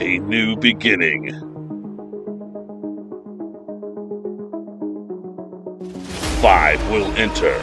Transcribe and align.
a 0.00 0.18
new 0.18 0.56
beginning. 0.56 1.30
Five 6.42 6.90
will 6.90 7.10
enter. 7.16 7.58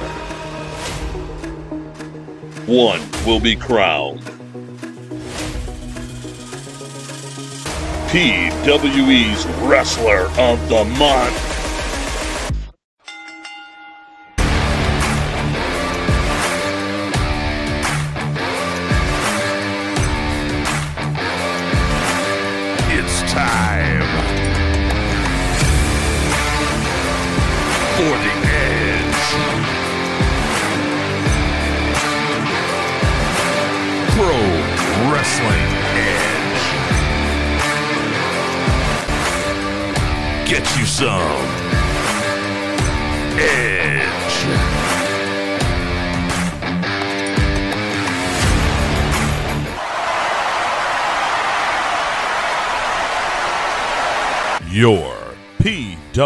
One 2.66 3.02
will 3.26 3.40
be 3.40 3.56
crowned. 3.56 4.22
PWE's 8.10 9.46
Wrestler 9.68 10.28
of 10.38 10.70
the 10.70 10.86
Month. 10.98 11.53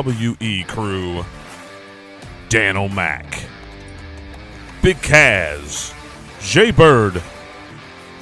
PWE 0.03 0.67
crew 0.67 1.25
Dan 2.49 2.77
O'Mac, 2.77 3.43
Big 4.83 4.97
Kaz, 4.97 5.91
Jay 6.39 6.69
Bird, 6.69 7.21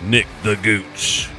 Nick 0.03 0.25
the 0.43 0.55
Gooch, 0.55 1.29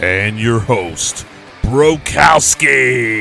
and 0.00 0.38
your 0.38 0.58
host, 0.58 1.24
Brokowski. 1.62 3.14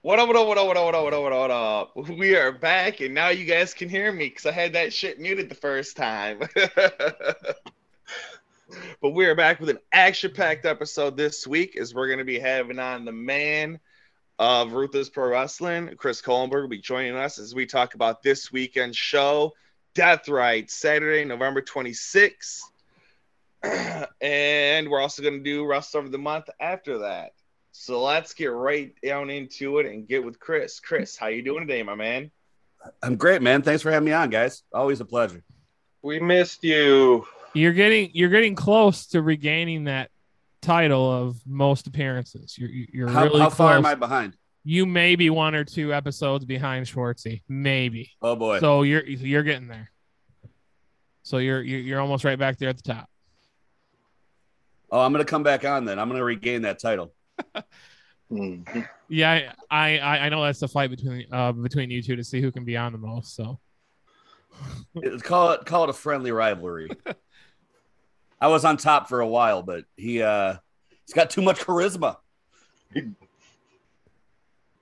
What 0.00 0.18
up, 0.18 0.26
what 0.26 0.36
up, 0.36 0.46
what 0.48 0.58
up, 0.58 0.66
what 0.66 0.76
up, 0.76 0.84
what 0.86 0.94
up, 0.94 1.04
what 1.04 1.14
up, 1.14 1.22
what 1.22 1.32
up, 1.32 1.40
what 1.40 1.50
up? 1.50 2.18
We 2.18 2.34
are 2.34 2.50
back, 2.50 3.00
and 3.00 3.14
now 3.14 3.28
you 3.28 3.44
guys 3.44 3.74
can 3.74 3.90
hear 3.90 4.10
me 4.10 4.30
because 4.30 4.46
I 4.46 4.52
had 4.52 4.72
that 4.72 4.92
shit 4.92 5.20
muted 5.20 5.50
the 5.50 5.54
first 5.54 5.98
time. 5.98 6.40
but 9.02 9.14
we 9.14 9.26
are 9.26 9.34
back 9.34 9.58
with 9.58 9.68
an 9.68 9.80
action-packed 9.90 10.64
episode 10.64 11.16
this 11.16 11.44
week 11.44 11.76
as 11.76 11.92
we're 11.92 12.06
going 12.06 12.20
to 12.20 12.24
be 12.24 12.38
having 12.38 12.78
on 12.78 13.04
the 13.04 13.10
man 13.10 13.80
of 14.38 14.74
Ruthless 14.74 15.10
Pro 15.10 15.28
Wrestling, 15.28 15.90
Chris 15.96 16.22
Kohlenberg, 16.22 16.62
will 16.62 16.68
be 16.68 16.78
joining 16.78 17.16
us 17.16 17.40
as 17.40 17.52
we 17.52 17.66
talk 17.66 17.94
about 17.94 18.22
this 18.22 18.52
weekend 18.52 18.94
show, 18.94 19.54
Death 19.96 20.28
Right, 20.28 20.70
Saturday, 20.70 21.24
November 21.24 21.60
26th. 21.60 22.60
and 24.20 24.88
we're 24.88 25.00
also 25.00 25.20
going 25.20 25.38
to 25.38 25.42
do 25.42 25.66
Wrestler 25.66 26.02
of 26.02 26.12
the 26.12 26.18
Month 26.18 26.48
after 26.60 26.98
that. 26.98 27.32
So 27.72 28.00
let's 28.00 28.34
get 28.34 28.52
right 28.52 28.94
down 29.02 29.30
into 29.30 29.80
it 29.80 29.86
and 29.86 30.06
get 30.06 30.24
with 30.24 30.38
Chris. 30.38 30.78
Chris, 30.78 31.16
how 31.16 31.26
you 31.26 31.42
doing 31.42 31.66
today, 31.66 31.82
my 31.82 31.96
man? 31.96 32.30
I'm 33.02 33.16
great, 33.16 33.42
man. 33.42 33.62
Thanks 33.62 33.82
for 33.82 33.90
having 33.90 34.06
me 34.06 34.12
on, 34.12 34.30
guys. 34.30 34.62
Always 34.72 35.00
a 35.00 35.04
pleasure. 35.04 35.42
We 36.02 36.20
missed 36.20 36.62
you. 36.62 37.26
You're 37.54 37.72
getting 37.72 38.10
you're 38.14 38.30
getting 38.30 38.54
close 38.54 39.06
to 39.08 39.20
regaining 39.22 39.84
that 39.84 40.10
title 40.62 41.10
of 41.10 41.36
most 41.46 41.86
appearances. 41.86 42.56
You're 42.56 42.70
you're 42.70 43.08
How, 43.08 43.24
really 43.24 43.40
how 43.40 43.46
close. 43.48 43.56
far 43.56 43.76
am 43.76 43.86
I 43.86 43.94
behind? 43.94 44.36
You 44.64 44.86
may 44.86 45.16
be 45.16 45.28
one 45.28 45.54
or 45.54 45.64
two 45.64 45.92
episodes 45.92 46.44
behind 46.44 46.86
Schwartzy, 46.86 47.42
maybe. 47.48 48.10
Oh 48.22 48.36
boy. 48.36 48.60
So 48.60 48.82
you're 48.82 49.04
you're 49.04 49.42
getting 49.42 49.68
there. 49.68 49.90
So 51.24 51.38
you're 51.38 51.60
you're 51.62 51.80
you're 51.80 52.00
almost 52.00 52.24
right 52.24 52.38
back 52.38 52.58
there 52.58 52.68
at 52.68 52.76
the 52.76 52.82
top. 52.82 53.08
oh, 54.90 55.00
I'm 55.00 55.12
gonna 55.12 55.24
come 55.24 55.42
back 55.42 55.64
on 55.64 55.84
then. 55.84 55.98
I'm 55.98 56.08
gonna 56.08 56.24
regain 56.24 56.62
that 56.62 56.78
title. 56.78 57.12
Yeah, 59.08 59.52
I 59.70 59.98
I, 59.98 60.18
I 60.20 60.28
know 60.30 60.42
that's 60.42 60.60
the 60.60 60.68
fight 60.68 60.88
between 60.88 61.26
uh 61.30 61.52
between 61.52 61.90
you 61.90 62.02
two 62.02 62.16
to 62.16 62.24
see 62.24 62.40
who 62.40 62.50
can 62.50 62.64
be 62.64 62.78
on 62.78 62.92
the 62.92 62.98
most. 62.98 63.36
So 63.36 63.60
call 65.22 65.50
it 65.52 65.66
call 65.66 65.84
it 65.84 65.90
a 65.90 65.92
friendly 65.92 66.32
rivalry. 66.32 66.88
I 68.42 68.48
was 68.48 68.64
on 68.64 68.76
top 68.76 69.08
for 69.08 69.20
a 69.20 69.26
while, 69.26 69.62
but 69.62 69.84
he 69.96 70.20
uh 70.20 70.56
he's 71.06 71.14
got 71.14 71.30
too 71.30 71.42
much 71.42 71.60
charisma. 71.60 72.16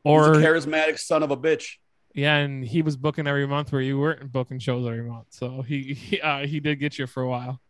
or 0.03 0.29
he's 0.35 0.43
a 0.43 0.47
charismatic 0.47 0.99
son 0.99 1.23
of 1.23 1.31
a 1.31 1.37
bitch. 1.37 1.75
yeah, 2.15 2.37
and 2.37 2.65
he 2.65 2.81
was 2.81 2.97
booking 2.97 3.27
every 3.27 3.47
month 3.47 3.71
where 3.71 3.83
you 3.83 3.99
weren't 3.99 4.33
booking 4.33 4.61
shows 4.61 4.87
every 4.87 5.03
month. 5.03 5.27
So 5.29 5.61
he 5.61 5.93
he, 5.93 6.21
uh, 6.23 6.47
he 6.47 6.59
did 6.59 6.81
get 6.81 6.99
you 6.99 7.07
for 7.07 7.23
a 7.23 7.29
while. 7.29 7.61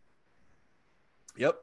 Yep. 1.37 1.57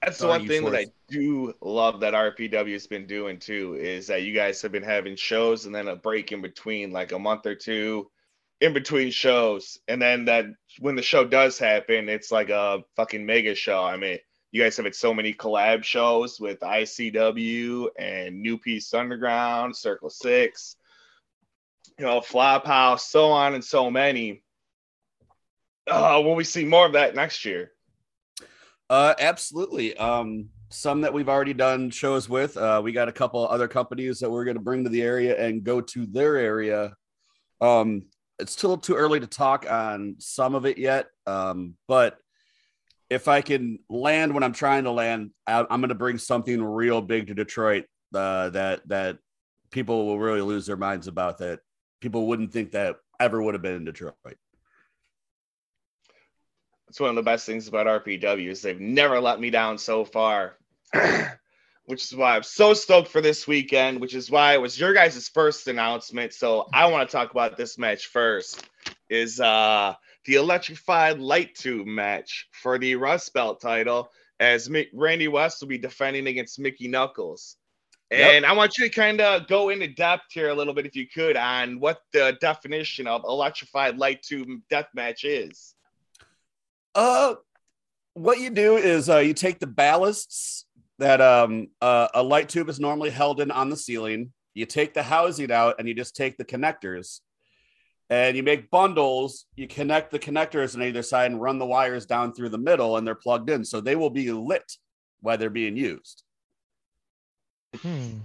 That's 0.00 0.18
the 0.18 0.22
Sorry, 0.22 0.30
one 0.30 0.42
you 0.42 0.48
thing 0.48 0.64
that 0.66 0.76
I 0.76 0.86
do 1.08 1.52
love 1.60 1.98
that 2.00 2.14
RPW 2.14 2.72
has 2.74 2.86
been 2.86 3.08
doing 3.08 3.40
too 3.40 3.74
is 3.74 4.06
that 4.06 4.22
you 4.22 4.32
guys 4.32 4.62
have 4.62 4.70
been 4.70 4.84
having 4.84 5.16
shows 5.16 5.66
and 5.66 5.74
then 5.74 5.88
a 5.88 5.96
break 5.96 6.30
in 6.30 6.42
between, 6.42 6.92
like 6.92 7.10
a 7.10 7.18
month 7.18 7.44
or 7.46 7.56
two 7.56 8.08
in 8.64 8.72
between 8.72 9.10
shows. 9.10 9.78
And 9.88 10.00
then 10.00 10.24
that 10.24 10.46
when 10.78 10.96
the 10.96 11.02
show 11.02 11.24
does 11.24 11.58
happen, 11.58 12.08
it's 12.08 12.32
like 12.32 12.48
a 12.48 12.82
fucking 12.96 13.24
mega 13.24 13.54
show. 13.54 13.84
I 13.84 13.98
mean, 13.98 14.18
you 14.52 14.62
guys 14.62 14.76
have 14.78 14.86
had 14.86 14.94
so 14.94 15.12
many 15.12 15.34
collab 15.34 15.84
shows 15.84 16.40
with 16.40 16.60
ICW 16.60 17.88
and 17.98 18.40
New 18.40 18.56
Peace 18.56 18.94
Underground, 18.94 19.76
Circle 19.76 20.08
Six, 20.08 20.76
you 21.98 22.06
know, 22.06 22.20
Flophouse, 22.20 23.00
so 23.00 23.30
on 23.30 23.54
and 23.54 23.64
so 23.64 23.90
many. 23.90 24.42
Uh, 25.86 26.22
will 26.24 26.34
we 26.34 26.44
see 26.44 26.64
more 26.64 26.86
of 26.86 26.94
that 26.94 27.14
next 27.14 27.44
year? 27.44 27.72
Uh 28.88 29.14
absolutely. 29.18 29.96
Um 29.96 30.48
some 30.70 31.02
that 31.02 31.12
we've 31.12 31.28
already 31.28 31.54
done 31.54 31.90
shows 31.90 32.28
with. 32.28 32.56
Uh 32.56 32.80
we 32.82 32.92
got 32.92 33.08
a 33.08 33.12
couple 33.12 33.46
other 33.46 33.68
companies 33.68 34.20
that 34.20 34.30
we're 34.30 34.44
gonna 34.44 34.60
bring 34.60 34.84
to 34.84 34.90
the 34.90 35.02
area 35.02 35.36
and 35.38 35.64
go 35.64 35.80
to 35.82 36.06
their 36.06 36.36
area. 36.36 36.94
Um 37.60 38.04
it's 38.38 38.52
still 38.52 38.76
too 38.76 38.94
early 38.94 39.20
to 39.20 39.26
talk 39.26 39.70
on 39.70 40.16
some 40.18 40.54
of 40.54 40.66
it 40.66 40.78
yet. 40.78 41.06
Um, 41.26 41.74
but 41.86 42.18
if 43.10 43.28
I 43.28 43.40
can 43.42 43.78
land 43.88 44.34
when 44.34 44.42
I'm 44.42 44.52
trying 44.52 44.84
to 44.84 44.90
land, 44.90 45.30
I, 45.46 45.60
I'm 45.60 45.80
going 45.80 45.88
to 45.90 45.94
bring 45.94 46.18
something 46.18 46.62
real 46.62 47.00
big 47.00 47.28
to 47.28 47.34
Detroit 47.34 47.84
uh, 48.14 48.50
that 48.50 48.88
that 48.88 49.18
people 49.70 50.06
will 50.06 50.18
really 50.18 50.40
lose 50.40 50.66
their 50.66 50.76
minds 50.76 51.06
about. 51.06 51.38
That 51.38 51.60
people 52.00 52.26
wouldn't 52.26 52.52
think 52.52 52.72
that 52.72 52.96
ever 53.20 53.42
would 53.42 53.54
have 53.54 53.62
been 53.62 53.76
in 53.76 53.84
Detroit. 53.84 54.14
It's 56.88 57.00
one 57.00 57.10
of 57.10 57.16
the 57.16 57.22
best 57.22 57.46
things 57.46 57.66
about 57.66 58.04
RPW 58.04 58.48
is 58.48 58.62
they've 58.62 58.80
never 58.80 59.20
let 59.20 59.40
me 59.40 59.50
down 59.50 59.78
so 59.78 60.04
far, 60.04 60.56
which 61.86 62.04
is 62.04 62.14
why 62.14 62.36
I'm 62.36 62.42
so 62.42 62.74
stoked 62.74 63.08
for 63.08 63.20
this 63.20 63.46
weekend. 63.46 64.00
Which 64.00 64.14
is 64.14 64.30
why 64.30 64.54
it 64.54 64.60
was 64.60 64.78
your 64.78 64.94
guys' 64.94 65.28
first 65.28 65.66
announcement. 65.68 66.32
So 66.32 66.66
I 66.72 66.86
want 66.86 67.08
to 67.08 67.16
talk 67.16 67.30
about 67.30 67.56
this 67.56 67.78
match 67.78 68.06
first. 68.06 68.66
Is 69.10 69.40
uh 69.40 69.94
the 70.24 70.34
electrified 70.34 71.18
light 71.18 71.54
tube 71.54 71.86
match 71.86 72.48
for 72.52 72.78
the 72.78 72.96
Rust 72.96 73.32
Belt 73.34 73.60
title, 73.60 74.10
as 74.40 74.68
Mick, 74.68 74.88
Randy 74.94 75.28
West 75.28 75.60
will 75.60 75.68
be 75.68 75.78
defending 75.78 76.26
against 76.26 76.58
Mickey 76.58 76.88
Knuckles. 76.88 77.56
Yep. 78.10 78.32
And 78.32 78.46
I 78.46 78.52
want 78.52 78.78
you 78.78 78.88
to 78.88 78.94
kind 78.94 79.20
of 79.20 79.48
go 79.48 79.70
into 79.70 79.88
depth 79.88 80.26
here 80.30 80.48
a 80.48 80.54
little 80.54 80.74
bit, 80.74 80.86
if 80.86 80.94
you 80.94 81.06
could, 81.08 81.36
on 81.36 81.80
what 81.80 82.00
the 82.12 82.36
definition 82.40 83.06
of 83.06 83.24
electrified 83.24 83.98
light 83.98 84.22
tube 84.22 84.48
death 84.70 84.88
match 84.94 85.24
is. 85.24 85.74
Uh, 86.94 87.34
what 88.14 88.38
you 88.38 88.50
do 88.50 88.76
is 88.76 89.10
uh, 89.10 89.18
you 89.18 89.34
take 89.34 89.58
the 89.58 89.66
ballasts 89.66 90.64
that 90.98 91.20
um, 91.20 91.68
uh, 91.80 92.08
a 92.14 92.22
light 92.22 92.48
tube 92.48 92.68
is 92.68 92.78
normally 92.80 93.10
held 93.10 93.40
in 93.40 93.50
on 93.50 93.68
the 93.70 93.76
ceiling. 93.76 94.32
You 94.54 94.66
take 94.66 94.94
the 94.94 95.02
housing 95.02 95.50
out 95.50 95.76
and 95.78 95.88
you 95.88 95.94
just 95.94 96.14
take 96.14 96.36
the 96.36 96.44
connectors 96.44 97.20
and 98.08 98.36
you 98.36 98.42
make 98.42 98.70
bundles. 98.70 99.46
You 99.56 99.66
connect 99.66 100.12
the 100.12 100.18
connectors 100.18 100.76
on 100.76 100.82
either 100.82 101.02
side 101.02 101.30
and 101.30 101.40
run 101.40 101.58
the 101.58 101.66
wires 101.66 102.06
down 102.06 102.32
through 102.32 102.50
the 102.50 102.58
middle 102.58 102.96
and 102.96 103.06
they're 103.06 103.14
plugged 103.16 103.50
in. 103.50 103.64
So 103.64 103.80
they 103.80 103.96
will 103.96 104.10
be 104.10 104.30
lit 104.30 104.72
while 105.20 105.36
they're 105.36 105.50
being 105.50 105.76
used. 105.76 106.22
Hmm. 107.76 108.18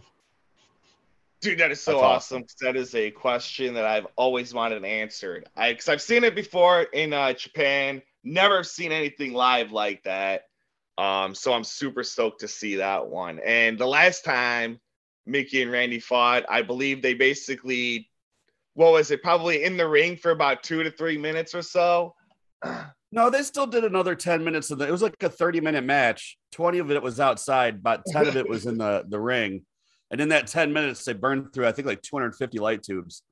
Dude, 1.42 1.60
that 1.60 1.72
is 1.72 1.80
so 1.82 1.94
That's 1.94 2.04
awesome. 2.04 2.44
'cause 2.44 2.56
That 2.60 2.76
is 2.76 2.94
a 2.94 3.10
question 3.12 3.74
that 3.76 3.86
I've 3.86 4.06
always 4.18 4.54
wanted 4.54 4.84
answered. 4.84 5.48
I 5.56 5.72
because 5.72 5.88
I've 5.88 6.02
seen 6.02 6.24
it 6.26 6.36
before 6.36 6.82
in 6.84 7.14
uh, 7.14 7.34
Japan. 7.34 8.02
Never 8.24 8.64
seen 8.64 8.92
anything 8.92 9.34
live 9.34 9.72
like 9.72 10.04
that. 10.04 10.49
Um, 11.00 11.34
so 11.34 11.54
I'm 11.54 11.64
super 11.64 12.04
stoked 12.04 12.42
to 12.42 12.48
see 12.48 12.76
that 12.76 13.08
one. 13.08 13.40
And 13.46 13.78
the 13.78 13.88
last 13.88 14.26
time 14.26 14.80
Mickey 15.26 15.62
and 15.62 15.72
Randy 15.72 16.00
fought, 16.00 16.44
I 16.50 16.62
believe 16.62 17.02
they 17.02 17.14
basically 17.14 18.10
what 18.74 18.94
was 18.94 19.12
it? 19.12 19.22
Probably 19.22 19.64
in 19.66 19.76
the 19.76 19.88
ring 19.88 20.16
for 20.16 20.32
about 20.32 20.64
two 20.64 20.84
to 20.84 20.92
three 20.92 21.18
minutes 21.18 21.54
or 21.56 21.62
so. 21.62 22.16
No, 23.12 23.32
they 23.32 23.42
still 23.42 23.66
did 23.66 23.84
another 23.84 24.14
10 24.14 24.44
minutes 24.44 24.70
of 24.70 24.78
the, 24.78 24.88
it 24.88 24.92
was 24.92 25.02
like 25.02 25.16
a 25.24 25.30
30 25.30 25.62
minute 25.62 25.84
match. 25.84 26.38
20 26.52 26.78
of 26.78 26.92
it 26.92 27.02
was 27.02 27.20
outside, 27.20 27.78
about 27.78 28.04
10 28.06 28.28
of 28.28 28.38
it 28.38 28.48
was 28.48 28.68
in 28.68 28.78
the, 28.78 29.04
the 29.08 29.20
ring. 29.20 29.66
And 30.12 30.22
in 30.22 30.30
that 30.30 30.46
10 30.46 30.72
minutes, 30.74 31.04
they 31.06 31.14
burned 31.14 31.52
through, 31.52 31.66
I 31.66 31.72
think, 31.72 31.88
like 31.88 32.04
250 32.04 32.60
light 32.60 32.84
tubes. 32.84 33.24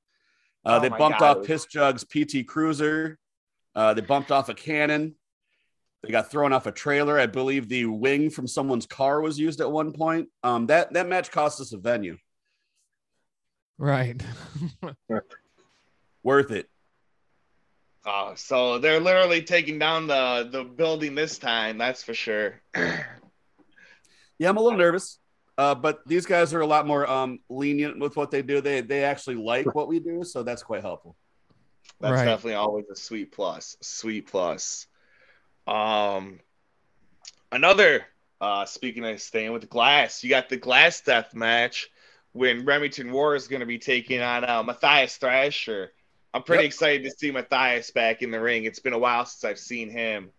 Uh, 0.65 0.77
Oh 0.77 0.79
they 0.79 0.89
bumped 0.89 1.19
God. 1.19 1.37
off 1.37 1.45
Piss 1.45 1.67
Jug's 1.67 2.03
PT 2.03 2.47
Cruiser. 2.47 3.19
Uh, 3.75 3.93
they 3.93 4.01
bumped 4.01 4.31
off 4.31 4.49
a 4.49 4.55
cannon. 4.55 5.13
They 6.07 6.11
got 6.13 6.31
thrown 6.31 6.53
off 6.53 6.65
a 6.65 6.71
trailer. 6.71 7.19
I 7.19 7.25
believe 7.25 7.67
the 7.67 7.85
wing 7.85 8.29
from 8.29 8.47
someone's 8.47 8.85
car 8.85 9.19
was 9.21 9.37
used 9.37 9.59
at 9.59 9.69
one 9.69 9.91
point. 9.91 10.29
Um, 10.41 10.67
that 10.67 10.93
that 10.93 11.07
match 11.07 11.31
cost 11.31 11.59
us 11.59 11.73
a 11.73 11.77
venue. 11.77 12.17
Right. 13.77 14.21
Worth 16.23 16.51
it. 16.51 16.69
Oh, 18.05 18.33
so 18.35 18.79
they're 18.79 19.01
literally 19.01 19.41
taking 19.43 19.79
down 19.79 20.07
the 20.07 20.47
the 20.49 20.63
building 20.63 21.13
this 21.13 21.37
time. 21.37 21.77
That's 21.77 22.03
for 22.03 22.13
sure. 22.13 22.61
Yeah, 24.39 24.49
I'm 24.49 24.57
a 24.57 24.61
little 24.61 24.77
nervous. 24.77 25.17
Uh, 25.57 25.73
but 25.73 26.07
these 26.07 26.27
guys 26.27 26.53
are 26.53 26.61
a 26.61 26.67
lot 26.67 26.85
more 26.85 27.09
um, 27.09 27.39
lenient 27.49 27.99
with 27.99 28.15
what 28.15 28.29
they 28.29 28.43
do. 28.43 28.61
They 28.61 28.81
they 28.81 29.03
actually 29.03 29.35
like 29.37 29.73
what 29.73 29.87
we 29.87 29.99
do, 29.99 30.23
so 30.23 30.43
that's 30.43 30.61
quite 30.61 30.83
helpful. 30.83 31.15
That's 31.99 32.13
Right. 32.13 32.25
definitely 32.25 32.53
always 32.53 32.85
a 32.91 32.95
sweet 32.95 33.31
plus. 33.31 33.75
Sweet 33.81 34.27
plus. 34.27 34.86
Um, 35.67 36.39
another. 37.51 38.05
Uh, 38.39 38.65
speaking 38.65 39.03
of 39.03 39.19
staying 39.19 39.51
with 39.51 39.67
glass, 39.69 40.23
you 40.23 40.29
got 40.29 40.47
the 40.47 40.57
glass 40.57 41.01
death 41.01 41.33
match 41.33 41.89
when 42.33 42.65
Remington 42.65 43.11
War 43.11 43.35
is 43.35 43.47
going 43.47 43.61
to 43.61 43.65
be 43.65 43.79
taking 43.79 44.21
on 44.21 44.47
uh, 44.47 44.61
Matthias 44.61 45.17
Thrasher. 45.17 45.91
I'm 46.33 46.43
pretty 46.43 46.65
Yep. 46.65 46.69
excited 46.69 47.03
to 47.05 47.11
see 47.11 47.31
Matthias 47.31 47.89
back 47.89 48.21
in 48.21 48.29
the 48.29 48.39
ring. 48.39 48.65
It's 48.65 48.79
been 48.79 48.93
a 48.93 48.99
while 48.99 49.25
since 49.25 49.43
I've 49.43 49.57
seen 49.59 49.89
him. 49.89 50.29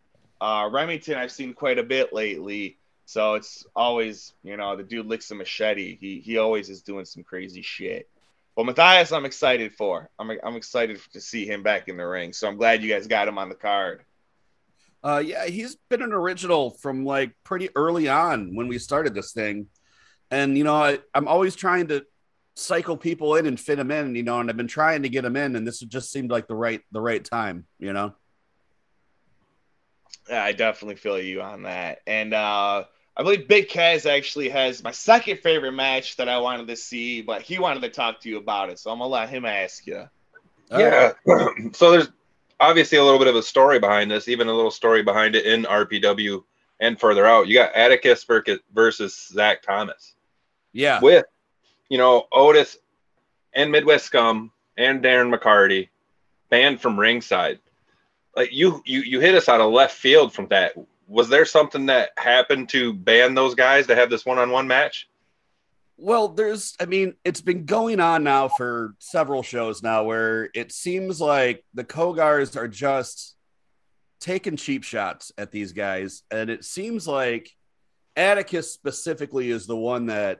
Uh, 0.40 0.68
Remington, 0.72 1.16
I've 1.18 1.32
seen 1.32 1.54
quite 1.54 1.78
a 1.78 1.82
bit 1.82 2.12
lately. 2.12 2.78
So 3.04 3.34
it's 3.34 3.66
always, 3.74 4.32
you 4.44 4.56
know, 4.56 4.76
the 4.76 4.84
dude 4.84 5.06
licks 5.06 5.30
a 5.32 5.34
machete. 5.34 5.96
He 6.00 6.20
he 6.20 6.36
always 6.38 6.68
is 6.68 6.82
doing 6.82 7.04
some 7.06 7.24
crazy 7.24 7.62
shit. 7.62 8.08
But 8.54 8.66
Matthias, 8.66 9.10
I'm 9.12 9.24
excited 9.24 9.74
for. 9.74 10.08
I'm 10.18 10.30
I'm 10.44 10.56
excited 10.56 11.00
to 11.14 11.20
see 11.20 11.46
him 11.46 11.64
back 11.64 11.88
in 11.88 11.96
the 11.96 12.06
ring. 12.06 12.32
So 12.32 12.46
I'm 12.46 12.58
glad 12.58 12.82
you 12.82 12.90
guys 12.92 13.06
got 13.08 13.26
him 13.26 13.38
on 13.38 13.48
the 13.48 13.54
card. 13.56 14.04
Uh, 15.02 15.22
yeah, 15.24 15.46
he's 15.46 15.76
been 15.88 16.02
an 16.02 16.12
original 16.12 16.70
from 16.70 17.04
like 17.04 17.32
pretty 17.44 17.68
early 17.76 18.08
on 18.08 18.56
when 18.56 18.68
we 18.68 18.78
started 18.78 19.14
this 19.14 19.32
thing, 19.32 19.66
and 20.30 20.58
you 20.58 20.64
know 20.64 20.74
I, 20.74 20.98
I'm 21.14 21.28
always 21.28 21.54
trying 21.54 21.88
to 21.88 22.04
cycle 22.58 22.96
people 22.96 23.36
in 23.36 23.46
and 23.46 23.58
fit 23.58 23.76
them 23.76 23.90
in, 23.90 24.14
you 24.16 24.24
know, 24.24 24.40
and 24.40 24.50
I've 24.50 24.56
been 24.56 24.66
trying 24.66 25.02
to 25.02 25.08
get 25.08 25.22
them 25.22 25.36
in, 25.36 25.54
and 25.54 25.66
this 25.66 25.78
just 25.80 26.10
seemed 26.10 26.30
like 26.30 26.48
the 26.48 26.56
right 26.56 26.82
the 26.92 27.00
right 27.00 27.24
time, 27.24 27.66
you 27.78 27.92
know. 27.92 28.14
Yeah, 30.28 30.42
I 30.42 30.52
definitely 30.52 30.96
feel 30.96 31.18
you 31.18 31.40
on 31.40 31.62
that. 31.62 32.00
And 32.06 32.34
uh 32.34 32.84
I 33.16 33.22
believe 33.24 33.48
Big 33.48 33.68
Kaz 33.68 34.08
actually 34.08 34.48
has 34.50 34.82
my 34.82 34.92
second 34.92 35.40
favorite 35.40 35.72
match 35.72 36.16
that 36.16 36.28
I 36.28 36.38
wanted 36.38 36.68
to 36.68 36.76
see, 36.76 37.20
but 37.20 37.42
he 37.42 37.58
wanted 37.58 37.80
to 37.80 37.88
talk 37.88 38.20
to 38.20 38.28
you 38.28 38.36
about 38.36 38.70
it. 38.70 38.78
So 38.78 38.90
I'm 38.90 38.98
gonna 38.98 39.10
let 39.10 39.28
him 39.28 39.44
ask 39.44 39.86
you. 39.86 40.08
Yeah. 40.70 41.12
so 41.72 41.90
there's 41.90 42.10
obviously 42.60 42.98
a 42.98 43.04
little 43.04 43.18
bit 43.18 43.28
of 43.28 43.36
a 43.36 43.42
story 43.42 43.78
behind 43.78 44.10
this, 44.10 44.28
even 44.28 44.48
a 44.48 44.52
little 44.52 44.70
story 44.70 45.02
behind 45.02 45.34
it 45.34 45.46
in 45.46 45.64
RPW 45.64 46.42
and 46.80 46.98
further 46.98 47.26
out. 47.26 47.48
You 47.48 47.54
got 47.54 47.74
Atticus 47.74 48.26
versus 48.72 49.28
Zach 49.32 49.62
Thomas 49.62 50.14
yeah, 50.72 51.00
with, 51.00 51.24
you 51.88 51.98
know, 51.98 52.26
Otis 52.32 52.78
and 53.52 53.72
Midwest 53.72 54.06
Scum 54.06 54.52
and 54.76 55.02
Darren 55.02 55.34
McCarty 55.34 55.88
banned 56.50 56.80
from 56.80 56.98
ringside. 56.98 57.58
Like 58.36 58.52
you, 58.52 58.82
you, 58.84 59.00
you 59.00 59.20
hit 59.20 59.34
us 59.34 59.48
out 59.48 59.60
of 59.60 59.72
left 59.72 59.96
field 59.96 60.32
from 60.32 60.48
that. 60.48 60.74
Was 61.08 61.28
there 61.28 61.46
something 61.46 61.86
that 61.86 62.10
happened 62.16 62.68
to 62.70 62.92
ban 62.92 63.34
those 63.34 63.54
guys 63.54 63.86
to 63.86 63.96
have 63.96 64.10
this 64.10 64.26
one-on-one 64.26 64.68
match? 64.68 65.08
Well, 66.00 66.28
there's, 66.28 66.76
I 66.78 66.86
mean, 66.86 67.14
it's 67.24 67.40
been 67.40 67.64
going 67.64 67.98
on 67.98 68.22
now 68.22 68.46
for 68.46 68.94
several 69.00 69.42
shows 69.42 69.82
now 69.82 70.04
where 70.04 70.48
it 70.54 70.70
seems 70.70 71.20
like 71.20 71.64
the 71.74 71.82
Cogars 71.82 72.56
are 72.56 72.68
just 72.68 73.34
taking 74.20 74.56
cheap 74.56 74.84
shots 74.84 75.32
at 75.36 75.50
these 75.50 75.72
guys. 75.72 76.22
And 76.30 76.50
it 76.50 76.64
seems 76.64 77.08
like 77.08 77.50
Atticus 78.16 78.72
specifically 78.72 79.50
is 79.50 79.66
the 79.66 79.76
one 79.76 80.06
that 80.06 80.38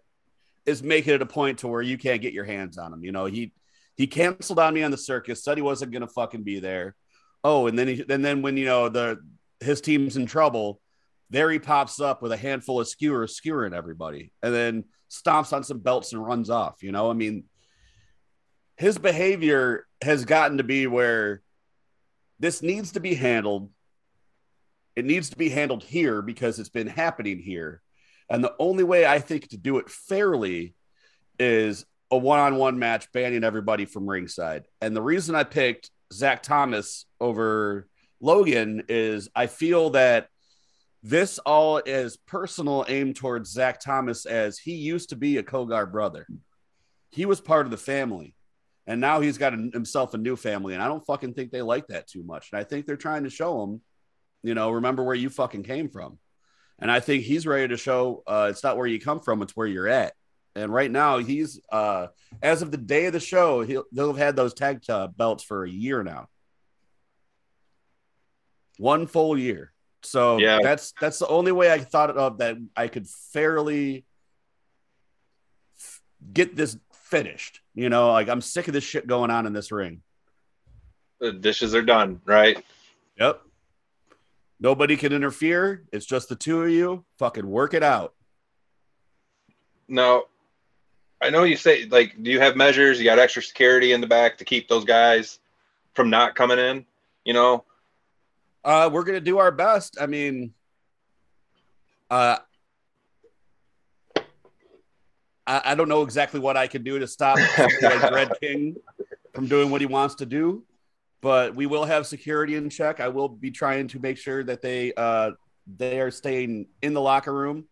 is 0.64 0.81
making 0.81 1.14
it 1.14 1.22
a 1.22 1.26
point 1.26 1.58
to 1.58 1.69
where 1.69 1.82
you 1.82 1.99
can't 1.99 2.22
get 2.22 2.32
your 2.32 2.44
hands 2.44 2.78
on 2.78 2.93
him. 2.93 3.02
You 3.02 3.10
know, 3.10 3.26
he, 3.26 3.52
he 3.96 4.06
canceled 4.06 4.60
on 4.60 4.75
me 4.75 4.84
on 4.84 4.93
the 4.93 4.96
circus, 4.96 5.43
said 5.43 5.58
he 5.58 5.62
wasn't 5.62 5.90
going 5.90 6.02
to 6.02 6.08
fucking 6.08 6.44
be 6.44 6.60
there. 6.60 6.94
Oh, 7.43 7.66
and 7.66 7.76
then 7.76 7.88
he, 7.88 8.05
and 8.08 8.25
then 8.25 8.43
when, 8.43 8.56
you 8.56 8.66
know, 8.66 8.88
the, 8.88 9.19
his 9.58 9.81
team's 9.81 10.16
in 10.16 10.26
trouble, 10.26 10.81
there 11.31 11.50
he 11.50 11.58
pops 11.58 12.00
up 12.00 12.22
with 12.22 12.31
a 12.31 12.37
handful 12.37 12.81
of 12.81 12.87
skewers 12.88 13.34
skewering 13.34 13.75
everybody 13.75 14.31
and 14.40 14.55
then 14.55 14.84
stomps 15.10 15.52
on 15.52 15.64
some 15.64 15.78
belts 15.78 16.12
and 16.12 16.25
runs 16.25 16.50
off. 16.50 16.82
You 16.82 16.93
know, 16.93 17.10
I 17.10 17.14
mean, 17.14 17.44
his 18.76 18.99
behavior 18.99 19.87
has 20.02 20.25
gotten 20.25 20.58
to 20.58 20.64
be 20.64 20.87
where 20.87 21.43
this 22.38 22.62
needs 22.62 22.93
to 22.93 23.00
be 23.00 23.14
handled. 23.14 23.70
It 24.94 25.05
needs 25.05 25.31
to 25.31 25.37
be 25.37 25.49
handled 25.49 25.82
here 25.82 26.22
because 26.22 26.58
it's 26.58 26.69
been 26.69 26.87
happening 26.87 27.38
here. 27.38 27.82
And 28.31 28.44
the 28.44 28.55
only 28.58 28.84
way 28.84 29.06
I 29.06 29.19
think 29.20 29.49
to 29.49 29.56
do 29.56 29.78
it 29.78 29.88
fairly 29.88 30.75
is 31.38 31.87
a 32.10 32.19
one 32.19 32.38
on 32.38 32.56
one 32.56 32.78
match 32.78 33.10
banning 33.12 33.44
everybody 33.44 33.84
from 33.84 34.08
ringside. 34.08 34.66
And 34.81 34.94
the 34.94 35.02
reason 35.02 35.34
I 35.34 35.44
picked 35.44 35.90
Zach 36.12 36.43
Thomas 36.43 37.06
over 37.20 37.87
Logan 38.20 38.84
is 38.88 39.28
I 39.34 39.46
feel 39.46 39.90
that 39.90 40.28
this 41.08 41.38
all 41.38 41.78
is 41.78 42.19
personal 42.19 42.84
aimed 42.87 43.16
towards 43.16 43.50
Zach 43.50 43.81
Thomas 43.81 44.26
as 44.26 44.58
he 44.58 44.75
used 44.75 45.08
to 45.08 45.16
be 45.16 45.38
a 45.38 45.43
Cogar 45.43 45.90
brother. 45.90 46.26
He 47.10 47.25
was 47.25 47.40
part 47.40 47.64
of 47.64 47.70
the 47.70 47.78
family. 47.78 48.34
And 48.87 49.00
now 49.00 49.20
he's 49.20 49.38
got 49.38 49.55
a, 49.55 49.56
himself 49.72 50.12
a 50.12 50.19
new 50.19 50.37
family. 50.37 50.75
And 50.75 50.82
I 50.82 50.87
don't 50.87 51.05
fucking 51.06 51.32
think 51.32 51.50
they 51.50 51.62
like 51.62 51.87
that 51.87 52.08
too 52.08 52.22
much. 52.22 52.50
And 52.52 52.60
I 52.60 52.64
think 52.64 52.84
they're 52.84 52.96
trying 52.96 53.25
to 53.25 53.31
show 53.31 53.62
him, 53.62 53.81
you 54.43 54.55
know, 54.55 54.70
remember 54.70 55.02
where 55.02 55.14
you 55.14 55.31
fucking 55.31 55.62
came 55.62 55.88
from. 55.88 56.19
And 56.78 56.90
I 56.90 57.00
think 57.00 57.25
he's 57.25 57.46
ready 57.46 57.69
to 57.69 57.78
show 57.78 58.22
uh, 58.26 58.49
it's 58.50 58.62
not 58.62 58.76
where 58.76 58.87
you 58.87 59.00
come 59.00 59.20
from, 59.20 59.40
it's 59.40 59.56
where 59.56 59.66
you're 59.66 59.88
at. 59.88 60.12
And 60.55 60.72
right 60.72 60.90
now, 60.90 61.19
he's, 61.19 61.58
uh, 61.72 62.08
as 62.43 62.60
of 62.60 62.70
the 62.70 62.76
day 62.76 63.06
of 63.06 63.14
the 63.14 63.20
show, 63.20 63.62
he'll, 63.62 63.84
they'll 63.93 64.08
have 64.08 64.19
had 64.19 64.37
those 64.37 64.52
tag 64.52 64.82
uh, 64.90 65.06
belts 65.06 65.43
for 65.43 65.64
a 65.64 65.70
year 65.70 66.02
now. 66.02 66.29
One 68.77 69.06
full 69.06 69.38
year. 69.38 69.72
So 70.02 70.38
Yeah. 70.38 70.58
that's 70.62 70.93
that's 71.00 71.19
the 71.19 71.26
only 71.28 71.52
way 71.52 71.72
I 71.72 71.78
thought 71.78 72.10
of 72.17 72.38
that 72.38 72.56
I 72.76 72.88
could 72.88 73.06
fairly 73.08 74.05
f- 75.76 76.02
get 76.32 76.56
this 76.56 76.76
finished. 76.93 77.60
You 77.74 77.88
know, 77.88 78.12
like 78.12 78.28
I'm 78.28 78.40
sick 78.40 78.69
of 78.69 78.74
this 78.74 78.84
shit 78.84 79.06
going 79.06 79.31
on 79.31 79.46
in 79.46 79.52
this 79.52 79.72
ring. 79.72 80.02
The 81.20 81.32
dishes 81.32 81.74
are 81.74 81.82
done, 81.82 82.20
right? 82.24 82.64
Yep. 83.19 83.43
Nobody 84.60 84.96
can 84.96 85.12
interfere. 85.12 85.84
It's 85.93 86.06
just 86.06 86.28
the 86.28 86.36
two 86.36 86.62
of 86.62 86.70
you. 86.70 87.05
Fucking 87.19 87.46
work 87.46 87.74
it 87.74 87.82
out. 87.82 88.14
Now, 89.88 90.24
I 91.20 91.31
know 91.31 91.43
you 91.44 91.56
say 91.56 91.86
like, 91.86 92.20
do 92.22 92.31
you 92.31 92.38
have 92.40 92.56
measures? 92.56 92.98
You 92.98 93.05
got 93.05 93.19
extra 93.19 93.43
security 93.43 93.93
in 93.93 94.00
the 94.00 94.06
back 94.06 94.38
to 94.38 94.44
keep 94.44 94.69
those 94.69 94.84
guys 94.84 95.40
from 95.94 96.10
not 96.10 96.34
coming 96.36 96.58
in. 96.58 96.86
You 97.24 97.32
know, 97.34 97.64
Uh, 98.69 98.91
we're 98.93 99.03
gonna 99.03 99.19
do 99.19 99.39
our 99.39 99.51
best. 99.51 99.96
I 99.98 100.05
mean, 100.05 100.53
uh, 102.10 102.37
I, 105.46 105.63
I 105.65 105.75
don't 105.75 105.89
know 105.89 106.03
exactly 106.03 106.39
what 106.39 106.58
I 106.58 106.67
can 106.67 106.82
do 106.82 106.98
to 106.98 107.06
stop 107.06 107.39
Red 107.82 108.31
King 108.43 108.77
from 109.34 109.46
doing 109.46 109.70
what 109.70 109.81
he 109.81 109.87
wants 109.87 110.17
to 110.17 110.27
do, 110.27 110.67
but 111.22 111.55
we 111.55 111.65
will 111.65 111.87
have 111.87 112.06
security 112.06 112.56
in 112.56 112.69
check. 112.69 113.01
I 113.01 113.08
will 113.08 113.31
be 113.31 113.51
trying 113.51 113.89
to 113.89 114.01
make 114.01 114.19
sure 114.19 114.44
that 114.44 114.60
they 114.60 114.93
uh 114.93 115.31
they 115.79 115.98
are 115.98 116.10
staying 116.10 116.67
in 116.82 116.93
the 116.93 117.01
locker 117.01 117.32
room. 117.32 117.65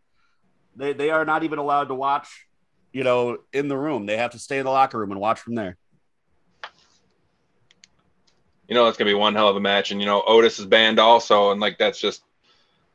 They 0.77 0.95
they 0.95 1.11
are 1.11 1.27
not 1.27 1.43
even 1.43 1.59
allowed 1.59 1.89
to 1.89 1.95
watch, 1.95 2.47
you 2.95 3.05
know, 3.05 3.37
in 3.53 3.69
the 3.69 3.77
room. 3.77 4.07
They 4.07 4.17
have 4.17 4.31
to 4.31 4.39
stay 4.39 4.57
in 4.57 4.65
the 4.65 4.71
locker 4.71 4.99
room 4.99 5.13
and 5.13 5.21
watch 5.21 5.41
from 5.41 5.57
there. 5.57 5.77
You 8.69 8.75
know 8.75 8.89
it's 8.89 8.99
gonna 8.99 9.11
be 9.11 9.15
one 9.15 9.35
hell 9.35 9.49
of 9.49 9.57
a 9.57 9.61
match, 9.61 9.91
and 9.91 10.01
you 10.01 10.07
know 10.07 10.23
Otis 10.27 10.59
is 10.59 10.67
banned 10.67 10.99
also, 10.99 11.53
and 11.53 11.61
like 11.61 11.79
that's 11.79 12.01
just 12.01 12.23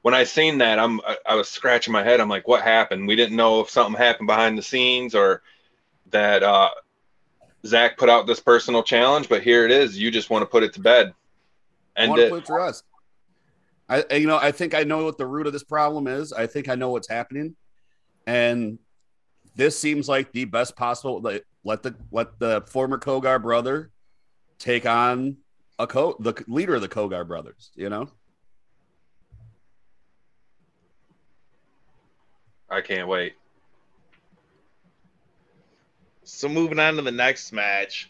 when 0.01 0.13
I 0.13 0.23
seen 0.23 0.57
that, 0.59 0.79
I'm 0.79 0.99
I, 1.01 1.17
I 1.25 1.35
was 1.35 1.47
scratching 1.47 1.93
my 1.93 2.03
head. 2.03 2.19
I'm 2.19 2.29
like, 2.29 2.47
what 2.47 2.63
happened? 2.63 3.07
We 3.07 3.15
didn't 3.15 3.35
know 3.35 3.61
if 3.61 3.69
something 3.69 3.95
happened 3.95 4.27
behind 4.27 4.57
the 4.57 4.63
scenes 4.63 5.15
or 5.15 5.41
that 6.09 6.43
uh, 6.43 6.69
Zach 7.65 7.97
put 7.97 8.09
out 8.09 8.27
this 8.27 8.39
personal 8.39 8.83
challenge, 8.83 9.29
but 9.29 9.43
here 9.43 9.65
it 9.65 9.71
is. 9.71 9.97
You 9.97 10.11
just 10.11 10.29
want 10.29 10.41
to 10.41 10.45
put 10.45 10.63
it 10.63 10.73
to 10.73 10.81
bed. 10.81 11.13
And 11.95 12.17
it, 12.17 12.29
put 12.29 12.43
it 12.43 12.45
to 12.45 12.53
rest. 12.53 12.83
I, 13.87 14.05
you 14.15 14.27
know, 14.27 14.37
I 14.37 14.51
think 14.51 14.73
I 14.73 14.83
know 14.83 15.03
what 15.03 15.17
the 15.17 15.27
root 15.27 15.47
of 15.47 15.53
this 15.53 15.63
problem 15.63 16.07
is. 16.07 16.31
I 16.31 16.47
think 16.47 16.69
I 16.69 16.75
know 16.75 16.89
what's 16.89 17.09
happening, 17.09 17.55
and 18.25 18.79
this 19.55 19.77
seems 19.77 20.07
like 20.07 20.31
the 20.31 20.45
best 20.45 20.75
possible. 20.75 21.21
Like 21.21 21.45
let 21.63 21.83
the 21.83 21.95
let 22.11 22.39
the 22.39 22.63
former 22.67 22.97
Cogar 22.97 23.41
brother 23.41 23.91
take 24.57 24.85
on 24.85 25.37
a 25.81 25.87
co 25.87 26.15
the 26.19 26.33
leader 26.47 26.75
of 26.75 26.81
the 26.81 26.87
Cogar 26.87 27.27
brothers. 27.27 27.71
You 27.75 27.89
know, 27.89 28.09
I 32.69 32.81
can't 32.81 33.07
wait. 33.07 33.33
So 36.23 36.47
moving 36.47 36.79
on 36.79 36.95
to 36.95 37.01
the 37.01 37.11
next 37.11 37.51
match, 37.51 38.09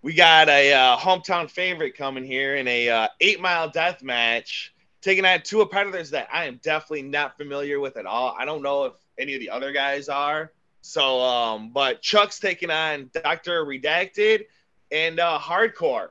we 0.00 0.14
got 0.14 0.48
a 0.48 0.72
uh, 0.72 0.96
hometown 0.96 1.50
favorite 1.50 1.96
coming 1.96 2.24
here 2.24 2.56
in 2.56 2.66
a 2.66 2.88
uh, 2.88 3.08
eight 3.20 3.40
mile 3.40 3.68
death 3.68 4.02
match, 4.02 4.74
taking 5.02 5.24
on 5.24 5.42
two 5.42 5.58
competitors 5.58 6.10
that 6.10 6.28
I 6.32 6.46
am 6.46 6.60
definitely 6.62 7.02
not 7.02 7.36
familiar 7.36 7.78
with 7.78 7.96
at 7.98 8.06
all. 8.06 8.34
I 8.38 8.44
don't 8.46 8.62
know 8.62 8.84
if 8.84 8.94
any 9.18 9.34
of 9.34 9.40
the 9.40 9.50
other 9.50 9.72
guys 9.72 10.08
are. 10.08 10.50
So, 10.80 11.20
um, 11.20 11.70
but 11.72 12.02
Chuck's 12.02 12.40
taking 12.40 12.70
on 12.70 13.10
Doctor 13.12 13.64
Redacted 13.64 14.46
and 14.90 15.20
uh, 15.20 15.38
Hardcore 15.38 16.08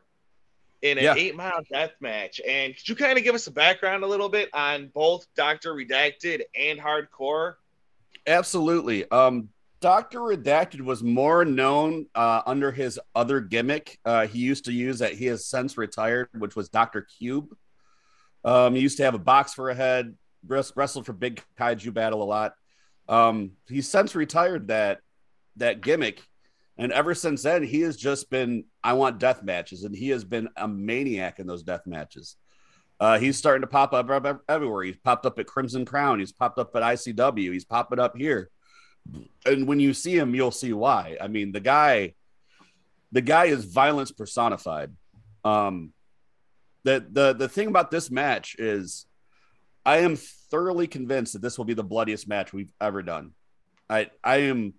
in 0.81 0.97
an 0.97 1.03
Yeah. 1.03 1.15
eight 1.15 1.35
mile 1.35 1.61
death 1.71 1.91
match. 1.99 2.41
And 2.47 2.75
could 2.75 2.89
you 2.89 2.95
kind 2.95 3.17
of 3.17 3.23
give 3.23 3.35
us 3.35 3.47
a 3.47 3.51
background 3.51 4.03
a 4.03 4.07
little 4.07 4.29
bit 4.29 4.49
on 4.53 4.87
both 4.93 5.25
Doctor 5.35 5.73
Redacted 5.73 6.41
and 6.55 6.79
Hardcore? 6.79 7.55
absolutely. 8.27 9.09
Um, 9.11 9.49
Doctor 9.79 10.19
Redacted 10.19 10.81
was 10.81 11.01
more 11.01 11.43
known 11.43 12.05
uh, 12.13 12.41
under 12.45 12.71
his 12.71 12.99
other 13.15 13.39
gimmick 13.39 13.97
uh, 14.05 14.27
he 14.27 14.37
used 14.39 14.65
to 14.65 14.71
use 14.71 14.99
that 14.99 15.13
he 15.13 15.25
has 15.25 15.45
since 15.47 15.75
retired, 15.75 16.29
which 16.37 16.55
was 16.55 16.69
Doctor 16.69 17.01
Cube. 17.01 17.55
Um, 18.45 18.75
he 18.75 18.81
used 18.81 18.97
to 18.97 19.03
have 19.03 19.15
a 19.15 19.19
box 19.19 19.53
for 19.55 19.69
a 19.71 19.75
head, 19.75 20.15
wrest- 20.47 20.73
wrestled 20.75 21.07
for 21.07 21.13
Big 21.13 21.43
Kaiju 21.59 21.93
Battle 21.93 22.21
a 22.21 22.25
lot. 22.25 22.53
Um, 23.09 23.53
he's 23.67 23.89
since 23.89 24.13
retired 24.15 24.67
that 24.67 24.99
that 25.57 25.81
gimmick, 25.81 26.21
and 26.77 26.91
ever 26.91 27.13
since 27.13 27.43
then, 27.43 27.63
he 27.63 27.81
has 27.81 27.97
just 27.97 28.29
been 28.29 28.65
I 28.83 28.93
want 28.93 29.19
death 29.19 29.43
matches, 29.43 29.83
and 29.83 29.95
he 29.95 30.09
has 30.09 30.23
been 30.23 30.49
a 30.55 30.67
maniac 30.67 31.39
in 31.39 31.47
those 31.47 31.63
death 31.63 31.85
matches. 31.85 32.37
Uh, 32.99 33.17
he's 33.17 33.37
starting 33.37 33.61
to 33.61 33.67
pop 33.67 33.93
up 33.93 34.09
ev- 34.09 34.39
everywhere. 34.47 34.83
He's 34.83 34.97
popped 34.97 35.25
up 35.25 35.39
at 35.39 35.47
Crimson 35.47 35.85
Crown. 35.85 36.19
He's 36.19 36.31
popped 36.31 36.59
up 36.59 36.75
at 36.75 36.83
ICW. 36.83 37.51
He's 37.51 37.65
popping 37.65 37.99
up 37.99 38.15
here, 38.15 38.49
and 39.45 39.67
when 39.67 39.79
you 39.79 39.93
see 39.93 40.15
him, 40.15 40.35
you'll 40.35 40.51
see 40.51 40.73
why. 40.73 41.17
I 41.19 41.27
mean, 41.27 41.51
the 41.51 41.59
guy, 41.59 42.13
the 43.11 43.21
guy 43.21 43.45
is 43.45 43.65
violence 43.65 44.11
personified. 44.11 44.91
Um, 45.43 45.93
the 46.83 47.05
the 47.11 47.33
the 47.33 47.49
thing 47.49 47.67
about 47.67 47.91
this 47.91 48.09
match 48.09 48.55
is, 48.57 49.05
I 49.85 49.99
am 49.99 50.15
thoroughly 50.15 50.87
convinced 50.87 51.33
that 51.33 51.41
this 51.41 51.57
will 51.57 51.65
be 51.65 51.73
the 51.73 51.83
bloodiest 51.83 52.27
match 52.27 52.53
we've 52.53 52.73
ever 52.79 53.01
done. 53.01 53.31
I 53.89 54.09
I 54.23 54.37
am 54.37 54.73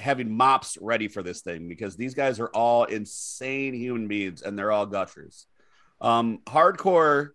having 0.00 0.34
mops 0.34 0.78
ready 0.80 1.08
for 1.08 1.22
this 1.22 1.42
thing 1.42 1.68
because 1.68 1.96
these 1.96 2.14
guys 2.14 2.40
are 2.40 2.48
all 2.48 2.84
insane 2.84 3.74
human 3.74 4.08
beings 4.08 4.42
and 4.42 4.58
they're 4.58 4.72
all 4.72 4.86
gushers. 4.86 5.46
Um, 6.00 6.40
hardcore 6.46 7.30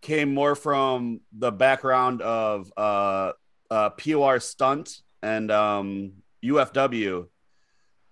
came 0.00 0.34
more 0.34 0.54
from 0.54 1.20
the 1.32 1.52
background 1.52 2.20
of 2.20 2.72
uh, 2.76 3.32
uh, 3.70 3.90
POR 3.90 4.40
stunt 4.40 5.00
and 5.22 5.50
um, 5.50 6.12
UFW 6.44 7.28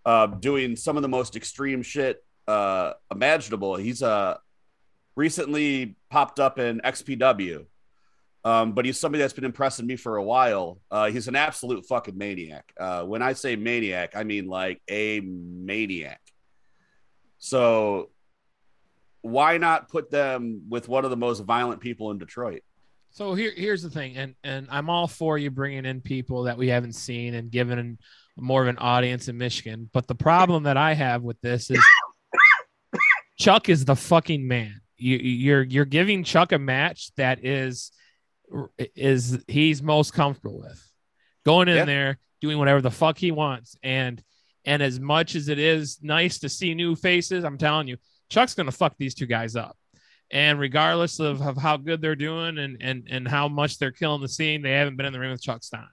uh, 0.06 0.26
doing 0.26 0.76
some 0.76 0.96
of 0.96 1.02
the 1.02 1.08
most 1.08 1.36
extreme 1.36 1.82
shit 1.82 2.24
uh, 2.48 2.92
imaginable. 3.10 3.76
He's 3.76 4.02
uh, 4.02 4.36
recently 5.16 5.96
popped 6.08 6.40
up 6.40 6.58
in 6.58 6.80
XPW, 6.80 7.66
um, 8.44 8.72
but 8.72 8.84
he's 8.84 8.98
somebody 8.98 9.20
that's 9.20 9.32
been 9.32 9.44
impressing 9.44 9.86
me 9.86 9.96
for 9.96 10.16
a 10.16 10.22
while. 10.22 10.78
Uh, 10.90 11.10
he's 11.10 11.28
an 11.28 11.36
absolute 11.36 11.86
fucking 11.86 12.16
maniac. 12.16 12.72
Uh, 12.78 13.04
when 13.04 13.22
I 13.22 13.34
say 13.34 13.56
maniac, 13.56 14.12
I 14.16 14.24
mean 14.24 14.46
like 14.46 14.80
a 14.88 15.20
maniac. 15.20 16.20
So 17.38 18.10
why 19.22 19.58
not 19.58 19.88
put 19.88 20.10
them 20.10 20.62
with 20.68 20.88
one 20.88 21.04
of 21.04 21.10
the 21.10 21.16
most 21.16 21.40
violent 21.40 21.80
people 21.80 22.10
in 22.10 22.18
Detroit? 22.18 22.62
So 23.12 23.34
here, 23.34 23.52
here's 23.54 23.82
the 23.82 23.90
thing, 23.90 24.16
and 24.16 24.34
and 24.44 24.68
I'm 24.70 24.88
all 24.88 25.08
for 25.08 25.36
you 25.36 25.50
bringing 25.50 25.84
in 25.84 26.00
people 26.00 26.44
that 26.44 26.56
we 26.56 26.68
haven't 26.68 26.92
seen 26.92 27.34
and 27.34 27.50
giving 27.50 27.98
more 28.36 28.62
of 28.62 28.68
an 28.68 28.78
audience 28.78 29.28
in 29.28 29.36
Michigan. 29.36 29.90
But 29.92 30.06
the 30.06 30.14
problem 30.14 30.62
that 30.62 30.76
I 30.76 30.94
have 30.94 31.22
with 31.22 31.40
this 31.40 31.70
is 31.70 31.84
Chuck 33.38 33.68
is 33.68 33.84
the 33.84 33.96
fucking 33.96 34.46
man. 34.46 34.80
You, 34.96 35.16
you're 35.16 35.62
you're 35.62 35.84
giving 35.84 36.22
Chuck 36.24 36.52
a 36.52 36.58
match 36.58 37.10
that 37.16 37.44
is 37.44 37.90
is 38.96 39.42
he's 39.48 39.82
most 39.82 40.12
comfortable 40.12 40.60
with, 40.60 40.92
going 41.44 41.68
in 41.68 41.76
Yeah. 41.76 41.84
there 41.84 42.18
doing 42.40 42.58
whatever 42.58 42.80
the 42.80 42.90
fuck 42.90 43.18
he 43.18 43.30
wants, 43.32 43.76
and 43.82 44.22
and 44.64 44.82
as 44.82 45.00
much 45.00 45.34
as 45.34 45.48
it 45.48 45.58
is 45.58 45.98
nice 46.02 46.38
to 46.40 46.48
see 46.48 46.74
new 46.74 46.94
faces, 46.94 47.44
I'm 47.44 47.58
telling 47.58 47.88
you, 47.88 47.96
Chuck's 48.28 48.54
gonna 48.54 48.72
fuck 48.72 48.94
these 48.98 49.14
two 49.14 49.26
guys 49.26 49.56
up 49.56 49.76
and 50.30 50.60
regardless 50.60 51.18
of, 51.18 51.40
of 51.42 51.56
how 51.56 51.76
good 51.76 52.00
they're 52.00 52.14
doing 52.14 52.58
and, 52.58 52.76
and 52.80 53.08
and 53.10 53.26
how 53.26 53.48
much 53.48 53.78
they're 53.78 53.90
killing 53.90 54.20
the 54.20 54.28
scene, 54.28 54.62
they 54.62 54.72
haven't 54.72 54.96
been 54.96 55.06
in 55.06 55.12
the 55.12 55.18
ring 55.18 55.32
with 55.32 55.42
Chuck 55.42 55.62
Stein. 55.64 55.86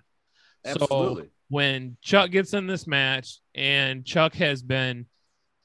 Absolutely. 0.66 1.24
So 1.24 1.30
when 1.50 1.98
Chuck 2.02 2.30
gets 2.30 2.54
in 2.54 2.68
this 2.68 2.86
match 2.88 3.40
and 3.56 4.06
Chuck 4.06 4.36
has 4.36 4.62
been 4.62 5.06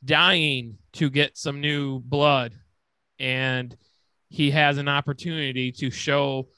dying 0.04 0.78
to 0.94 1.10
get 1.10 1.36
some 1.36 1.60
new 1.60 2.00
blood 2.00 2.54
and 3.18 3.76
he 4.28 4.50
has 4.52 4.78
an 4.78 4.88
opportunity 4.88 5.70
to 5.72 5.90
show 5.90 6.48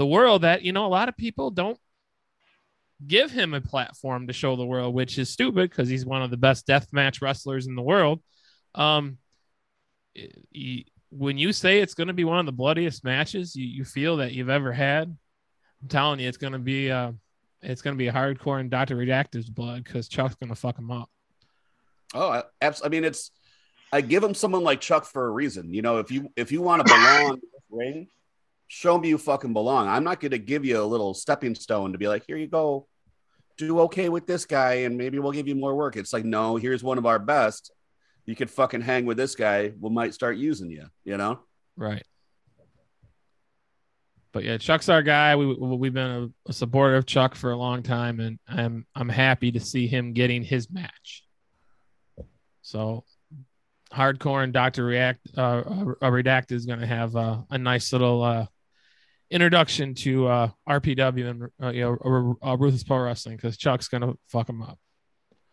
the 0.00 0.06
world 0.06 0.40
that 0.40 0.62
you 0.62 0.72
know 0.72 0.86
a 0.86 0.88
lot 0.88 1.10
of 1.10 1.16
people 1.18 1.50
don't 1.50 1.78
give 3.06 3.30
him 3.30 3.52
a 3.52 3.60
platform 3.60 4.26
to 4.26 4.32
show 4.32 4.56
the 4.56 4.64
world 4.64 4.94
which 4.94 5.18
is 5.18 5.28
stupid 5.28 5.68
because 5.68 5.90
he's 5.90 6.06
one 6.06 6.22
of 6.22 6.30
the 6.30 6.38
best 6.38 6.66
death 6.66 6.88
match 6.90 7.20
wrestlers 7.20 7.66
in 7.66 7.74
the 7.74 7.82
world 7.82 8.22
um 8.74 9.18
y- 10.16 10.84
when 11.10 11.36
you 11.36 11.52
say 11.52 11.80
it's 11.80 11.92
going 11.92 12.08
to 12.08 12.14
be 12.14 12.24
one 12.24 12.38
of 12.38 12.46
the 12.46 12.52
bloodiest 12.52 13.04
matches 13.04 13.54
you, 13.54 13.66
you 13.66 13.84
feel 13.84 14.16
that 14.16 14.32
you've 14.32 14.48
ever 14.48 14.72
had 14.72 15.14
i'm 15.82 15.88
telling 15.88 16.18
you 16.18 16.26
it's 16.26 16.38
going 16.38 16.54
to 16.54 16.58
be 16.58 16.90
uh 16.90 17.12
it's 17.60 17.82
going 17.82 17.94
to 17.94 18.02
be 18.02 18.10
hardcore 18.10 18.58
and 18.58 18.70
dr 18.70 18.96
redactive's 18.96 19.50
blood 19.50 19.84
because 19.84 20.08
chuck's 20.08 20.36
going 20.36 20.48
to 20.48 20.54
fuck 20.54 20.78
him 20.78 20.90
up 20.90 21.10
Oh, 22.12 22.28
I, 22.28 22.72
I 22.84 22.88
mean, 22.88 23.04
it's 23.04 23.30
I 23.92 24.00
give 24.00 24.24
him 24.24 24.34
someone 24.34 24.64
like 24.64 24.80
Chuck 24.80 25.04
for 25.04 25.26
a 25.26 25.30
reason. 25.30 25.72
You 25.72 25.82
know, 25.82 25.98
if 25.98 26.10
you 26.10 26.32
if 26.36 26.50
you 26.50 26.60
want 26.60 26.84
to 26.84 26.92
belong 26.92 27.34
in 27.34 27.40
this 27.52 27.62
ring, 27.70 28.08
show 28.72 28.96
me 28.96 29.08
you 29.08 29.18
fucking 29.18 29.52
belong. 29.52 29.88
I'm 29.88 30.04
not 30.04 30.20
going 30.20 30.30
to 30.30 30.38
give 30.38 30.64
you 30.64 30.80
a 30.80 30.84
little 30.84 31.12
stepping 31.12 31.56
stone 31.56 31.90
to 31.90 31.98
be 31.98 32.06
like, 32.06 32.22
here 32.26 32.36
you 32.36 32.46
go, 32.46 32.86
do 33.58 33.80
okay 33.80 34.08
with 34.08 34.28
this 34.28 34.46
guy, 34.46 34.74
and 34.84 34.96
maybe 34.96 35.18
we'll 35.18 35.32
give 35.32 35.48
you 35.48 35.56
more 35.56 35.74
work. 35.74 35.96
It's 35.96 36.12
like, 36.12 36.24
no, 36.24 36.54
here's 36.54 36.82
one 36.82 36.96
of 36.96 37.04
our 37.04 37.18
best. 37.18 37.72
You 38.26 38.36
could 38.36 38.48
fucking 38.48 38.80
hang 38.80 39.06
with 39.06 39.16
this 39.16 39.34
guy. 39.34 39.72
We 39.80 39.90
might 39.90 40.14
start 40.14 40.36
using 40.36 40.70
you. 40.70 40.86
You 41.04 41.16
know. 41.16 41.40
Right. 41.76 42.04
But 44.32 44.44
yeah, 44.44 44.56
Chuck's 44.58 44.88
our 44.88 45.02
guy. 45.02 45.34
We 45.34 45.46
we- 45.46 45.76
we've 45.76 45.92
been 45.94 46.32
a, 46.46 46.50
a 46.50 46.52
supporter 46.52 46.94
of 46.94 47.06
Chuck 47.06 47.34
for 47.34 47.50
a 47.50 47.56
long 47.56 47.82
time, 47.82 48.20
and 48.20 48.38
I'm 48.46 48.86
I'm 48.94 49.08
happy 49.08 49.50
to 49.50 49.58
see 49.60 49.88
him 49.88 50.12
getting 50.12 50.44
his 50.44 50.70
match. 50.70 51.24
So, 52.62 53.02
hardcore 53.92 54.44
and 54.44 54.52
Doctor 54.52 54.84
React 54.84 55.28
uh, 55.36 55.40
uh, 55.40 56.10
Redact 56.10 56.52
is 56.52 56.66
going 56.66 56.78
to 56.78 56.86
have 56.86 57.16
uh, 57.16 57.38
a 57.50 57.58
nice 57.58 57.92
little 57.92 58.22
uh, 58.22 58.46
introduction 59.30 59.94
to 59.94 60.26
uh, 60.26 60.50
RPW 60.68 61.30
and 61.30 61.48
uh, 61.62 61.70
you 61.70 61.82
know 62.02 62.36
uh, 62.44 62.56
Ruthless 62.56 62.84
Pro 62.84 62.98
Wrestling 62.98 63.36
because 63.36 63.56
Chuck's 63.56 63.88
going 63.88 64.02
to 64.02 64.18
fuck 64.28 64.48
him 64.48 64.62
up. 64.62 64.78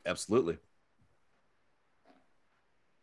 Absolutely. 0.05 0.57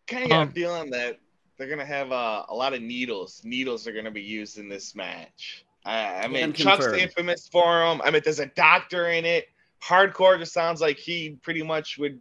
kind 0.06 0.24
of 0.24 0.30
got 0.30 0.40
Um, 0.42 0.48
a 0.48 0.52
feeling 0.52 0.90
that 0.90 1.18
they're 1.56 1.68
gonna 1.68 1.84
have 1.84 2.10
uh, 2.12 2.44
a 2.48 2.54
lot 2.54 2.72
of 2.74 2.82
needles. 2.82 3.40
Needles 3.44 3.86
are 3.86 3.92
gonna 3.92 4.10
be 4.10 4.22
used 4.22 4.58
in 4.58 4.68
this 4.68 4.94
match. 4.94 5.64
I, 5.84 6.22
I 6.22 6.28
mean, 6.28 6.52
Chuck's 6.52 6.84
confirm. 6.86 6.98
infamous 7.00 7.46
for 7.46 7.84
him. 7.84 8.00
I 8.02 8.10
mean, 8.10 8.22
there's 8.24 8.40
a 8.40 8.46
doctor 8.46 9.08
in 9.08 9.24
it. 9.24 9.48
Hardcore 9.82 10.38
just 10.38 10.52
sounds 10.54 10.80
like 10.80 10.96
he 10.98 11.38
pretty 11.42 11.62
much 11.62 11.98
would 11.98 12.18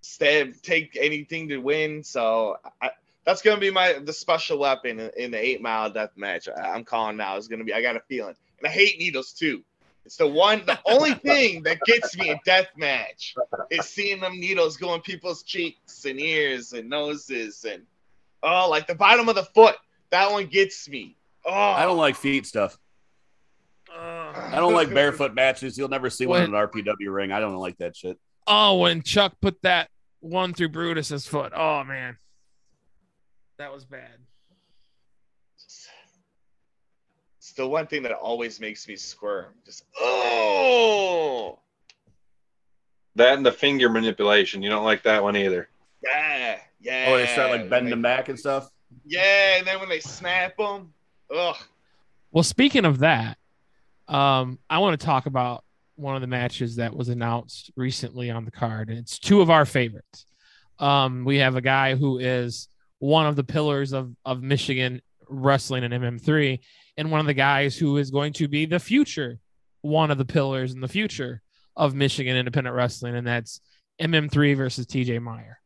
stab, 0.00 0.60
take 0.62 0.98
anything 1.00 1.48
to 1.48 1.58
win. 1.58 2.02
So 2.02 2.56
I, 2.82 2.90
that's 3.24 3.42
gonna 3.42 3.60
be 3.60 3.70
my 3.70 3.94
the 3.94 4.12
special 4.12 4.58
weapon 4.58 5.00
in, 5.00 5.10
in 5.16 5.30
the 5.30 5.38
eight 5.38 5.62
mile 5.62 5.90
death 5.90 6.10
match. 6.16 6.48
I, 6.48 6.70
I'm 6.70 6.84
calling 6.84 7.16
now 7.16 7.36
is 7.36 7.48
gonna 7.48 7.64
be. 7.64 7.72
I 7.72 7.82
got 7.82 7.96
a 7.96 8.00
feeling, 8.00 8.34
and 8.58 8.66
I 8.66 8.70
hate 8.70 8.98
needles 8.98 9.32
too. 9.32 9.62
It's 10.04 10.16
the 10.16 10.26
one, 10.26 10.64
the 10.66 10.78
only 10.84 11.14
thing 11.14 11.62
that 11.62 11.80
gets 11.86 12.16
me 12.16 12.30
a 12.30 12.40
death 12.44 12.68
match 12.76 13.34
is 13.70 13.86
seeing 13.86 14.20
them 14.20 14.38
needles 14.38 14.76
go 14.76 14.94
in 14.94 15.00
people's 15.00 15.42
cheeks 15.42 16.04
and 16.04 16.20
ears 16.20 16.72
and 16.74 16.90
noses 16.90 17.64
and 17.64 17.82
oh, 18.42 18.68
like 18.68 18.86
the 18.86 18.94
bottom 18.94 19.28
of 19.28 19.34
the 19.34 19.44
foot. 19.44 19.76
That 20.10 20.30
one 20.30 20.46
gets 20.46 20.88
me. 20.88 21.16
Oh, 21.44 21.52
I 21.52 21.84
don't 21.84 21.96
like 21.96 22.16
feet 22.16 22.46
stuff. 22.46 22.78
I 23.96 24.56
don't 24.56 24.74
like 24.74 24.92
barefoot 24.94 25.34
matches. 25.34 25.78
You'll 25.78 25.88
never 25.88 26.10
see 26.10 26.26
one 26.26 26.42
in 26.42 26.54
an 26.54 26.68
RPW 26.68 27.12
ring. 27.12 27.32
I 27.32 27.40
don't 27.40 27.54
like 27.56 27.78
that 27.78 27.96
shit. 27.96 28.18
Oh, 28.46 28.78
when 28.78 29.02
Chuck 29.02 29.34
put 29.40 29.62
that 29.62 29.88
one 30.20 30.52
through 30.52 30.70
Brutus's 30.70 31.26
foot. 31.26 31.52
Oh 31.54 31.84
man, 31.84 32.18
that 33.58 33.72
was 33.72 33.84
bad. 33.84 34.18
It's 37.38 37.52
the 37.52 37.66
one 37.68 37.86
thing 37.86 38.02
that 38.02 38.12
always 38.12 38.58
makes 38.60 38.88
me 38.88 38.96
squirm. 38.96 39.52
Just 39.64 39.84
oh. 40.00 41.58
That 43.16 43.36
and 43.36 43.46
the 43.46 43.52
finger 43.52 43.88
manipulation. 43.88 44.62
You 44.62 44.70
don't 44.70 44.84
like 44.84 45.02
that 45.04 45.22
one 45.22 45.36
either. 45.36 45.68
Yeah, 46.02 46.58
yeah. 46.80 47.06
Oh, 47.08 47.16
they 47.16 47.26
start 47.26 47.50
like 47.50 47.68
bending 47.70 47.86
they- 47.86 47.90
them 47.90 48.02
back 48.02 48.28
and 48.28 48.38
stuff. 48.38 48.70
Yeah, 49.04 49.58
and 49.58 49.66
then 49.66 49.80
when 49.80 49.88
they 49.88 50.00
snap 50.00 50.56
them, 50.56 50.92
ugh. 51.34 51.56
Well, 52.30 52.44
speaking 52.44 52.84
of 52.84 53.00
that, 53.00 53.38
um, 54.08 54.58
I 54.70 54.78
want 54.78 54.98
to 54.98 55.04
talk 55.04 55.26
about 55.26 55.64
one 55.96 56.14
of 56.14 56.20
the 56.20 56.26
matches 56.26 56.76
that 56.76 56.94
was 56.94 57.08
announced 57.08 57.70
recently 57.76 58.30
on 58.30 58.44
the 58.44 58.50
card, 58.50 58.88
and 58.88 58.98
it's 58.98 59.18
two 59.18 59.40
of 59.40 59.50
our 59.50 59.64
favorites. 59.64 60.26
Um, 60.78 61.24
we 61.24 61.38
have 61.38 61.56
a 61.56 61.60
guy 61.60 61.94
who 61.94 62.18
is 62.18 62.68
one 62.98 63.26
of 63.26 63.36
the 63.36 63.44
pillars 63.44 63.92
of 63.92 64.14
of 64.24 64.42
Michigan 64.42 65.00
wrestling 65.28 65.84
and 65.84 65.94
MM3, 65.94 66.60
and 66.96 67.10
one 67.10 67.20
of 67.20 67.26
the 67.26 67.34
guys 67.34 67.76
who 67.76 67.96
is 67.96 68.10
going 68.10 68.32
to 68.34 68.48
be 68.48 68.66
the 68.66 68.78
future, 68.78 69.38
one 69.82 70.10
of 70.10 70.18
the 70.18 70.24
pillars 70.24 70.72
in 70.72 70.80
the 70.80 70.88
future 70.88 71.42
of 71.76 71.94
Michigan 71.94 72.36
independent 72.36 72.76
wrestling, 72.76 73.14
and 73.14 73.26
that's 73.26 73.60
MM3 74.00 74.56
versus 74.56 74.86
TJ 74.86 75.20
Meyer. 75.20 75.58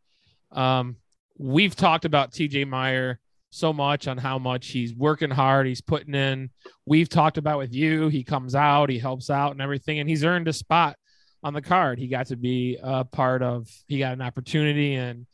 Um, 0.52 0.96
we've 1.38 1.76
talked 1.76 2.04
about 2.04 2.32
TJ 2.32 2.66
Meyer 2.66 3.20
so 3.50 3.72
much 3.72 4.08
on 4.08 4.18
how 4.18 4.38
much 4.38 4.68
he's 4.68 4.94
working 4.94 5.30
hard, 5.30 5.66
he's 5.66 5.80
putting 5.80 6.14
in. 6.14 6.50
We've 6.84 7.08
talked 7.08 7.38
about 7.38 7.58
with 7.58 7.72
you, 7.72 8.08
he 8.08 8.22
comes 8.22 8.54
out, 8.54 8.90
he 8.90 8.98
helps 8.98 9.30
out 9.30 9.52
and 9.52 9.60
everything, 9.60 9.98
and 9.98 10.08
he's 10.08 10.24
earned 10.24 10.48
a 10.48 10.52
spot 10.52 10.96
on 11.42 11.54
the 11.54 11.62
card. 11.62 11.98
He 11.98 12.08
got 12.08 12.26
to 12.26 12.36
be 12.36 12.78
a 12.82 13.04
part 13.04 13.42
of, 13.42 13.68
he 13.86 13.98
got 13.98 14.12
an 14.12 14.22
opportunity 14.22 14.94
in 14.94 15.26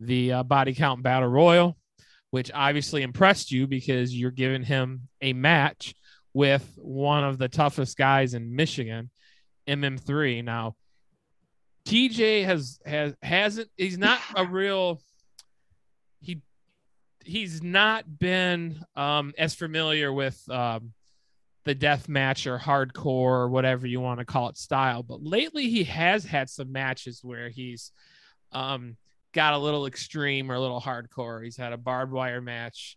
the 0.00 0.32
uh, 0.32 0.42
body 0.42 0.74
count 0.74 1.02
battle 1.02 1.28
royal, 1.28 1.76
which 2.30 2.50
obviously 2.54 3.02
impressed 3.02 3.50
you 3.50 3.66
because 3.66 4.14
you're 4.14 4.30
giving 4.30 4.62
him 4.62 5.08
a 5.20 5.32
match 5.32 5.94
with 6.34 6.78
one 6.80 7.24
of 7.24 7.38
the 7.38 7.48
toughest 7.48 7.96
guys 7.96 8.34
in 8.34 8.54
Michigan, 8.54 9.10
MM3. 9.66 10.44
Now, 10.44 10.76
TJ 11.88 12.44
has 12.44 12.78
has 12.84 13.14
hasn't 13.22 13.70
he's 13.78 13.96
not 13.96 14.20
a 14.36 14.44
real 14.44 15.00
he 16.20 16.42
he's 17.24 17.62
not 17.62 18.18
been 18.18 18.84
um 18.94 19.32
as 19.38 19.54
familiar 19.54 20.12
with 20.12 20.38
um 20.50 20.92
the 21.64 21.74
death 21.74 22.06
match 22.06 22.46
or 22.46 22.58
hardcore 22.58 23.04
or 23.06 23.48
whatever 23.48 23.86
you 23.86 24.00
want 24.00 24.20
to 24.20 24.26
call 24.26 24.50
it 24.50 24.58
style 24.58 25.02
but 25.02 25.22
lately 25.22 25.70
he 25.70 25.84
has 25.84 26.24
had 26.24 26.50
some 26.50 26.72
matches 26.72 27.20
where 27.22 27.48
he's 27.48 27.90
um 28.52 28.96
got 29.32 29.54
a 29.54 29.58
little 29.58 29.86
extreme 29.86 30.50
or 30.50 30.54
a 30.54 30.60
little 30.60 30.80
hardcore. 30.80 31.44
He's 31.44 31.56
had 31.56 31.72
a 31.72 31.76
barbed 31.76 32.12
wire 32.12 32.40
match 32.40 32.96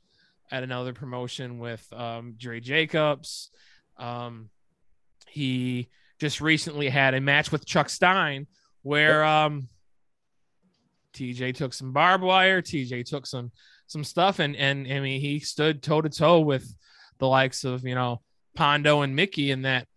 at 0.50 0.64
another 0.64 0.94
promotion 0.94 1.60
with 1.60 1.86
um 1.94 2.36
Dre 2.38 2.60
Jacobs. 2.60 3.52
Um 3.98 4.50
he 5.28 5.90
just 6.20 6.42
recently 6.42 6.90
had 6.90 7.14
a 7.14 7.22
match 7.22 7.52
with 7.52 7.66
Chuck 7.66 7.90
Stein 7.90 8.48
where 8.84 9.24
um 9.24 9.70
TJ 11.14 11.56
took 11.56 11.74
some 11.74 11.92
barbed 11.92 12.24
wire, 12.24 12.62
TJ 12.62 13.06
took 13.06 13.26
some 13.26 13.52
some 13.88 14.04
stuff 14.04 14.40
and 14.40 14.56
and 14.56 14.88
I 14.92 15.00
mean 15.00 15.22
he 15.22 15.40
stood 15.40 15.84
toe 15.84 16.02
to 16.02 16.10
toe 16.10 16.40
with 16.40 16.74
the 17.20 17.28
likes 17.28 17.64
of, 17.64 17.86
you 17.86 17.96
know, 17.96 18.22
Pondo 18.56 19.02
and 19.02 19.16
Mickey 19.16 19.52
in 19.52 19.64
that 19.64 19.88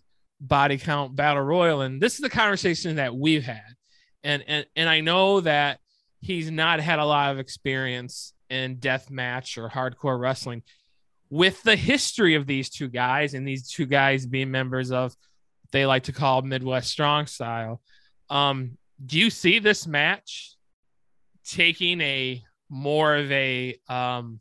body 0.40 0.78
count 0.78 1.16
battle 1.16 1.42
royal. 1.42 1.80
And 1.80 2.00
this 2.00 2.14
is 2.14 2.20
the 2.20 2.28
conversation 2.28 2.96
that 2.96 3.14
we've 3.14 3.44
had. 3.44 3.62
And 4.22 4.44
and 4.46 4.66
and 4.76 4.88
I 4.88 5.00
know 5.00 5.40
that 5.40 5.78
he's 6.24 6.50
not 6.50 6.80
had 6.80 6.98
a 6.98 7.04
lot 7.04 7.32
of 7.32 7.38
experience 7.38 8.32
in 8.48 8.76
death 8.76 9.10
match 9.10 9.58
or 9.58 9.68
hardcore 9.68 10.18
wrestling 10.18 10.62
with 11.28 11.62
the 11.64 11.76
history 11.76 12.34
of 12.34 12.46
these 12.46 12.70
two 12.70 12.88
guys 12.88 13.34
and 13.34 13.46
these 13.46 13.68
two 13.68 13.84
guys 13.84 14.24
being 14.24 14.50
members 14.50 14.90
of 14.90 15.14
they 15.70 15.84
like 15.84 16.04
to 16.04 16.12
call 16.12 16.40
Midwest 16.42 16.88
Strong 16.88 17.26
Style. 17.26 17.80
Um, 18.30 18.78
do 19.04 19.18
you 19.18 19.28
see 19.28 19.58
this 19.58 19.86
match 19.86 20.54
taking 21.44 22.00
a 22.00 22.42
more 22.70 23.16
of 23.16 23.30
a 23.30 23.76
um, 23.88 24.38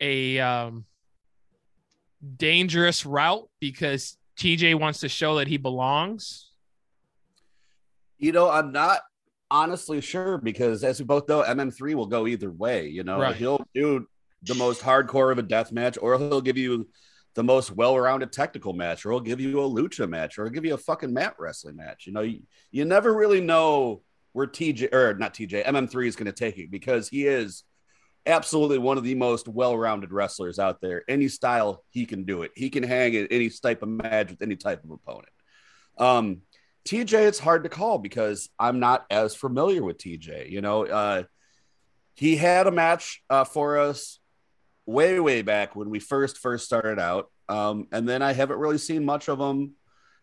a 0.00 0.38
um, 0.38 0.84
dangerous 2.36 3.04
route 3.04 3.48
because 3.60 4.16
TJ 4.38 4.78
wants 4.78 5.00
to 5.00 5.08
show 5.08 5.36
that 5.36 5.48
he 5.48 5.58
belongs? 5.58 6.50
You 8.18 8.30
know, 8.30 8.48
I'm 8.48 8.70
not 8.70 9.00
honestly 9.52 10.00
sure 10.00 10.38
because 10.38 10.82
as 10.82 10.98
we 10.98 11.04
both 11.04 11.28
know, 11.28 11.42
MM3 11.42 11.94
will 11.94 12.06
go 12.06 12.26
either 12.26 12.50
way. 12.50 12.88
You 12.88 13.04
know, 13.04 13.20
Right. 13.20 13.36
he'll 13.36 13.62
do 13.74 14.06
the 14.42 14.54
most 14.54 14.80
hardcore 14.80 15.30
of 15.30 15.38
a 15.38 15.42
death 15.42 15.70
match, 15.70 15.96
or 16.00 16.18
he'll 16.18 16.40
give 16.40 16.56
you 16.56 16.88
the 17.34 17.44
most 17.44 17.70
well-rounded 17.70 18.32
technical 18.32 18.72
match, 18.72 19.06
or 19.06 19.12
he'll 19.12 19.20
give 19.20 19.40
you 19.40 19.60
a 19.60 19.68
lucha 19.68 20.08
match, 20.08 20.38
or 20.38 20.44
he'll 20.44 20.52
give 20.52 20.64
you 20.64 20.74
a 20.74 20.78
fucking 20.78 21.12
mat 21.12 21.36
wrestling 21.38 21.76
match. 21.76 22.06
You 22.06 22.12
know, 22.12 22.22
you, 22.22 22.40
you 22.70 22.84
never 22.84 23.12
really 23.14 23.40
know 23.40 24.02
where 24.32 24.46
TJ 24.46 24.92
or 24.92 25.14
not 25.14 25.34
TJ 25.34 25.64
MM3 25.64 26.06
is 26.06 26.16
going 26.16 26.26
to 26.26 26.32
take 26.32 26.58
it 26.58 26.70
because 26.70 27.08
he 27.08 27.26
is 27.26 27.62
absolutely 28.26 28.78
one 28.78 28.98
of 28.98 29.04
the 29.04 29.14
most 29.14 29.48
well-rounded 29.48 30.12
wrestlers 30.12 30.58
out 30.58 30.80
there. 30.80 31.04
Any 31.08 31.28
style 31.28 31.84
he 31.90 32.06
can 32.06 32.24
do 32.24 32.42
it. 32.42 32.52
He 32.56 32.70
can 32.70 32.82
hang 32.82 33.14
at 33.16 33.28
any 33.30 33.50
type 33.50 33.82
of 33.82 33.88
match 33.90 34.30
with 34.30 34.42
any 34.42 34.56
type 34.56 34.82
of 34.84 34.90
opponent. 34.90 35.28
Um, 35.98 36.42
TJ, 36.84 37.26
it's 37.28 37.38
hard 37.38 37.62
to 37.62 37.68
call 37.68 37.98
because 37.98 38.48
I'm 38.58 38.80
not 38.80 39.06
as 39.10 39.34
familiar 39.34 39.82
with 39.82 39.98
TJ. 39.98 40.50
You 40.50 40.60
know, 40.60 40.86
uh, 40.86 41.22
he 42.14 42.36
had 42.36 42.66
a 42.66 42.72
match 42.72 43.22
uh, 43.30 43.44
for 43.44 43.78
us 43.78 44.18
way, 44.84 45.20
way 45.20 45.42
back 45.42 45.76
when 45.76 45.90
we 45.90 46.00
first 46.00 46.38
first 46.38 46.64
started 46.64 46.98
out, 46.98 47.30
um, 47.48 47.86
and 47.92 48.08
then 48.08 48.22
I 48.22 48.32
haven't 48.32 48.58
really 48.58 48.78
seen 48.78 49.04
much 49.04 49.28
of 49.28 49.40
him 49.40 49.72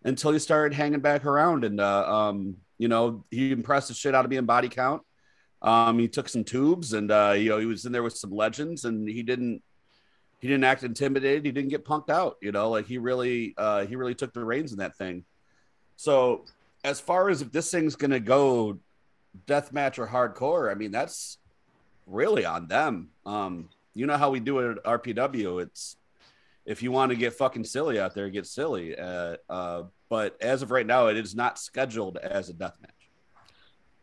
until 0.03 0.31
he 0.31 0.39
started 0.39 0.75
hanging 0.75 0.99
back 0.99 1.25
around. 1.25 1.63
And 1.63 1.79
uh, 1.79 2.13
um, 2.13 2.57
you 2.77 2.87
know, 2.87 3.25
he 3.31 3.51
impressed 3.51 3.87
the 3.87 3.93
shit 3.93 4.15
out 4.15 4.25
of 4.25 4.31
me 4.31 4.37
in 4.37 4.45
body 4.45 4.69
count. 4.69 5.01
Um, 5.61 5.99
he 5.99 6.07
took 6.07 6.29
some 6.29 6.43
tubes, 6.43 6.93
and 6.93 7.11
uh, 7.11 7.35
you 7.37 7.49
know, 7.49 7.57
he 7.57 7.65
was 7.65 7.85
in 7.85 7.91
there 7.91 8.03
with 8.03 8.17
some 8.17 8.31
legends, 8.31 8.85
and 8.85 9.07
he 9.07 9.23
didn't. 9.23 9.61
He 10.41 10.47
didn't 10.47 10.63
act 10.63 10.83
intimidated. 10.83 11.45
He 11.45 11.51
didn't 11.51 11.69
get 11.69 11.83
punked 11.83 12.09
out. 12.09 12.37
You 12.41 12.53
know, 12.53 12.69
like 12.69 12.85
he 12.85 12.97
really, 12.97 13.53
uh, 13.57 13.85
he 13.85 13.97
really 13.97 14.15
took 14.15 14.31
the 14.31 14.43
reins 14.43 14.71
in 14.71 14.77
that 14.77 14.95
thing. 14.95 15.25
So 15.99 16.45
as 16.85 17.01
far 17.01 17.29
as 17.29 17.41
if 17.41 17.51
this 17.51 17.69
thing's 17.69 17.97
gonna 17.97 18.21
go 18.21 18.79
death 19.47 19.73
match 19.73 19.99
or 19.99 20.07
hardcore, 20.07 20.71
I 20.71 20.75
mean 20.75 20.91
that's 20.91 21.39
really 22.07 22.45
on 22.45 22.67
them. 22.67 23.09
Um, 23.25 23.67
you 23.93 24.05
know 24.05 24.15
how 24.15 24.29
we 24.29 24.39
do 24.39 24.59
it 24.59 24.77
at 24.77 24.83
RPW. 24.85 25.61
It's 25.61 25.97
if 26.65 26.81
you 26.81 26.93
want 26.93 27.11
to 27.11 27.17
get 27.17 27.33
fucking 27.33 27.65
silly 27.65 27.99
out 27.99 28.15
there, 28.15 28.29
get 28.29 28.47
silly. 28.47 28.97
Uh, 28.97 29.35
uh, 29.49 29.83
but 30.07 30.41
as 30.41 30.61
of 30.61 30.71
right 30.71 30.87
now, 30.87 31.07
it 31.07 31.17
is 31.17 31.35
not 31.35 31.59
scheduled 31.59 32.15
as 32.15 32.47
a 32.47 32.53
death 32.53 32.77
match. 32.79 33.09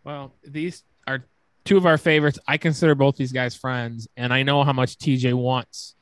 Well, 0.04 0.34
these 0.44 0.84
are 1.06 1.24
two 1.64 1.78
of 1.78 1.86
our 1.86 1.96
favorites. 1.96 2.38
I 2.46 2.58
consider 2.58 2.94
both 2.94 3.16
these 3.16 3.32
guys 3.32 3.54
friends, 3.54 4.06
and 4.18 4.34
I 4.34 4.42
know 4.42 4.64
how 4.64 4.74
much 4.74 4.98
TJ 4.98 5.32
wants 5.32 5.94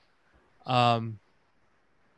um, 0.67 1.21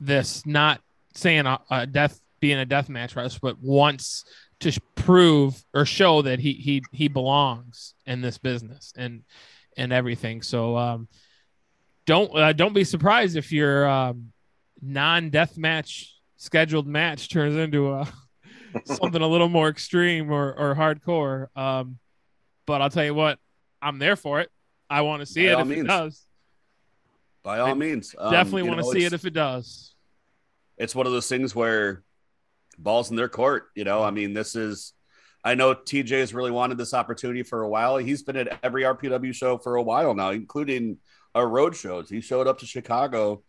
this. 0.00 0.46
Not 0.46 0.80
saying 1.12 1.44
a, 1.44 1.60
a 1.70 1.86
death 1.86 2.22
being 2.40 2.58
a 2.58 2.64
death 2.66 2.88
match 2.88 3.16
wrestler, 3.16 3.38
but 3.52 3.62
wants 3.62 4.24
to 4.60 4.72
prove 4.94 5.62
or 5.74 5.84
show 5.84 6.22
that 6.22 6.38
he 6.38 6.52
he 6.52 6.82
he 6.92 7.08
belongs 7.08 7.94
in 8.06 8.20
this 8.20 8.38
business 8.38 8.92
and 8.96 9.22
and 9.76 9.92
everything. 9.92 10.42
So 10.42 10.76
um, 10.76 11.08
don't 12.06 12.34
uh, 12.36 12.52
don't 12.52 12.72
be 12.72 12.84
surprised 12.84 13.36
if 13.36 13.52
your 13.52 13.88
um, 13.88 14.32
non-death 14.80 15.58
match 15.58 16.14
scheduled 16.36 16.86
match 16.86 17.28
turns 17.28 17.56
into 17.56 17.92
a 17.92 18.06
something 18.84 19.22
a 19.22 19.26
little 19.26 19.48
more 19.48 19.68
extreme 19.68 20.30
or, 20.30 20.52
or 20.54 20.74
hardcore. 20.74 21.48
Um, 21.56 21.98
but 22.66 22.82
I'll 22.82 22.90
tell 22.90 23.04
you 23.04 23.14
what, 23.14 23.38
I'm 23.80 23.98
there 23.98 24.16
for 24.16 24.40
it. 24.40 24.50
I 24.88 25.02
want 25.02 25.20
to 25.20 25.26
see 25.26 25.46
By 25.46 25.52
it 25.52 25.60
if 25.60 25.70
it 25.78 25.82
does. 25.84 26.22
By 27.42 27.58
all 27.60 27.70
I 27.70 27.74
means, 27.74 28.14
Um, 28.18 28.32
Definitely 28.32 28.64
want 28.64 28.80
to 28.80 28.86
see 28.90 29.04
it 29.04 29.12
if 29.12 29.24
it 29.24 29.32
does. 29.32 29.94
it's 30.76 30.94
one 30.94 31.06
of 31.06 31.12
those 31.12 31.28
things 31.28 31.54
where 31.54 32.02
balls 32.78 33.10
in 33.10 33.16
their 33.16 33.28
court. 33.28 33.68
You 33.74 33.84
know, 33.84 34.02
I 34.02 34.10
mean, 34.10 34.34
this 34.34 34.56
is. 34.56 34.92
I 35.44 35.54
know 35.54 35.74
TJ 35.74 36.10
has 36.10 36.34
really 36.34 36.50
wanted 36.50 36.76
this 36.76 36.92
opportunity 36.92 37.44
for 37.44 37.62
a 37.62 37.68
while. 37.68 37.98
He's 37.98 38.24
been 38.24 38.36
at 38.36 38.58
every 38.64 38.82
RPW 38.82 39.32
show 39.32 39.58
for 39.58 39.76
a 39.76 39.82
while 39.82 40.12
now, 40.12 40.30
including 40.30 40.98
our 41.36 41.48
road 41.48 41.76
shows. 41.76 42.10
He 42.10 42.20
showed 42.20 42.48
up 42.48 42.58
to 42.60 42.66
Chicago. 42.66 43.44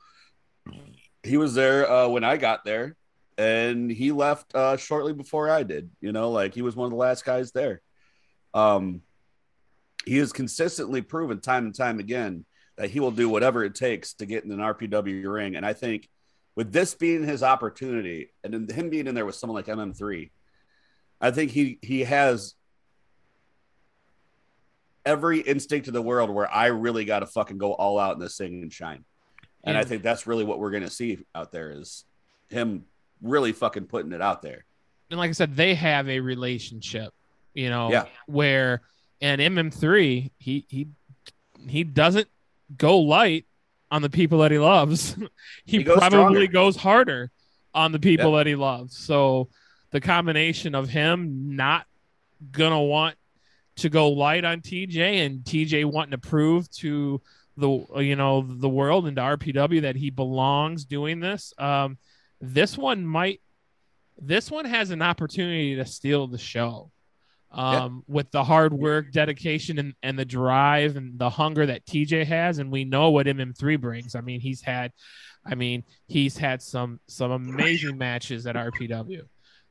He 1.23 1.37
was 1.37 1.55
there 1.55 1.89
uh, 1.89 2.07
when 2.07 2.23
I 2.23 2.37
got 2.37 2.65
there, 2.65 2.95
and 3.37 3.89
he 3.89 4.11
left 4.11 4.53
uh, 4.53 4.77
shortly 4.77 5.13
before 5.13 5.49
I 5.49 5.63
did. 5.63 5.89
You 5.99 6.11
know, 6.11 6.29
like 6.29 6.53
he 6.53 6.61
was 6.61 6.75
one 6.75 6.85
of 6.85 6.91
the 6.91 6.97
last 6.97 7.25
guys 7.25 7.51
there. 7.51 7.81
Um, 8.53 9.01
he 10.05 10.17
has 10.17 10.31
consistently 10.31 11.01
proven 11.01 11.41
time 11.41 11.65
and 11.65 11.75
time 11.75 11.99
again 11.99 12.45
that 12.77 12.91
he 12.91 12.99
will 12.99 13.11
do 13.11 13.27
whatever 13.27 13.63
it 13.63 13.75
takes 13.75 14.13
to 14.15 14.25
get 14.25 14.43
in 14.43 14.51
an 14.51 14.59
RPW 14.59 15.31
ring, 15.31 15.55
and 15.55 15.65
I 15.65 15.73
think 15.73 16.07
with 16.57 16.71
this 16.73 16.95
being 16.95 17.21
his 17.23 17.43
opportunity 17.43 18.31
and 18.43 18.51
then 18.51 18.67
him 18.75 18.89
being 18.89 19.05
in 19.05 19.13
there 19.13 19.27
with 19.27 19.35
someone 19.35 19.55
like 19.55 19.67
MM3, 19.67 20.31
I 21.21 21.29
think 21.31 21.51
he 21.51 21.77
he 21.83 22.03
has 22.03 22.55
every 25.05 25.39
instinct 25.39 25.87
in 25.87 25.93
the 25.93 26.01
world 26.01 26.29
where 26.31 26.51
I 26.51 26.65
really 26.67 27.05
got 27.05 27.19
to 27.19 27.27
fucking 27.27 27.59
go 27.59 27.73
all 27.73 27.97
out 27.99 28.15
in 28.15 28.19
this 28.19 28.37
thing 28.37 28.61
and 28.63 28.73
shine. 28.73 29.05
And 29.63 29.77
I 29.77 29.83
think 29.83 30.01
that's 30.01 30.25
really 30.27 30.43
what 30.45 30.59
we're 30.59 30.71
going 30.71 30.83
to 30.83 30.89
see 30.89 31.19
out 31.35 31.51
there 31.51 31.71
is 31.71 32.05
him 32.49 32.85
really 33.21 33.51
fucking 33.51 33.85
putting 33.85 34.11
it 34.13 34.21
out 34.21 34.41
there. 34.41 34.65
and 35.11 35.19
like 35.19 35.29
I 35.29 35.33
said, 35.33 35.55
they 35.55 35.75
have 35.75 36.07
a 36.09 36.19
relationship, 36.19 37.13
you 37.53 37.69
know, 37.69 37.91
Yeah. 37.91 38.05
where 38.27 38.81
and 39.21 39.41
MM3 39.41 40.31
he 40.37 40.65
he 40.69 40.87
he 41.67 41.83
doesn't 41.83 42.27
go 42.77 42.97
light 42.99 43.45
on 43.91 44.02
the 44.02 44.10
people 44.10 44.39
that 44.39 44.52
he 44.52 44.60
loves. 44.60 45.13
he, 45.65 45.78
He 45.78 45.84
goes 45.84 45.97
probably 45.97 46.17
stronger. 46.19 46.47
goes 46.47 46.76
harder 46.76 47.32
on 47.73 47.91
the 47.91 48.00
people 48.00 48.34
that 48.34 48.47
he 48.47 48.56
loves. 48.56 48.97
So 48.97 49.50
the 49.91 50.02
combination 50.02 50.76
of 50.76 50.89
him 50.89 51.56
not 51.56 51.86
gonna 52.52 52.82
want 52.82 53.15
to 53.78 53.89
go 53.89 54.10
light 54.10 54.43
on 54.43 54.62
TJ 54.62 55.26
and 55.26 55.39
TJ 55.41 55.86
wanting 55.86 56.12
to 56.12 56.17
prove 56.17 56.69
to 56.71 57.21
the 57.56 57.86
you 57.97 58.15
know 58.15 58.41
the 58.47 58.69
world 58.69 59.08
and 59.08 59.15
to 59.17 59.21
RPW 59.21 59.82
that 59.82 59.95
he 59.95 60.10
belongs 60.10 60.86
doing 60.86 61.19
this. 61.19 61.54
Um, 61.58 61.97
this 62.41 62.78
one 62.78 63.06
might 63.06 63.41
this 64.19 64.50
one 64.52 64.65
has 64.65 64.89
an 64.89 65.02
opportunity 65.02 65.76
to 65.76 65.86
steal 65.86 66.28
the 66.28 66.38
show. 66.38 66.91
Um, 67.49 68.03
with 68.07 68.29
the 68.31 68.43
hard 68.43 68.73
work, 68.73 69.12
dedication, 69.12 69.79
and, 69.79 69.93
and 70.03 70.19
the 70.19 70.25
drive 70.25 70.97
and 70.97 71.17
the 71.17 71.29
hunger 71.29 71.65
that 71.65 71.86
TJ 71.86 72.25
has, 72.25 72.60
and 72.60 72.71
we 72.71 72.83
know 72.83 73.10
what 73.10 73.25
MM3 73.25 73.79
brings. 73.79 74.15
I 74.15 74.21
mean, 74.21 74.41
he's 74.41 74.62
had, 74.62 74.91
I 75.45 75.55
mean, 75.55 75.83
he's 76.07 76.38
had 76.38 76.62
some 76.62 76.99
some 77.07 77.31
amazing 77.31 77.97
matches 77.97 78.45
at 78.47 78.55
RPW. 78.55 79.21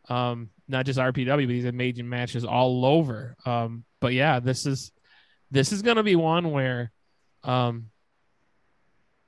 Um, 0.09 0.51
not 0.69 0.87
just 0.87 0.99
RPW, 0.99 1.47
but 1.47 1.55
he's 1.55 1.65
had 1.65 1.75
amazing 1.75 2.09
matches 2.09 2.45
all 2.45 2.85
over. 2.87 3.37
Um, 3.45 3.85
but 4.01 4.15
yeah, 4.15 4.41
this 4.41 4.65
is 4.65 4.91
this 5.51 5.71
is 5.73 5.83
gonna 5.83 6.03
be 6.03 6.17
one 6.17 6.51
where 6.51 6.91
um 7.45 7.91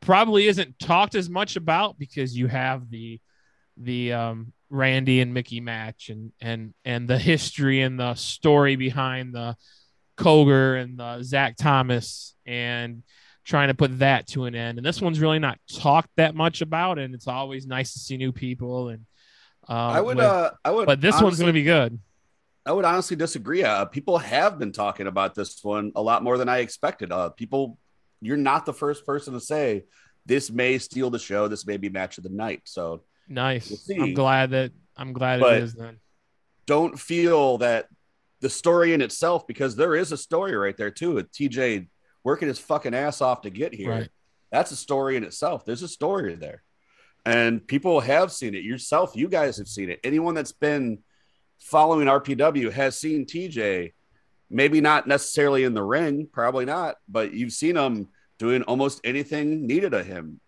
probably 0.01 0.47
isn't 0.47 0.79
talked 0.79 1.15
as 1.15 1.29
much 1.29 1.57
about 1.57 1.99
because 1.99 2.37
you 2.37 2.47
have 2.47 2.91
the 2.91 3.21
the 3.77 4.13
um 4.13 4.53
Randy 4.71 5.21
and 5.21 5.33
Mickey 5.33 5.61
match 5.61 6.11
and 6.11 6.33
and 6.41 6.75
and 6.85 7.09
the 7.09 7.19
history 7.19 7.81
and 7.81 7.99
the 7.99 8.15
story 8.15 8.77
behind 8.77 9.35
the 9.35 9.57
Cogar 10.17 10.83
and 10.83 10.99
the 10.99 11.23
Zach 11.23 11.57
Thomas 11.57 12.35
and 12.45 13.03
trying 13.45 13.69
to 13.69 13.75
put 13.75 14.01
that 14.01 14.27
to 14.29 14.45
an 14.45 14.55
end. 14.55 14.79
And 14.79 14.87
this 14.87 15.01
one's 15.01 15.21
really 15.21 15.39
not 15.39 15.59
talked 15.73 16.11
that 16.17 16.35
much 16.35 16.61
about, 16.61 16.99
and 16.99 17.15
it's 17.15 17.27
always 17.27 17.67
nice 17.67 17.95
to 17.95 17.99
see 17.99 18.17
new 18.19 18.33
people. 18.33 18.91
And 18.91 19.07
um, 19.69 19.77
I 19.77 20.01
would, 20.01 20.17
with- 20.19 20.27
uh, 20.27 20.51
I 20.65 20.71
would, 20.71 20.87
but 20.87 21.01
this 21.01 21.21
one's 21.21 21.39
going 21.39 21.49
to 21.49 21.53
be 21.53 21.63
good. 21.63 21.99
I 22.67 22.73
would 22.73 22.85
honestly 22.85 23.17
disagree. 23.17 23.63
Uh, 23.63 23.87
people 23.87 24.19
have 24.19 24.59
been 24.59 24.73
talking 24.73 25.07
about 25.07 25.35
this 25.35 25.65
one 25.65 25.93
a 25.97 26.03
lot 26.03 26.23
more 26.23 26.37
than 26.37 26.51
I 26.51 26.59
expected. 26.59 27.11
Uh, 27.11 27.31
people, 27.31 27.79
you're 28.21 28.37
not 28.37 28.67
the 28.67 28.75
first 28.75 29.07
person 29.07 29.33
to 29.33 29.41
say 29.41 29.85
this 30.27 30.51
may 30.51 30.77
steal 30.77 31.09
the 31.09 31.19
show. 31.19 31.49
This 31.49 31.67
may 31.67 31.79
be 31.79 31.89
match 31.89 32.19
of 32.19 32.25
the 32.25 32.31
night. 32.31 32.61
So 32.65 33.05
Nice. 33.29 33.85
We'll. 33.89 34.03
I'm 34.05 34.15
glad 34.15 34.51
that 34.51 34.73
I'm 34.97 35.13
glad 35.13 35.41
But- 35.41 35.59
it 35.59 35.63
is 35.65 35.75
then. 35.75 35.99
don't 36.67 36.99
feel 36.99 37.59
that 37.59 37.89
the 38.41 38.49
story 38.51 38.93
in 38.95 39.01
itself, 39.03 39.47
because 39.47 39.75
there 39.77 39.95
is 39.97 40.13
a 40.13 40.17
story 40.17 40.55
right 40.57 40.77
there 40.77 40.91
too. 40.91 41.13
With 41.15 41.31
TJ 41.33 41.89
working 42.25 42.49
his 42.49 42.59
fucking 42.59 42.95
ass 42.95 43.21
off 43.21 43.43
to 43.43 43.51
get 43.51 43.75
here. 43.75 43.91
Right. 43.91 44.09
That's 44.53 44.71
a 44.71 44.77
story 44.77 45.17
in 45.17 45.25
itself. 45.25 45.65
There's 45.65 45.83
a 45.83 45.89
story 45.89 46.35
there, 46.35 46.63
and 47.27 47.67
people 47.67 48.01
have 48.01 48.33
seen 48.33 48.55
it. 48.55 48.65
Yourself, 48.65 49.13
you 49.15 49.29
guys 49.29 49.59
have 49.59 49.69
seen 49.69 49.91
it. 49.91 50.01
Anyone 50.05 50.35
that's 50.35 50.53
been 50.53 50.99
following 51.59 52.07
RPW 52.07 52.71
has 52.73 52.99
seen 52.99 53.27
TJ. 53.27 53.93
Maybe 54.51 54.81
not 54.81 55.07
necessarily 55.07 55.65
in 55.65 55.75
the 55.75 55.83
ring, 55.83 56.27
probably 56.33 56.65
not, 56.65 56.97
but 57.07 57.35
you've 57.35 57.53
seen 57.53 57.77
him 57.77 58.09
doing 58.39 58.63
almost 58.63 59.01
anything 59.05 59.67
needed 59.67 59.93
of 59.93 60.07
him, 60.07 60.41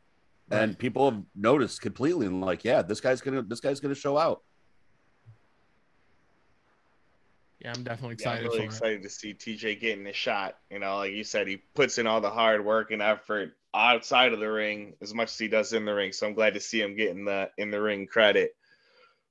and 0.50 0.78
people 0.78 1.10
have 1.10 1.22
noticed 1.34 1.80
completely 1.80 2.26
and 2.26 2.40
like, 2.40 2.64
yeah, 2.64 2.82
this 2.82 3.00
guy's 3.00 3.20
gonna 3.20 3.42
this 3.42 3.60
guy's 3.60 3.80
gonna 3.80 3.94
show 3.94 4.18
out. 4.18 4.42
Yeah, 7.60 7.72
I'm 7.76 7.82
definitely 7.82 8.16
Yeah, 8.20 8.30
I'm 8.30 8.36
excited 8.36 8.44
really 8.44 8.56
for 8.58 8.62
it. 8.62 8.66
excited 8.66 9.02
to 9.02 9.10
see 9.10 9.34
TJ 9.34 9.80
getting 9.80 10.06
a 10.06 10.12
shot. 10.12 10.56
You 10.70 10.78
know, 10.78 10.96
like 10.98 11.12
you 11.12 11.24
said, 11.24 11.46
he 11.46 11.58
puts 11.74 11.98
in 11.98 12.06
all 12.06 12.20
the 12.20 12.30
hard 12.30 12.64
work 12.64 12.90
and 12.90 13.02
effort 13.02 13.56
outside 13.74 14.32
of 14.32 14.40
the 14.40 14.50
ring 14.50 14.94
as 15.00 15.12
much 15.14 15.28
as 15.30 15.38
he 15.38 15.46
does 15.48 15.72
in 15.72 15.84
the 15.84 15.94
ring. 15.94 16.12
So 16.12 16.26
I'm 16.26 16.34
glad 16.34 16.54
to 16.54 16.60
see 16.60 16.80
him 16.80 16.96
getting 16.96 17.24
the 17.24 17.50
in 17.58 17.70
the 17.70 17.80
ring 17.80 18.06
credit. 18.06 18.56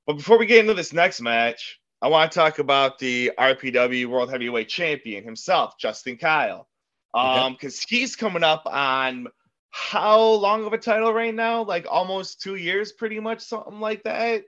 But 0.05 0.13
before 0.13 0.37
we 0.37 0.45
get 0.45 0.59
into 0.59 0.73
this 0.75 0.93
next 0.93 1.21
match, 1.21 1.79
I 2.01 2.07
want 2.07 2.31
to 2.31 2.35
talk 2.39 2.59
about 2.59 2.99
the 2.99 3.31
RPW 3.37 4.05
World 4.05 4.29
Heavyweight 4.29 4.69
Champion 4.69 5.23
himself, 5.23 5.77
Justin 5.79 6.17
Kyle. 6.17 6.67
Um, 7.13 7.53
because 7.53 7.81
he's 7.81 8.15
coming 8.15 8.43
up 8.43 8.63
on 8.67 9.27
how 9.71 10.19
long 10.21 10.65
of 10.65 10.73
a 10.73 10.77
title 10.77 11.13
right 11.13 11.33
now? 11.33 11.63
Like 11.63 11.85
almost 11.89 12.41
two 12.41 12.55
years, 12.55 12.91
pretty 12.91 13.19
much, 13.19 13.41
something 13.41 13.79
like 13.79 14.03
that. 14.03 14.43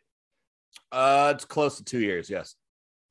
Uh, 0.92 1.34
it's 1.36 1.46
close 1.46 1.78
to 1.78 1.84
two 1.84 2.00
years. 2.00 2.30
Yes. 2.30 2.56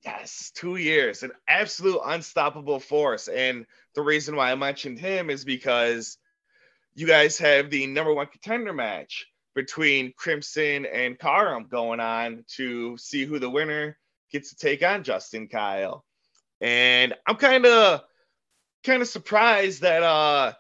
Yes, 0.05 0.51
two 0.55 0.77
years, 0.77 1.23
an 1.23 1.33
absolute 1.47 2.01
unstoppable 2.03 2.81
force. 2.81 3.29
And 3.29 3.67
the 3.95 4.01
reason 4.01 4.35
why 4.35 4.51
I 4.51 4.55
mentioned 4.55 4.99
him 4.99 5.29
is 5.29 5.45
because 5.45 6.17
you 6.95 7.07
guys 7.07 7.37
have 7.39 7.69
the 7.69 7.87
number 7.87 8.15
one 8.15 8.27
contender 8.27 8.73
match 8.73 9.27
between 9.55 10.15
Crimson 10.17 10.87
and 10.87 11.19
Karam 11.19 11.67
going 11.71 12.01
on 12.01 12.45
to 12.57 12.97
see 12.97 13.27
who 13.27 13.39
the 13.39 13.51
winner 13.51 13.99
gets 14.33 14.51
to 14.51 14.57
take 14.57 14.83
on 14.83 15.05
Justin 15.05 15.49
Kyle. 15.49 16.05
And 16.63 17.15
I'm 17.27 17.37
kind 17.37 17.67
of 17.67 18.03
kind 18.85 19.03
of 19.03 19.09
surprised 19.09 19.83
that 19.83 20.03
uh 20.03 20.53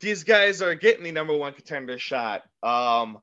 these 0.00 0.24
guys 0.24 0.62
are 0.62 0.74
getting 0.74 1.04
the 1.04 1.12
number 1.12 1.36
one 1.36 1.52
contender 1.52 1.98
shot. 1.98 2.42
Um 2.62 3.18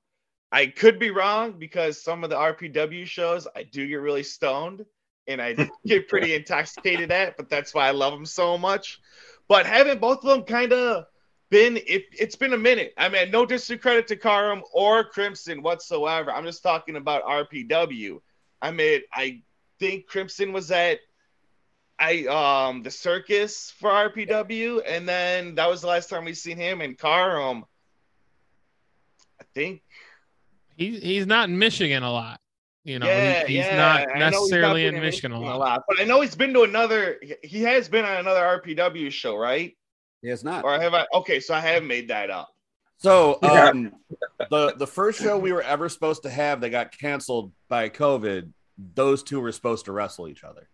I 0.52 0.68
could 0.68 0.98
be 0.98 1.12
wrong 1.12 1.60
because 1.60 2.02
some 2.02 2.24
of 2.24 2.30
the 2.30 2.38
RPW 2.38 3.06
shows 3.06 3.48
I 3.56 3.64
do 3.64 3.86
get 3.88 3.96
really 3.96 4.24
stoned 4.24 4.86
and 5.28 5.42
I 5.42 5.70
get 5.86 6.08
pretty 6.08 6.36
intoxicated 6.36 7.12
at, 7.12 7.36
but 7.38 7.50
that's 7.50 7.74
why 7.74 7.88
I 7.88 7.92
love 7.92 8.14
them 8.14 8.26
so 8.26 8.58
much. 8.58 9.00
But 9.48 9.66
having 9.66 10.00
both 10.00 10.20
of 10.20 10.30
them 10.30 10.44
kind 10.44 10.74
of 10.74 11.06
been 11.50 11.78
it, 11.78 12.06
it's 12.12 12.36
been 12.36 12.54
a 12.54 12.58
minute. 12.58 12.94
I 12.98 13.10
mean, 13.10 13.32
no 13.32 13.46
discredit 13.46 14.08
to 14.08 14.16
Karam 14.16 14.62
or 14.74 15.04
Crimson 15.04 15.62
whatsoever. 15.62 16.32
I'm 16.32 16.46
just 16.46 16.64
talking 16.64 16.96
about 16.96 17.24
RPW. 17.24 18.20
I 18.62 18.72
mean, 18.72 19.02
I 19.14 19.42
think 19.80 20.08
Crimson 20.08 20.52
was 20.52 20.72
at 20.72 21.00
I 22.00 22.26
um 22.26 22.84
the 22.84 22.92
circus 22.92 23.72
for 23.80 23.90
RPW, 23.90 24.82
and 24.86 25.08
then 25.08 25.56
that 25.56 25.70
was 25.70 25.82
the 25.82 25.88
last 25.88 26.10
time 26.10 26.26
we 26.26 26.34
seen 26.34 26.58
him 26.58 26.82
in 26.82 26.96
Karam. 26.96 27.66
I 29.42 29.44
think 29.54 29.82
He, 30.76 31.00
he's 31.00 31.26
not 31.26 31.50
in 31.50 31.58
Michigan 31.58 32.04
a 32.04 32.12
lot. 32.12 32.40
You 32.84 33.00
know, 33.00 33.08
he- 33.08 33.12
yeah, 33.12 33.46
he's 33.46 33.66
yeah. 33.66 33.76
not 33.76 34.02
I 34.02 34.06
know 34.06 34.10
he's 34.14 34.20
necessarily 34.20 34.84
been 34.86 34.96
in 34.96 35.02
Michigan 35.02 35.32
a 35.32 35.40
lot. 35.40 35.60
lot, 35.60 35.84
but 35.88 36.00
I 36.00 36.04
know 36.04 36.22
he's 36.22 36.36
been 36.36 36.54
to 36.54 36.62
another. 36.64 37.20
He 37.44 37.64
has 37.64 37.90
been 37.90 38.06
on 38.06 38.18
another 38.18 38.62
RPW 38.62 39.12
show, 39.12 39.36
right? 39.36 39.76
He 40.22 40.30
has 40.30 40.44
not. 40.44 40.64
Or 40.64 40.80
have 40.80 40.94
I? 40.94 41.06
Okay, 41.14 41.40
so 41.40 41.54
I 41.54 41.60
have 41.60 41.84
made 41.84 42.08
that 42.10 42.30
up. 42.30 42.50
So 42.98 43.40
um, 43.44 43.92
the 44.50 44.74
the 44.78 44.88
first 44.88 45.22
show 45.22 45.38
we 45.38 45.52
were 45.52 45.62
ever 45.64 45.90
supposed 45.90 46.24
to 46.24 46.30
have 46.30 46.62
that 46.62 46.70
got 46.70 46.98
canceled 46.98 47.52
by 47.68 47.90
COVID, 47.90 48.52
those 48.78 49.24
two 49.24 49.40
were 49.40 49.52
supposed 49.52 49.86
to 49.86 49.92
wrestle 49.92 50.28
each 50.28 50.44
other. 50.44 50.70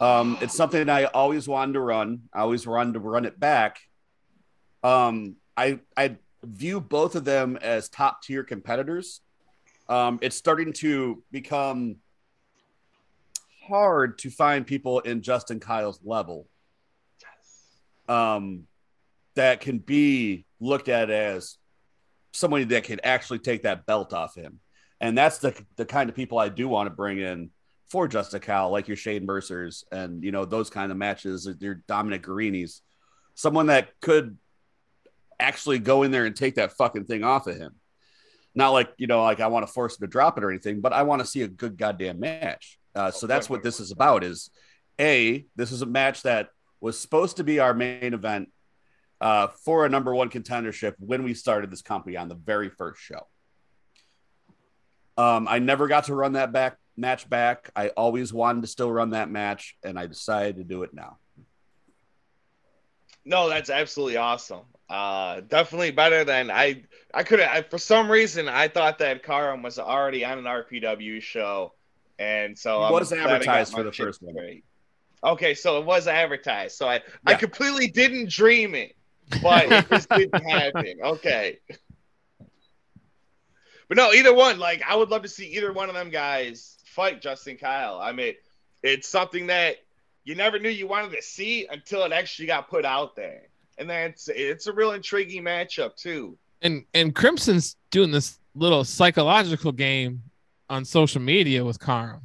Um, 0.00 0.38
it's 0.40 0.54
something 0.54 0.88
I 0.88 1.04
always 1.04 1.48
wanted 1.48 1.72
to 1.74 1.80
run. 1.80 2.22
I 2.32 2.40
always 2.40 2.66
wanted 2.66 2.94
to 2.94 3.00
run 3.00 3.24
it 3.24 3.38
back. 3.38 3.80
Um, 4.82 5.36
I 5.56 5.80
I 5.96 6.16
view 6.44 6.80
both 6.80 7.16
of 7.16 7.24
them 7.24 7.56
as 7.56 7.88
top 7.88 8.22
tier 8.22 8.44
competitors. 8.44 9.20
Um, 9.88 10.18
it's 10.22 10.36
starting 10.36 10.72
to 10.74 11.22
become 11.32 11.96
hard 13.66 14.18
to 14.18 14.30
find 14.30 14.66
people 14.66 15.00
in 15.00 15.22
Justin 15.22 15.60
Kyle's 15.60 16.00
level 16.04 16.46
um, 18.08 18.64
that 19.34 19.60
can 19.60 19.78
be 19.78 20.46
looked 20.60 20.88
at 20.88 21.10
as 21.10 21.56
somebody 22.32 22.64
that 22.64 22.84
can 22.84 23.00
actually 23.02 23.38
take 23.40 23.62
that 23.62 23.84
belt 23.84 24.12
off 24.12 24.34
him. 24.34 24.60
And 25.00 25.16
that's 25.16 25.38
the 25.38 25.54
the 25.76 25.84
kind 25.84 26.08
of 26.08 26.16
people 26.16 26.38
I 26.38 26.48
do 26.48 26.68
want 26.68 26.86
to 26.86 26.94
bring 26.94 27.18
in 27.18 27.50
for 27.88 28.06
Justin 28.06 28.40
Kyle, 28.40 28.70
like 28.70 28.88
your 28.88 28.96
Shane 28.96 29.24
Mercers 29.24 29.84
and 29.90 30.22
you 30.22 30.30
know 30.30 30.44
those 30.44 30.70
kind 30.70 30.92
of 30.92 30.98
matches, 30.98 31.48
your 31.60 31.82
Dominic 31.86 32.22
Garrini's, 32.22 32.82
someone 33.34 33.66
that 33.66 33.88
could 34.00 34.36
actually 35.40 35.78
go 35.78 36.02
in 36.02 36.10
there 36.10 36.26
and 36.26 36.36
take 36.36 36.56
that 36.56 36.72
fucking 36.72 37.04
thing 37.04 37.24
off 37.24 37.46
of 37.46 37.56
him. 37.56 37.74
Not 38.54 38.70
like 38.70 38.92
you 38.98 39.06
know, 39.06 39.22
like 39.22 39.40
I 39.40 39.46
want 39.46 39.66
to 39.66 39.72
force 39.72 39.98
him 39.98 40.06
to 40.06 40.10
drop 40.10 40.36
it 40.36 40.44
or 40.44 40.50
anything, 40.50 40.80
but 40.80 40.92
I 40.92 41.02
want 41.02 41.20
to 41.20 41.26
see 41.26 41.42
a 41.42 41.48
good 41.48 41.76
goddamn 41.76 42.20
match. 42.20 42.78
Uh, 42.94 43.10
so 43.10 43.26
that's 43.26 43.48
what 43.48 43.62
this 43.62 43.80
is 43.80 43.90
about. 43.90 44.24
Is 44.24 44.50
a 45.00 45.46
this 45.56 45.72
is 45.72 45.82
a 45.82 45.86
match 45.86 46.22
that 46.22 46.48
was 46.80 46.98
supposed 46.98 47.38
to 47.38 47.44
be 47.44 47.58
our 47.58 47.74
main 47.74 48.14
event 48.14 48.50
uh, 49.20 49.48
for 49.64 49.86
a 49.86 49.88
number 49.88 50.14
one 50.14 50.28
contendership 50.28 50.94
when 50.98 51.22
we 51.22 51.34
started 51.34 51.70
this 51.70 51.82
company 51.82 52.16
on 52.16 52.28
the 52.28 52.34
very 52.34 52.68
first 52.68 53.00
show. 53.00 53.26
Um, 55.16 55.48
I 55.48 55.58
never 55.58 55.88
got 55.88 56.04
to 56.04 56.14
run 56.14 56.34
that 56.34 56.52
back 56.52 56.76
match 56.98 57.28
back. 57.30 57.70
I 57.76 57.88
always 57.90 58.32
wanted 58.32 58.62
to 58.62 58.66
still 58.66 58.90
run 58.90 59.10
that 59.10 59.30
match, 59.30 59.76
and 59.82 59.98
I 59.98 60.06
decided 60.06 60.56
to 60.56 60.64
do 60.64 60.82
it 60.82 60.92
now. 60.92 61.18
No, 63.24 63.48
that's 63.48 63.70
absolutely 63.70 64.16
awesome. 64.16 64.62
Uh, 64.88 65.40
definitely 65.42 65.90
better 65.90 66.24
than 66.24 66.50
I. 66.50 66.84
I 67.12 67.22
could 67.22 67.40
have 67.40 67.68
for 67.70 67.78
some 67.78 68.10
reason 68.10 68.48
I 68.48 68.68
thought 68.68 68.98
that 68.98 69.22
Karam 69.22 69.62
was 69.62 69.78
already 69.78 70.24
on 70.24 70.38
an 70.38 70.44
RPW 70.44 71.20
show, 71.22 71.74
and 72.18 72.58
so 72.58 72.86
It 72.86 72.92
was 72.92 73.12
advertised 73.12 73.72
for 73.74 73.82
the 73.82 73.92
first 73.92 74.22
one. 74.22 74.34
straight. 74.34 74.64
Okay, 75.22 75.54
so 75.54 75.78
it 75.78 75.84
was 75.84 76.06
advertised. 76.06 76.76
So 76.76 76.88
I 76.88 77.00
I 77.26 77.34
completely 77.34 77.88
didn't 77.88 78.30
dream 78.30 78.74
it, 78.74 78.94
but 79.42 79.70
it 79.70 79.88
just 79.90 80.08
didn't 80.08 80.42
happen. 80.48 80.98
Okay. 81.02 81.58
But 83.88 83.96
no, 83.96 84.12
either 84.12 84.34
one. 84.34 84.58
Like 84.58 84.82
I 84.86 84.96
would 84.96 85.10
love 85.10 85.22
to 85.22 85.28
see 85.28 85.48
either 85.56 85.72
one 85.72 85.88
of 85.88 85.94
them 85.94 86.10
guys 86.10 86.77
fight 86.98 87.22
Justin 87.22 87.56
Kyle. 87.56 88.00
I 88.02 88.10
mean, 88.10 88.34
it's 88.82 89.08
something 89.08 89.46
that 89.46 89.76
you 90.24 90.34
never 90.34 90.58
knew 90.58 90.68
you 90.68 90.88
wanted 90.88 91.12
to 91.12 91.22
see 91.22 91.64
until 91.70 92.02
it 92.02 92.10
actually 92.10 92.46
got 92.46 92.68
put 92.68 92.84
out 92.84 93.14
there, 93.14 93.42
and 93.78 93.88
that's 93.88 94.28
it's 94.28 94.66
a 94.66 94.72
real 94.72 94.90
intriguing 94.90 95.44
matchup 95.44 95.94
too. 95.94 96.36
and 96.62 96.84
and 96.94 97.14
Crimson's 97.14 97.76
doing 97.92 98.10
this 98.10 98.40
little 98.56 98.82
psychological 98.82 99.70
game 99.70 100.22
on 100.68 100.84
social 100.84 101.22
media 101.22 101.64
with 101.64 101.78
Karam. 101.78 102.20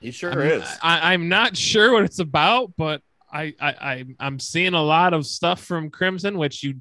He 0.00 0.12
sure 0.12 0.30
I'm, 0.30 0.62
is. 0.62 0.78
I, 0.80 1.12
I'm 1.12 1.28
not 1.28 1.56
sure 1.56 1.92
what 1.92 2.04
it's 2.04 2.20
about, 2.20 2.72
but 2.76 3.02
I, 3.32 3.52
I, 3.60 3.68
I 3.80 4.04
I'm 4.20 4.38
seeing 4.38 4.74
a 4.74 4.82
lot 4.82 5.12
of 5.12 5.26
stuff 5.26 5.64
from 5.64 5.90
Crimson, 5.90 6.38
which 6.38 6.62
you, 6.62 6.76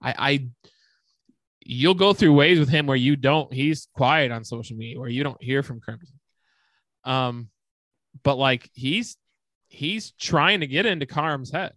I, 0.00 0.14
I, 0.16 0.46
you'll 1.64 1.94
go 1.94 2.12
through 2.12 2.32
waves 2.34 2.60
with 2.60 2.68
him 2.68 2.86
where 2.86 2.96
you 2.96 3.16
don't. 3.16 3.52
He's 3.52 3.88
quiet 3.92 4.30
on 4.30 4.44
social 4.44 4.76
media, 4.76 5.00
where 5.00 5.08
you 5.08 5.24
don't 5.24 5.42
hear 5.42 5.64
from 5.64 5.80
Crimson. 5.80 6.19
Um, 7.04 7.48
but 8.22 8.36
like 8.36 8.70
he's 8.74 9.16
he's 9.68 10.12
trying 10.12 10.60
to 10.60 10.66
get 10.66 10.86
into 10.86 11.06
Carm's 11.06 11.50
head. 11.50 11.72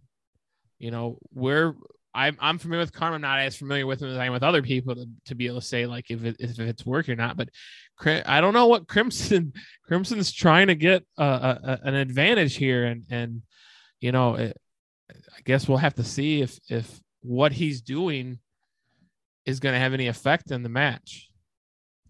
You 0.78 0.90
know, 0.90 1.18
we're 1.32 1.74
I'm 2.14 2.36
I'm 2.40 2.58
familiar 2.58 2.82
with 2.82 2.92
Carm. 2.92 3.14
I'm 3.14 3.20
not 3.20 3.40
as 3.40 3.56
familiar 3.56 3.86
with 3.86 4.02
him 4.02 4.08
as 4.08 4.18
I 4.18 4.26
am 4.26 4.32
with 4.32 4.42
other 4.42 4.62
people 4.62 4.94
to, 4.94 5.06
to 5.26 5.34
be 5.34 5.46
able 5.46 5.60
to 5.60 5.66
say 5.66 5.86
like 5.86 6.10
if 6.10 6.24
it, 6.24 6.36
if 6.38 6.58
it's 6.58 6.86
working 6.86 7.12
or 7.12 7.16
not. 7.16 7.36
But 7.36 7.48
I 8.06 8.40
don't 8.40 8.54
know 8.54 8.68
what 8.68 8.86
Crimson 8.86 9.52
Crimson's 9.84 10.32
trying 10.32 10.68
to 10.68 10.74
get 10.74 11.04
a, 11.18 11.24
a, 11.24 11.80
an 11.84 11.94
advantage 11.94 12.56
here, 12.56 12.84
and 12.84 13.04
and 13.10 13.42
you 14.00 14.12
know, 14.12 14.34
it, 14.34 14.56
I 15.10 15.40
guess 15.44 15.68
we'll 15.68 15.78
have 15.78 15.94
to 15.94 16.04
see 16.04 16.40
if 16.40 16.58
if 16.68 17.00
what 17.22 17.52
he's 17.52 17.80
doing 17.80 18.38
is 19.46 19.60
going 19.60 19.72
to 19.72 19.78
have 19.78 19.94
any 19.94 20.06
effect 20.06 20.50
in 20.50 20.62
the 20.62 20.68
match. 20.68 21.30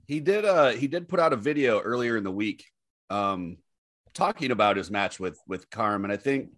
he 0.07 0.21
did 0.21 0.45
uh 0.45 0.71
he 0.71 0.87
did 0.87 1.09
put 1.09 1.21
out 1.21 1.33
a 1.33 1.37
video 1.37 1.81
earlier 1.81 2.17
in 2.17 2.25
the 2.25 2.31
week 2.31 2.65
um 3.15 3.57
talking 4.13 4.51
about 4.51 4.77
his 4.77 4.91
match 4.91 5.19
with 5.19 5.39
with 5.47 5.69
Carm 5.71 6.05
and 6.05 6.13
I 6.13 6.17
think 6.17 6.51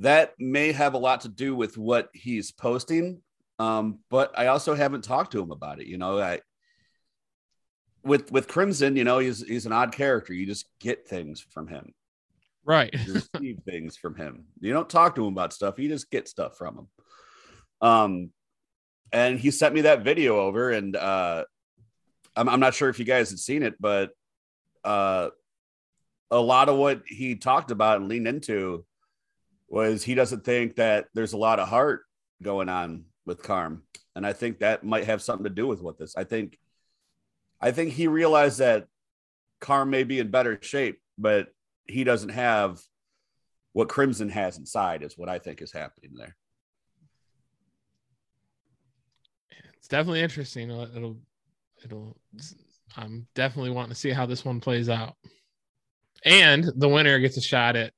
that 0.00 0.34
may 0.38 0.72
have 0.72 0.94
a 0.94 0.98
lot 0.98 1.22
to 1.22 1.28
do 1.28 1.54
with 1.54 1.76
what 1.78 2.08
he's 2.12 2.52
posting 2.52 3.22
um 3.58 4.00
but 4.10 4.38
I 4.38 4.48
also 4.48 4.74
haven't 4.74 5.04
talked 5.04 5.32
to 5.32 5.40
him 5.40 5.50
about 5.50 5.80
it 5.80 5.86
you 5.86 5.98
know 5.98 6.18
I 6.20 6.40
with 8.02 8.30
with 8.30 8.48
Crimson 8.48 8.96
you 8.96 9.04
know 9.04 9.18
he's 9.18 9.46
he's 9.46 9.66
an 9.66 9.72
odd 9.72 9.92
character 9.92 10.32
you 10.32 10.46
just 10.46 10.66
get 10.80 11.08
things 11.08 11.40
from 11.40 11.68
him 11.68 11.92
Right. 12.66 12.92
you 13.06 13.14
receive 13.14 13.58
things 13.64 13.96
from 13.96 14.16
him. 14.16 14.46
You 14.60 14.72
don't 14.72 14.90
talk 14.90 15.14
to 15.14 15.24
him 15.24 15.32
about 15.32 15.52
stuff. 15.52 15.78
You 15.78 15.88
just 15.88 16.10
get 16.10 16.28
stuff 16.28 16.58
from 16.58 16.78
him. 16.78 16.88
Um, 17.80 18.30
and 19.12 19.38
he 19.38 19.52
sent 19.52 19.72
me 19.72 19.82
that 19.82 20.02
video 20.02 20.40
over, 20.40 20.72
and 20.72 20.96
uh, 20.96 21.44
I'm, 22.34 22.48
I'm 22.48 22.60
not 22.60 22.74
sure 22.74 22.88
if 22.88 22.98
you 22.98 23.04
guys 23.04 23.30
had 23.30 23.38
seen 23.38 23.62
it, 23.62 23.76
but 23.78 24.10
uh, 24.84 25.28
a 26.30 26.40
lot 26.40 26.68
of 26.68 26.76
what 26.76 27.02
he 27.06 27.36
talked 27.36 27.70
about 27.70 28.00
and 28.00 28.08
leaned 28.08 28.28
into 28.28 28.84
was 29.68 30.02
he 30.02 30.14
doesn't 30.14 30.44
think 30.44 30.76
that 30.76 31.06
there's 31.14 31.32
a 31.32 31.38
lot 31.38 31.58
of 31.58 31.68
heart 31.68 32.02
going 32.42 32.68
on 32.68 33.04
with 33.24 33.42
Carm, 33.42 33.82
and 34.14 34.26
I 34.26 34.32
think 34.32 34.60
that 34.60 34.84
might 34.84 35.04
have 35.04 35.22
something 35.22 35.44
to 35.44 35.50
do 35.50 35.66
with 35.66 35.80
what 35.80 35.98
this. 35.98 36.16
I 36.16 36.24
think, 36.24 36.58
I 37.60 37.72
think 37.72 37.92
he 37.92 38.06
realized 38.06 38.58
that 38.58 38.86
Carm 39.60 39.90
may 39.90 40.04
be 40.04 40.20
in 40.20 40.30
better 40.30 40.58
shape, 40.60 41.00
but 41.18 41.48
he 41.84 42.04
doesn't 42.04 42.30
have 42.30 42.80
what 43.72 43.88
Crimson 43.88 44.28
has 44.28 44.58
inside, 44.58 45.02
is 45.02 45.18
what 45.18 45.28
I 45.28 45.38
think 45.38 45.60
is 45.62 45.72
happening 45.72 46.12
there. 46.16 46.36
it's 49.86 49.92
definitely 49.92 50.20
interesting. 50.20 50.68
It'll, 50.68 50.96
it'll, 50.96 51.16
it'll, 51.84 52.16
I'm 52.96 53.24
definitely 53.36 53.70
wanting 53.70 53.90
to 53.90 53.94
see 53.94 54.10
how 54.10 54.26
this 54.26 54.44
one 54.44 54.58
plays 54.58 54.88
out. 54.88 55.14
And 56.26 56.64
the 56.74 56.88
winner 56.88 57.20
gets 57.20 57.36
a 57.36 57.40
shot 57.40 57.76
at 57.76 57.92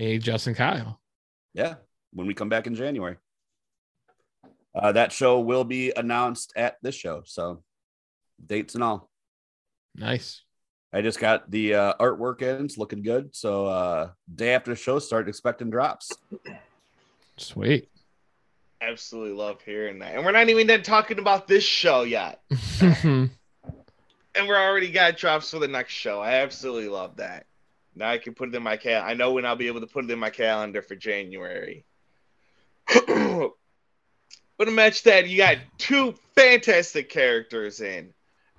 a 0.00 0.18
Justin 0.18 0.56
Kyle. 0.56 1.00
Yeah, 1.54 1.76
when 2.12 2.26
we 2.26 2.34
come 2.34 2.48
back 2.48 2.66
in 2.66 2.74
January. 2.74 3.16
Uh, 4.74 4.90
that 4.90 5.12
show 5.12 5.38
will 5.38 5.62
be 5.62 5.92
announced 5.96 6.52
at 6.56 6.76
this 6.82 6.96
show. 6.96 7.22
So 7.24 7.62
dates 8.44 8.74
and 8.74 8.82
all. 8.82 9.08
Nice. 9.94 10.42
I 10.92 11.00
just 11.00 11.20
got 11.20 11.48
the 11.48 11.74
uh, 11.74 11.94
artwork 12.00 12.42
in. 12.42 12.64
It's 12.64 12.76
looking 12.76 13.02
good. 13.02 13.34
So 13.36 13.66
uh, 13.66 14.10
day 14.32 14.52
after 14.52 14.72
the 14.72 14.76
show, 14.76 14.98
start 14.98 15.28
expecting 15.28 15.70
drops. 15.70 16.10
Sweet. 17.36 17.88
Absolutely 18.80 19.36
love 19.36 19.62
hearing 19.62 20.00
that, 20.00 20.14
and 20.14 20.24
we're 20.24 20.32
not 20.32 20.48
even 20.48 20.66
done 20.66 20.82
talking 20.82 21.20
about 21.20 21.46
this 21.46 21.64
show 21.64 22.02
yet. 22.02 22.42
and 24.34 24.48
we're 24.48 24.56
already 24.56 24.90
got 24.90 25.16
drops 25.16 25.50
for 25.50 25.58
the 25.58 25.68
next 25.68 25.92
show. 25.92 26.20
I 26.20 26.34
absolutely 26.34 26.88
love 26.88 27.16
that. 27.16 27.46
Now 27.94 28.10
I 28.10 28.18
can 28.18 28.34
put 28.34 28.48
it 28.48 28.54
in 28.54 28.62
my 28.62 28.76
cal. 28.76 29.02
I 29.02 29.14
know 29.14 29.32
when 29.32 29.46
I'll 29.46 29.56
be 29.56 29.68
able 29.68 29.80
to 29.80 29.86
put 29.86 30.04
it 30.04 30.10
in 30.10 30.18
my 30.18 30.30
calendar 30.30 30.82
for 30.82 30.96
January. 30.96 31.84
but 33.06 33.52
a 34.58 34.70
match 34.70 35.04
that 35.04 35.28
you 35.28 35.36
got 35.36 35.58
two 35.78 36.14
fantastic 36.34 37.08
characters 37.08 37.80
in, 37.80 38.12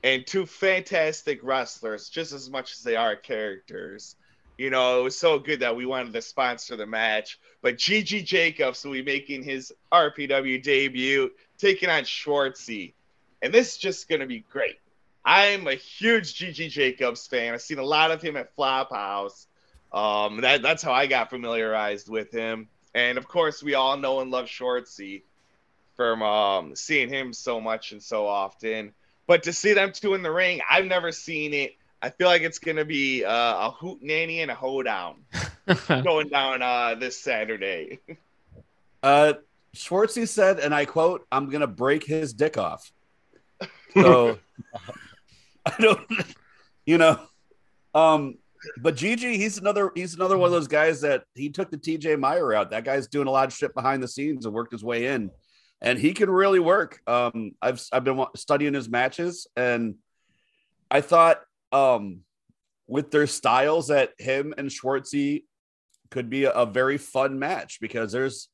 and 0.03 0.25
two 0.25 0.45
fantastic 0.45 1.39
wrestlers, 1.43 2.09
just 2.09 2.31
as 2.31 2.49
much 2.49 2.73
as 2.73 2.83
they 2.83 2.95
are 2.95 3.15
characters. 3.15 4.15
You 4.57 4.69
know, 4.69 5.01
it 5.01 5.03
was 5.03 5.17
so 5.17 5.37
good 5.37 5.59
that 5.59 5.75
we 5.75 5.85
wanted 5.85 6.13
to 6.13 6.21
sponsor 6.21 6.77
the 6.77 6.85
match. 6.85 7.39
But 7.61 7.77
Gigi 7.77 8.21
Jacobs 8.21 8.85
will 8.85 8.93
be 8.93 9.01
making 9.01 9.43
his 9.43 9.73
RPW 9.91 10.63
debut, 10.63 11.31
taking 11.57 11.89
on 11.89 12.03
Schwartzy. 12.03 12.93
And 13.41 13.53
this 13.53 13.73
is 13.73 13.77
just 13.77 14.07
going 14.07 14.21
to 14.21 14.27
be 14.27 14.45
great. 14.49 14.77
I'm 15.25 15.67
a 15.67 15.73
huge 15.73 16.35
Gigi 16.35 16.69
Jacobs 16.69 17.25
fan. 17.25 17.53
I've 17.53 17.61
seen 17.61 17.79
a 17.79 17.83
lot 17.83 18.11
of 18.11 18.21
him 18.21 18.37
at 18.37 18.55
Flophouse. 18.55 19.47
Um, 19.91 20.41
that, 20.41 20.61
that's 20.61 20.83
how 20.83 20.93
I 20.93 21.07
got 21.07 21.29
familiarized 21.29 22.09
with 22.09 22.31
him. 22.31 22.67
And 22.93 23.17
of 23.17 23.27
course, 23.27 23.63
we 23.63 23.73
all 23.73 23.97
know 23.97 24.19
and 24.19 24.29
love 24.29 24.45
Schwartzy 24.45 25.23
from 25.95 26.21
um, 26.21 26.75
seeing 26.75 27.09
him 27.09 27.33
so 27.33 27.59
much 27.59 27.91
and 27.91 28.03
so 28.03 28.27
often. 28.27 28.93
But 29.27 29.43
to 29.43 29.53
see 29.53 29.73
them 29.73 29.91
two 29.91 30.13
in 30.13 30.21
the 30.21 30.31
ring, 30.31 30.61
I've 30.69 30.85
never 30.85 31.11
seen 31.11 31.53
it. 31.53 31.75
I 32.01 32.09
feel 32.09 32.27
like 32.27 32.43
it's 32.43 32.59
going 32.59 32.77
to 32.77 32.85
be 32.85 33.25
uh, 33.25 33.67
a 33.67 33.71
hoot 33.71 34.03
nanny 34.03 34.41
and 34.41 34.51
a 34.51 34.55
hoedown 34.55 35.15
going 35.87 36.29
down 36.29 36.61
uh, 36.61 36.95
this 36.95 37.19
Saturday. 37.19 37.99
Uh, 39.03 39.33
Schwartzy 39.75 40.27
said, 40.27 40.57
and 40.57 40.73
I 40.73 40.85
quote, 40.85 41.27
I'm 41.31 41.51
going 41.51 41.61
to 41.61 41.67
break 41.67 42.03
his 42.03 42.33
dick 42.33 42.57
off. 42.57 42.91
So 43.93 44.39
I 45.77 45.81
don't, 45.81 45.99
you 46.85 46.97
know, 46.97 47.19
um, 47.93 48.35
but 48.81 48.95
Gigi, 48.95 49.37
he's 49.37 49.57
another, 49.57 49.91
he's 49.95 50.15
another 50.15 50.37
one 50.37 50.47
of 50.47 50.51
those 50.51 50.67
guys 50.67 51.01
that 51.01 51.23
he 51.33 51.49
took 51.49 51.71
the 51.71 51.77
TJ 51.77 52.19
Meyer 52.19 52.53
out. 52.53 52.71
That 52.71 52.83
guy's 52.83 53.07
doing 53.07 53.27
a 53.27 53.31
lot 53.31 53.47
of 53.47 53.53
shit 53.53 53.73
behind 53.73 54.01
the 54.01 54.07
scenes 54.07 54.45
and 54.45 54.53
worked 54.53 54.71
his 54.71 54.83
way 54.83 55.07
in, 55.07 55.31
and 55.81 55.99
he 55.99 56.13
can 56.13 56.29
really 56.29 56.59
work. 56.59 56.99
Um, 57.07 57.51
I've, 57.61 57.81
I've 57.91 58.03
been 58.03 58.25
studying 58.35 58.73
his 58.73 58.89
matches, 58.89 59.47
and 59.55 59.95
I 60.89 61.01
thought, 61.01 61.41
um, 61.71 62.21
with 62.87 63.11
their 63.11 63.27
styles, 63.27 63.87
that 63.87 64.13
him 64.19 64.53
and 64.57 64.69
Schwartzy 64.69 65.43
could 66.11 66.29
be 66.29 66.45
a, 66.45 66.51
a 66.51 66.65
very 66.65 66.97
fun 66.97 67.39
match 67.39 67.79
because 67.81 68.11
there's 68.11 68.49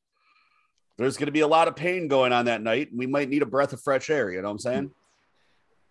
there's 0.98 1.16
going 1.16 1.26
to 1.26 1.32
be 1.32 1.40
a 1.40 1.48
lot 1.48 1.68
of 1.68 1.76
pain 1.76 2.08
going 2.08 2.32
on 2.32 2.46
that 2.46 2.62
night. 2.62 2.88
We 2.94 3.06
might 3.06 3.28
need 3.28 3.42
a 3.42 3.46
breath 3.46 3.72
of 3.72 3.82
fresh 3.82 4.10
air. 4.10 4.30
You 4.30 4.42
know 4.42 4.48
what 4.48 4.52
I'm 4.52 4.58
saying? 4.58 4.90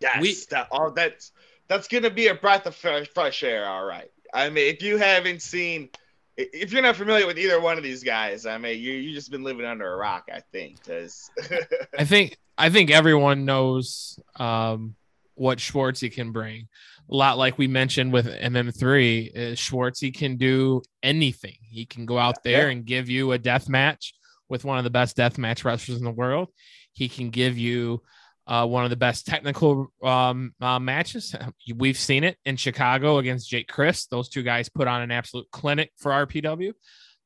Yes, 0.02 0.20
We- 0.20 0.36
that, 0.50 0.68
oh, 0.72 0.90
that's 0.90 1.32
that's 1.68 1.88
gonna 1.88 2.10
be 2.10 2.26
a 2.28 2.34
breath 2.34 2.66
of 2.66 2.74
fresh, 2.74 3.08
fresh 3.08 3.42
air. 3.42 3.66
All 3.66 3.84
right. 3.84 4.10
I 4.34 4.50
mean, 4.50 4.74
if 4.74 4.82
you 4.82 4.96
haven't 4.98 5.42
seen, 5.42 5.88
if 6.36 6.72
you're 6.72 6.82
not 6.82 6.96
familiar 6.96 7.26
with 7.26 7.38
either 7.38 7.60
one 7.60 7.76
of 7.78 7.84
these 7.84 8.02
guys, 8.02 8.46
I 8.46 8.58
mean, 8.58 8.80
you 8.80 8.92
you 8.92 9.14
just 9.14 9.30
been 9.30 9.42
living 9.44 9.64
under 9.66 9.90
a 9.92 9.96
rock, 9.96 10.28
I 10.32 10.40
think, 10.52 10.82
because 10.82 11.30
I 11.98 12.04
think 12.04 12.36
I 12.58 12.68
think 12.70 12.90
everyone 12.90 13.44
knows 13.44 14.18
um, 14.36 14.94
what 15.34 15.58
Schwartzy 15.58 16.12
can 16.12 16.32
bring. 16.32 16.68
A 17.10 17.14
lot 17.14 17.36
like 17.36 17.58
we 17.58 17.66
mentioned 17.68 18.12
with 18.12 18.26
MM3, 18.26 19.30
is 19.34 19.58
Schwartzy 19.58 20.14
can 20.14 20.36
do 20.36 20.82
anything. 21.02 21.56
He 21.60 21.84
can 21.84 22.06
go 22.06 22.18
out 22.18 22.42
there 22.42 22.66
Yeah. 22.66 22.72
and 22.72 22.84
give 22.86 23.08
you 23.08 23.32
a 23.32 23.38
death 23.38 23.68
match 23.68 24.14
with 24.48 24.64
one 24.64 24.78
of 24.78 24.84
the 24.84 24.90
best 24.90 25.16
death 25.16 25.36
match 25.38 25.64
wrestlers 25.64 25.98
in 25.98 26.04
the 26.04 26.10
world. 26.10 26.48
He 26.92 27.08
can 27.08 27.30
give 27.30 27.58
you 27.58 28.02
uh, 28.46 28.66
one 28.66 28.84
of 28.84 28.90
the 28.90 28.96
best 28.96 29.26
technical 29.26 29.88
um, 30.02 30.54
uh, 30.60 30.78
matches. 30.78 31.34
We've 31.76 31.96
seen 31.96 32.24
it 32.24 32.36
in 32.44 32.56
Chicago 32.56 33.18
against 33.18 33.48
Jake 33.48 33.68
Crist. 33.68 34.10
Those 34.10 34.28
two 34.28 34.42
guys 34.42 34.68
put 34.68 34.88
on 34.88 35.02
an 35.02 35.10
absolute 35.10 35.46
clinic 35.50 35.92
for 35.96 36.10
RPW. 36.10 36.72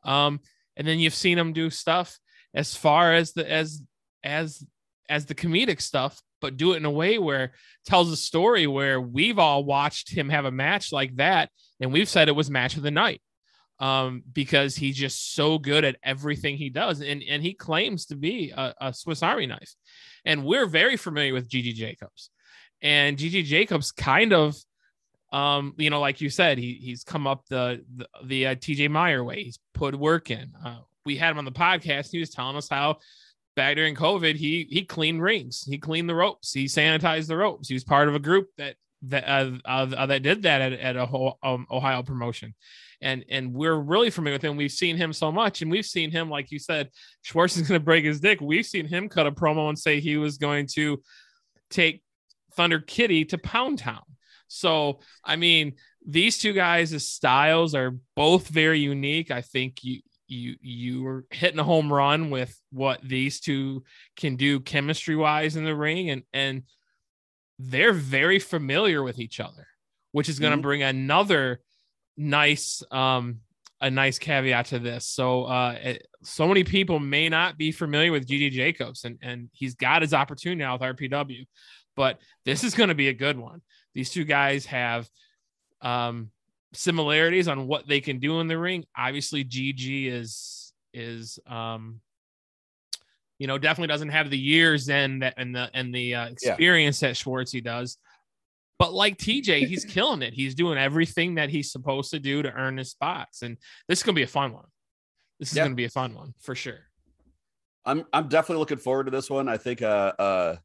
Um, 0.04 0.40
and 0.76 0.86
then 0.86 0.98
you've 0.98 1.14
seen 1.14 1.38
him 1.38 1.52
do 1.52 1.70
stuff 1.70 2.18
as 2.54 2.74
far 2.74 3.14
as 3.14 3.32
the 3.32 3.50
as 3.50 3.82
as 4.22 4.64
as 5.08 5.26
the 5.26 5.34
comedic 5.34 5.80
stuff 5.80 6.20
but 6.40 6.56
do 6.56 6.72
it 6.72 6.76
in 6.76 6.84
a 6.84 6.90
way 6.90 7.18
where 7.18 7.52
tells 7.86 8.12
a 8.12 8.16
story 8.16 8.66
where 8.66 9.00
we've 9.00 9.38
all 9.38 9.64
watched 9.64 10.10
him 10.10 10.28
have 10.28 10.44
a 10.44 10.50
match 10.50 10.92
like 10.92 11.16
that, 11.16 11.50
and 11.80 11.92
we've 11.92 12.08
said 12.08 12.28
it 12.28 12.36
was 12.36 12.50
match 12.50 12.76
of 12.76 12.82
the 12.82 12.90
night 12.90 13.20
um, 13.78 14.22
because 14.32 14.76
he's 14.76 14.96
just 14.96 15.34
so 15.34 15.58
good 15.58 15.84
at 15.84 15.96
everything 16.02 16.56
he 16.56 16.70
does, 16.70 17.00
and 17.00 17.22
and 17.22 17.42
he 17.42 17.54
claims 17.54 18.06
to 18.06 18.16
be 18.16 18.52
a, 18.56 18.74
a 18.80 18.92
Swiss 18.92 19.22
Army 19.22 19.46
knife, 19.46 19.74
and 20.24 20.44
we're 20.44 20.66
very 20.66 20.96
familiar 20.96 21.32
with 21.32 21.48
Gigi 21.48 21.72
Jacobs, 21.72 22.30
and 22.82 23.18
Gigi 23.18 23.42
Jacobs 23.42 23.92
kind 23.92 24.32
of 24.32 24.56
um, 25.32 25.74
you 25.76 25.90
know, 25.90 26.00
like 26.00 26.20
you 26.20 26.30
said, 26.30 26.58
he 26.58 26.74
he's 26.74 27.04
come 27.04 27.26
up 27.26 27.44
the 27.48 27.84
the, 27.96 28.08
the 28.24 28.46
uh, 28.48 28.54
TJ 28.54 28.90
Meyer 28.90 29.24
way. 29.24 29.44
He's 29.44 29.58
put 29.74 29.94
work 29.94 30.30
in. 30.30 30.52
Uh, 30.64 30.78
we 31.04 31.16
had 31.16 31.30
him 31.30 31.38
on 31.38 31.44
the 31.44 31.52
podcast. 31.52 32.10
He 32.10 32.18
was 32.18 32.30
telling 32.30 32.56
us 32.56 32.68
how 32.68 32.98
back 33.56 33.76
during 33.76 33.94
COVID, 33.94 34.36
he 34.36 34.66
he 34.70 34.84
cleaned 34.84 35.22
rings, 35.22 35.64
he 35.64 35.78
cleaned 35.78 36.08
the 36.08 36.14
ropes, 36.14 36.52
he 36.52 36.66
sanitized 36.66 37.26
the 37.26 37.36
ropes. 37.36 37.68
He 37.68 37.74
was 37.74 37.84
part 37.84 38.08
of 38.08 38.14
a 38.14 38.20
group 38.20 38.48
that 38.58 38.76
that 39.02 39.24
uh, 39.26 39.58
uh, 39.64 40.06
that 40.06 40.22
did 40.22 40.42
that 40.42 40.60
at, 40.60 40.72
at 40.74 40.96
a 40.96 41.06
whole, 41.06 41.38
um, 41.42 41.66
Ohio 41.70 42.02
promotion, 42.02 42.54
and 43.00 43.24
and 43.28 43.52
we're 43.52 43.76
really 43.76 44.10
familiar 44.10 44.36
with 44.36 44.44
him. 44.44 44.56
We've 44.56 44.72
seen 44.72 44.96
him 44.96 45.12
so 45.12 45.30
much, 45.30 45.62
and 45.62 45.70
we've 45.70 45.86
seen 45.86 46.10
him, 46.10 46.30
like 46.30 46.50
you 46.50 46.58
said, 46.58 46.90
Schwartz 47.22 47.56
is 47.56 47.68
going 47.68 47.80
to 47.80 47.84
break 47.84 48.04
his 48.04 48.20
dick. 48.20 48.40
We've 48.40 48.66
seen 48.66 48.86
him 48.86 49.08
cut 49.08 49.26
a 49.26 49.32
promo 49.32 49.68
and 49.68 49.78
say 49.78 50.00
he 50.00 50.16
was 50.16 50.38
going 50.38 50.66
to 50.74 51.02
take 51.70 52.02
Thunder 52.54 52.80
Kitty 52.80 53.24
to 53.26 53.38
Pound 53.38 53.78
Town. 53.78 54.02
So 54.48 55.00
I 55.24 55.36
mean, 55.36 55.74
these 56.06 56.38
two 56.38 56.52
guys' 56.52 57.06
styles 57.06 57.74
are 57.74 57.96
both 58.14 58.48
very 58.48 58.80
unique. 58.80 59.30
I 59.30 59.42
think 59.42 59.82
you 59.82 60.00
you 60.28 60.56
you 60.60 61.02
were 61.02 61.24
hitting 61.30 61.58
a 61.58 61.64
home 61.64 61.92
run 61.92 62.30
with 62.30 62.58
what 62.70 63.00
these 63.02 63.40
two 63.40 63.84
can 64.16 64.36
do 64.36 64.60
chemistry 64.60 65.16
wise 65.16 65.56
in 65.56 65.64
the 65.64 65.74
ring 65.74 66.10
and 66.10 66.22
and 66.32 66.62
they're 67.58 67.92
very 67.92 68.38
familiar 68.38 69.02
with 69.02 69.18
each 69.18 69.40
other 69.40 69.66
which 70.12 70.28
is 70.28 70.38
going 70.38 70.50
to 70.50 70.56
mm-hmm. 70.56 70.62
bring 70.62 70.82
another 70.82 71.60
nice 72.16 72.82
um 72.90 73.40
a 73.80 73.90
nice 73.90 74.18
caveat 74.18 74.66
to 74.66 74.78
this 74.78 75.06
so 75.06 75.44
uh 75.44 75.76
it, 75.82 76.06
so 76.22 76.48
many 76.48 76.64
people 76.64 76.98
may 76.98 77.28
not 77.28 77.58
be 77.58 77.70
familiar 77.72 78.10
with 78.10 78.26
Gigi 78.26 78.50
Jacobs 78.50 79.04
and 79.04 79.18
and 79.22 79.50
he's 79.52 79.74
got 79.74 80.02
his 80.02 80.14
opportunity 80.14 80.58
now 80.58 80.74
with 80.74 80.82
RPW 80.82 81.46
but 81.94 82.18
this 82.44 82.64
is 82.64 82.74
going 82.74 82.88
to 82.88 82.94
be 82.94 83.08
a 83.08 83.14
good 83.14 83.38
one 83.38 83.60
these 83.94 84.10
two 84.10 84.24
guys 84.24 84.66
have 84.66 85.08
um 85.82 86.30
similarities 86.76 87.48
on 87.48 87.66
what 87.66 87.86
they 87.86 88.00
can 88.00 88.18
do 88.18 88.40
in 88.40 88.46
the 88.46 88.58
ring. 88.58 88.84
Obviously, 88.96 89.44
GG 89.44 90.06
is 90.12 90.72
is 90.92 91.38
um 91.46 92.00
you 93.38 93.46
know 93.46 93.58
definitely 93.58 93.88
doesn't 93.88 94.08
have 94.08 94.30
the 94.30 94.38
years 94.38 94.88
and 94.88 95.22
that 95.22 95.34
and 95.36 95.54
the 95.54 95.70
and 95.74 95.94
the 95.94 96.14
uh, 96.14 96.26
experience 96.26 97.02
yeah. 97.02 97.08
that 97.08 97.16
Schwartzy 97.16 97.62
does. 97.62 97.98
But 98.78 98.92
like 98.92 99.16
TJ, 99.16 99.66
he's 99.68 99.84
killing 99.84 100.22
it. 100.22 100.34
He's 100.34 100.54
doing 100.54 100.78
everything 100.78 101.36
that 101.36 101.50
he's 101.50 101.72
supposed 101.72 102.10
to 102.10 102.18
do 102.18 102.42
to 102.42 102.52
earn 102.52 102.76
his 102.76 102.90
spots, 102.90 103.42
and 103.42 103.56
this 103.88 104.00
is 104.00 104.02
gonna 104.02 104.16
be 104.16 104.22
a 104.22 104.26
fun 104.26 104.52
one. 104.52 104.66
This 105.38 105.52
is 105.52 105.58
gonna 105.58 105.74
be 105.74 105.84
a 105.84 105.90
fun 105.90 106.14
one 106.14 106.34
for 106.40 106.54
sure. 106.54 106.80
I'm 107.84 108.04
I'm 108.12 108.28
definitely 108.28 108.60
looking 108.60 108.78
forward 108.78 109.04
to 109.04 109.10
this 109.10 109.30
one. 109.30 109.48
I 109.48 109.56
think 109.56 109.82
uh 109.82 110.12
uh 110.18 110.56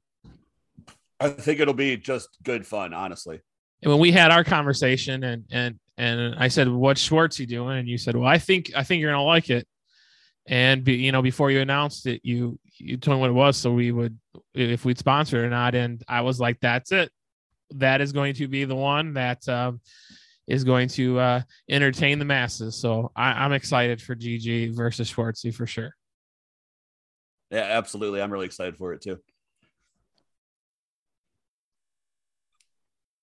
I 1.19 1.30
think 1.30 1.60
it'll 1.60 1.76
be 1.76 1.97
just 1.97 2.30
good 2.43 2.65
fun, 2.65 2.93
honestly. 2.93 3.39
And 3.84 3.91
when 3.91 4.02
we 4.02 4.12
had 4.12 4.32
our 4.32 4.43
conversation 4.43 5.24
and 5.24 5.45
and 5.52 5.80
and 5.97 6.36
I 6.36 6.47
said, 6.47 6.67
"What's 6.67 7.08
Schwartzy 7.08 7.47
doing?" 7.47 7.78
And 7.78 7.88
you 7.88 7.97
said, 7.97 8.15
"Well, 8.15 8.28
I 8.28 8.39
think 8.39 8.71
I 8.76 8.84
think 8.84 9.02
you're 9.02 9.12
gonna 9.12 9.24
like 9.24 9.50
it." 9.50 9.67
And 10.47 10.84
be, 10.84 10.95
you 10.95 11.12
know, 11.12 11.21
before 11.21 11.52
you 11.52 11.60
announced 11.62 12.08
it, 12.08 12.21
you 12.24 12.60
you 12.78 12.97
told 12.97 13.17
me 13.17 13.21
what 13.21 13.30
it 13.30 13.34
was, 13.34 13.58
so 13.58 13.71
we 13.71 13.91
would 13.91 14.17
if 14.56 14.84
we'd 14.84 14.97
sponsor 14.97 15.43
it 15.43 15.45
or 15.45 15.50
not. 15.50 15.76
And 15.76 16.04
I 16.08 16.21
was 16.21 16.39
like, 16.39 16.60
"That's 16.60 16.91
it. 16.91 17.12
That 17.76 18.02
is 18.02 18.12
going 18.12 18.36
to 18.36 18.48
be 18.48 18.66
the 18.66 18.76
one 18.76 19.14
that 19.14 19.48
um, 19.48 19.82
is 20.48 20.64
going 20.64 20.88
to 20.90 21.20
uh, 21.20 21.42
entertain 21.70 22.20
the 22.20 22.26
masses." 22.26 22.76
So 22.76 23.12
I, 23.16 23.32
I'm 23.44 23.54
excited 23.54 24.02
for 24.02 24.16
GG 24.16 24.76
versus 24.76 25.12
Schwartzy 25.12 25.54
for 25.54 25.66
sure. 25.66 25.96
Yeah, 27.50 27.68
absolutely. 27.70 28.22
I'm 28.22 28.32
really 28.32 28.46
excited 28.46 28.78
for 28.78 28.94
it 28.94 29.02
too. 29.02 29.20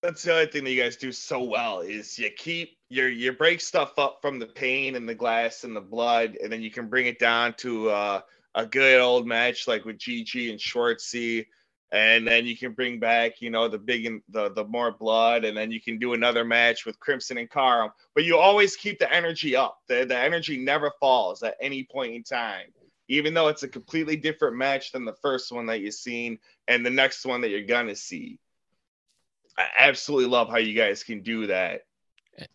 that's 0.01 0.23
the 0.23 0.33
other 0.33 0.47
thing 0.47 0.63
that 0.63 0.71
you 0.71 0.81
guys 0.81 0.95
do 0.95 1.11
so 1.11 1.43
well 1.43 1.81
is 1.81 2.17
you 2.17 2.29
keep 2.37 2.77
your 2.89 3.09
you 3.09 3.33
break 3.33 3.59
stuff 3.59 3.97
up 3.97 4.19
from 4.21 4.39
the 4.39 4.45
pain 4.45 4.95
and 4.95 5.07
the 5.07 5.15
glass 5.15 5.63
and 5.63 5.75
the 5.75 5.81
blood, 5.81 6.37
and 6.41 6.51
then 6.51 6.61
you 6.61 6.71
can 6.71 6.87
bring 6.87 7.05
it 7.07 7.19
down 7.19 7.53
to 7.55 7.89
uh, 7.89 8.21
a 8.55 8.65
good 8.65 9.01
old 9.01 9.27
match 9.27 9.67
like 9.67 9.85
with 9.85 9.97
GG 9.97 10.49
and 10.49 10.59
Schwartzy, 10.59 11.45
and 11.91 12.27
then 12.27 12.45
you 12.45 12.55
can 12.55 12.73
bring 12.73 12.99
back 12.99 13.41
you 13.41 13.49
know 13.49 13.67
the 13.67 13.77
big 13.77 14.05
and 14.05 14.21
the 14.29 14.49
the 14.51 14.65
more 14.65 14.91
blood, 14.91 15.45
and 15.45 15.57
then 15.57 15.71
you 15.71 15.81
can 15.81 15.97
do 15.97 16.13
another 16.13 16.43
match 16.43 16.85
with 16.85 16.99
Crimson 16.99 17.37
and 17.37 17.49
Karam. 17.49 17.91
But 18.15 18.23
you 18.23 18.37
always 18.37 18.75
keep 18.75 18.99
the 18.99 19.11
energy 19.11 19.55
up. 19.55 19.79
The 19.87 20.05
the 20.05 20.17
energy 20.17 20.57
never 20.57 20.91
falls 20.99 21.43
at 21.43 21.55
any 21.61 21.83
point 21.83 22.13
in 22.13 22.23
time 22.23 22.67
even 23.09 23.33
though 23.33 23.47
it's 23.47 23.63
a 23.63 23.67
completely 23.67 24.15
different 24.15 24.55
match 24.55 24.91
than 24.91 25.03
the 25.03 25.15
first 25.21 25.51
one 25.51 25.65
that 25.65 25.81
you've 25.81 25.95
seen 25.95 26.37
and 26.67 26.85
the 26.85 26.91
next 26.91 27.25
one 27.25 27.41
that 27.41 27.49
you're 27.49 27.63
gonna 27.63 27.95
see. 27.95 28.39
I 29.57 29.67
absolutely 29.79 30.29
love 30.29 30.49
how 30.49 30.57
you 30.57 30.73
guys 30.73 31.03
can 31.03 31.21
do 31.21 31.47
that. 31.47 31.81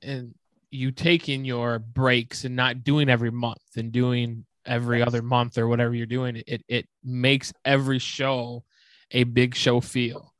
And 0.00 0.34
you 0.70 0.92
taking 0.92 1.44
your 1.44 1.78
breaks 1.78 2.44
and 2.44 2.56
not 2.56 2.84
doing 2.84 3.10
every 3.10 3.30
month 3.30 3.58
and 3.76 3.92
doing 3.92 4.46
every 4.64 5.02
other 5.02 5.20
month 5.20 5.58
or 5.58 5.68
whatever 5.68 5.94
you're 5.94 6.06
doing, 6.06 6.42
it 6.46 6.64
it 6.68 6.88
makes 7.02 7.52
every 7.64 7.98
show 7.98 8.64
a 9.14 9.24
big 9.24 9.54
show 9.54 9.80
feel. 9.80 10.34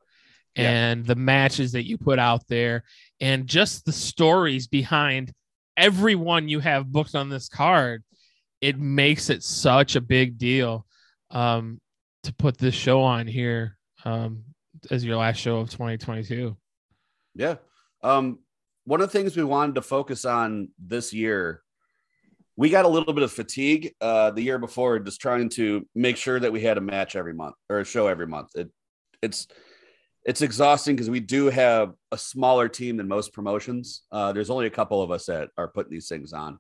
Yeah. 0.55 0.71
And 0.71 1.07
the 1.07 1.17
matches 1.17 1.73
that 1.73 1.87
you 1.87 1.97
put 1.99 2.19
out 2.19 2.47
there 2.47 2.85
and 3.21 3.47
just 3.47 3.85
the 3.85 3.93
stories 3.93 4.67
behind 4.69 5.33
everyone 5.77 6.49
you 6.49 6.61
have 6.61 6.93
booked 6.93 7.15
on 7.15 7.29
this 7.29 7.49
card, 7.49 8.05
it 8.61 8.79
makes 8.79 9.31
it 9.31 9.43
such 9.43 9.97
a 9.97 10.01
big 10.01 10.39
deal 10.39 10.87
um, 11.31 11.81
to 12.23 12.33
put 12.35 12.57
this 12.59 12.75
show 12.75 13.03
on 13.03 13.27
here 13.27 13.77
um, 14.05 14.45
as 14.91 15.05
your 15.05 15.17
last 15.17 15.39
show 15.39 15.59
of 15.59 15.71
2022. 15.71 16.57
Yeah. 17.35 17.57
Um, 18.03 18.39
one 18.85 19.01
of 19.01 19.11
the 19.11 19.19
things 19.19 19.37
we 19.37 19.45
wanted 19.45 19.75
to 19.75 19.83
focus 19.83 20.25
on 20.25 20.69
this 20.79 21.13
year, 21.13 21.64
we 22.57 22.71
got 22.71 22.85
a 22.85 22.89
little 22.89 23.13
bit 23.13 23.25
of 23.25 23.33
fatigue 23.33 23.95
uh, 24.01 24.31
the 24.31 24.43
year 24.43 24.59
before, 24.59 24.99
just 24.99 25.21
trying 25.21 25.49
to 25.51 25.87
make 25.95 26.17
sure 26.17 26.39
that 26.39 26.53
we 26.53 26.61
had 26.61 26.79
a 26.79 26.81
match 26.81 27.17
every 27.17 27.35
month 27.35 27.57
or 27.69 27.81
a 27.81 27.85
show 27.85 28.07
every 28.07 28.27
month. 28.27 28.51
It, 28.55 28.71
it's 29.23 29.49
it's 30.25 30.41
exhausting 30.41 30.97
because 30.97 31.11
we 31.11 31.21
do 31.21 31.47
have 31.51 31.93
a 32.11 32.17
smaller 32.17 32.69
team 32.69 32.97
than 32.97 33.09
most 33.09 33.33
promotions. 33.35 34.03
Uh, 34.11 34.33
there's 34.33 34.51
only 34.51 34.67
a 34.67 34.71
couple 34.71 35.03
of 35.03 35.11
us 35.11 35.27
that 35.27 35.51
are 35.59 35.69
putting 35.69 35.93
these 35.93 36.09
things 36.09 36.33
on. 36.33 36.59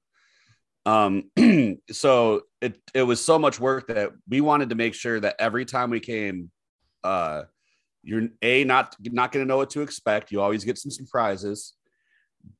Um, 0.85 1.31
so 1.91 2.43
it 2.61 2.79
it 2.93 3.03
was 3.03 3.25
so 3.25 3.39
much 3.39 3.61
work 3.61 3.89
that 3.89 4.11
we 4.29 4.41
wanted 4.41 4.71
to 4.71 4.75
make 4.75 4.95
sure 4.95 5.19
that 5.21 5.37
every 5.39 5.65
time 5.65 5.91
we 5.91 6.01
came, 6.01 6.51
uh, 7.05 7.43
you're 8.03 8.29
a 8.43 8.65
not 8.65 8.97
not 9.01 9.33
going 9.33 9.45
to 9.45 9.49
know 9.49 9.59
what 9.59 9.71
to 9.71 9.83
expect. 9.83 10.33
You 10.33 10.41
always 10.41 10.65
get 10.65 10.77
some 10.77 10.91
surprises. 10.91 11.75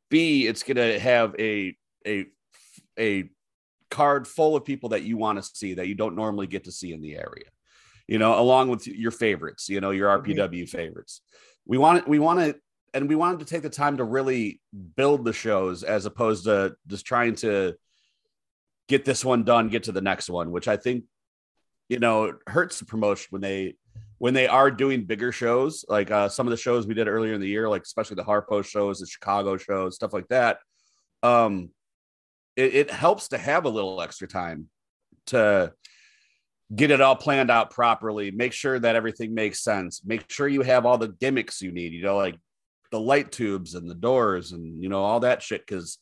B, 0.09 0.47
it's 0.47 0.63
going 0.63 0.77
to 0.77 0.99
have 0.99 1.35
a 1.39 1.77
a 2.07 2.27
a 2.99 3.31
card 3.91 4.27
full 4.27 4.57
of 4.57 4.65
people 4.65 4.91
that 4.91 5.03
you 5.03 5.17
want 5.17 5.43
to 5.43 5.51
see 5.55 5.75
that 5.75 5.89
you 5.89 5.95
don't 5.95 6.17
normally 6.17 6.47
get 6.47 6.65
to 6.65 6.73
see 6.73 6.93
in 6.93 7.01
the 7.01 7.17
area. 7.17 7.47
You 8.09 8.19
know, 8.19 8.39
along 8.39 8.69
with 8.69 8.87
your 8.87 9.11
favorites. 9.11 9.69
You 9.69 9.81
know, 9.81 9.91
your 9.91 10.11
RPW 10.19 10.37
mm-hmm. 10.37 10.65
favorites. 10.65 11.23
We 11.67 11.79
want 11.79 12.07
we 12.07 12.19
want 12.19 12.41
to 12.41 12.57
and 12.93 13.09
we 13.09 13.17
wanted 13.17 13.41
to 13.41 13.47
take 13.47 13.63
the 13.63 13.71
time 13.71 13.97
to 13.97 14.05
really 14.05 14.61
build 14.97 15.25
the 15.25 15.33
shows 15.33 15.83
as 15.83 16.07
opposed 16.07 16.45
to 16.45 16.77
just 16.87 17.07
trying 17.07 17.35
to 17.37 17.75
get 18.89 19.05
this 19.05 19.25
one 19.25 19.45
done, 19.45 19.69
get 19.69 19.85
to 19.85 19.93
the 19.93 20.01
next 20.01 20.29
one, 20.29 20.51
which 20.51 20.69
I 20.69 20.77
think 20.77 21.05
you 21.89 21.99
know 21.99 22.35
hurts 22.47 22.79
the 22.79 22.85
promotion 22.85 23.29
when 23.31 23.43
they 23.43 23.77
when 24.19 24.33
they 24.33 24.47
are 24.47 24.71
doing 24.71 25.05
bigger 25.05 25.33
shows, 25.33 25.85
like 25.89 26.11
uh, 26.11 26.29
some 26.29 26.47
of 26.47 26.51
the 26.51 26.57
shows 26.57 26.87
we 26.87 26.95
did 26.95 27.09
earlier 27.09 27.35
in 27.35 27.41
the 27.41 27.49
year, 27.49 27.69
like 27.69 27.83
especially 27.83 28.17
the 28.17 28.25
Harpo 28.25 28.65
shows, 28.65 29.01
the 29.01 29.07
Chicago 29.07 29.57
shows, 29.57 29.97
stuff 29.97 30.13
like 30.13 30.29
that, 30.29 30.59
um, 31.23 31.71
it, 32.57 32.75
it 32.75 32.91
helps 32.91 33.29
to 33.29 33.39
have 33.39 33.65
a 33.65 33.71
little 33.71 34.01
extra 34.01 34.29
time 34.29 34.69
to 35.27 35.73
get 36.75 36.91
it 36.91 37.01
all 37.01 37.17
planned 37.17 37.51
out 37.51 37.71
properly, 37.71 38.31
make 38.31 38.53
sure 38.53 38.79
that 38.79 38.97
everything 38.97 39.35
makes 39.35 39.63
sense, 39.63 40.03
make 40.05 40.31
sure 40.31 40.49
you 40.49 40.63
have 40.63 40.87
all 40.87 40.99
the 40.99 41.09
gimmicks 41.09 41.63
you 41.63 41.73
need, 41.73 41.93
you 41.93 42.03
know, 42.03 42.17
like 42.17 42.37
the 42.91 43.01
light 43.01 43.33
tubes 43.33 43.75
and 43.75 43.91
the 43.91 43.95
doors 43.95 44.53
and 44.53 44.81
you 44.83 44.89
know 44.89 45.03
all 45.03 45.19
that 45.21 45.43
shit 45.43 45.67
because 45.67 45.99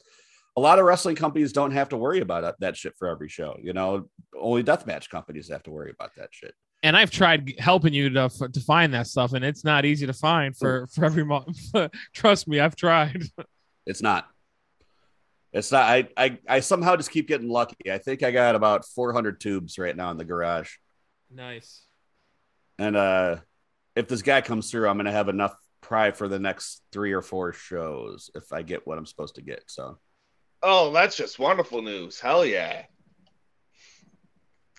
a 0.57 0.61
lot 0.61 0.79
of 0.79 0.85
wrestling 0.85 1.17
companies 1.17 1.53
don't 1.53 1.71
have 1.71 1.89
to 1.89 1.97
worry 1.97 2.21
about 2.21 2.55
that 2.61 2.77
shit 2.77 2.95
for 2.99 3.09
every 3.09 3.29
show. 3.29 3.57
You 3.63 3.73
know, 3.73 4.11
only 4.39 4.63
deathmatch 4.63 5.09
companies 5.09 5.49
have 5.49 5.63
to 5.63 5.71
worry 5.71 5.91
about 5.91 6.15
that 6.17 6.29
shit 6.33 6.55
and 6.83 6.97
I've 6.97 7.11
tried 7.11 7.55
helping 7.59 7.93
you 7.93 8.11
to 8.11 8.29
to 8.29 8.61
find 8.61 8.93
that 8.95 9.07
stuff, 9.07 9.33
and 9.33 9.45
it's 9.45 9.65
not 9.65 9.85
easy 9.85 10.07
to 10.07 10.13
find 10.13 10.57
for 10.57 10.89
for 10.89 11.05
every 11.05 11.25
month. 11.25 11.59
Trust 12.15 12.49
me, 12.49 12.61
I've 12.61 12.77
tried. 12.77 13.25
It's 13.85 14.01
not. 14.01 14.29
It's 15.53 15.71
not. 15.71 15.85
I, 15.91 16.09
I 16.17 16.39
I 16.49 16.61
somehow 16.61 16.97
just 16.97 17.11
keep 17.11 17.29
getting 17.29 17.49
lucky. 17.49 17.91
I 17.93 17.99
think 17.99 18.23
I 18.23 18.31
got 18.31 18.55
about 18.55 18.87
400 18.87 19.39
tubes 19.41 19.79
right 19.79 19.95
now 19.97 20.11
in 20.11 20.17
the 20.17 20.25
garage. 20.25 20.71
Nice. 21.31 21.83
And 22.79 22.97
uh, 22.97 23.37
if 23.95 24.09
this 24.09 24.23
guy 24.23 24.41
comes 24.41 24.71
through, 24.71 24.89
I'm 24.89 24.97
gonna 24.97 25.13
have 25.13 25.29
enough 25.29 25.55
pride 25.83 26.17
for 26.17 26.27
the 26.29 26.39
next 26.39 26.81
three 26.93 27.13
or 27.13 27.21
four 27.23 27.53
shows 27.53 28.31
if 28.35 28.53
I 28.53 28.63
get 28.63 28.87
what 28.87 28.97
I'm 28.99 29.05
supposed 29.07 29.35
to 29.35 29.43
get. 29.43 29.65
So 29.67 29.99
Oh, 30.63 30.93
that's 30.93 31.17
just 31.17 31.39
wonderful 31.39 31.83
news. 31.83 32.19
Hell 32.21 32.47
yeah. 32.47 32.85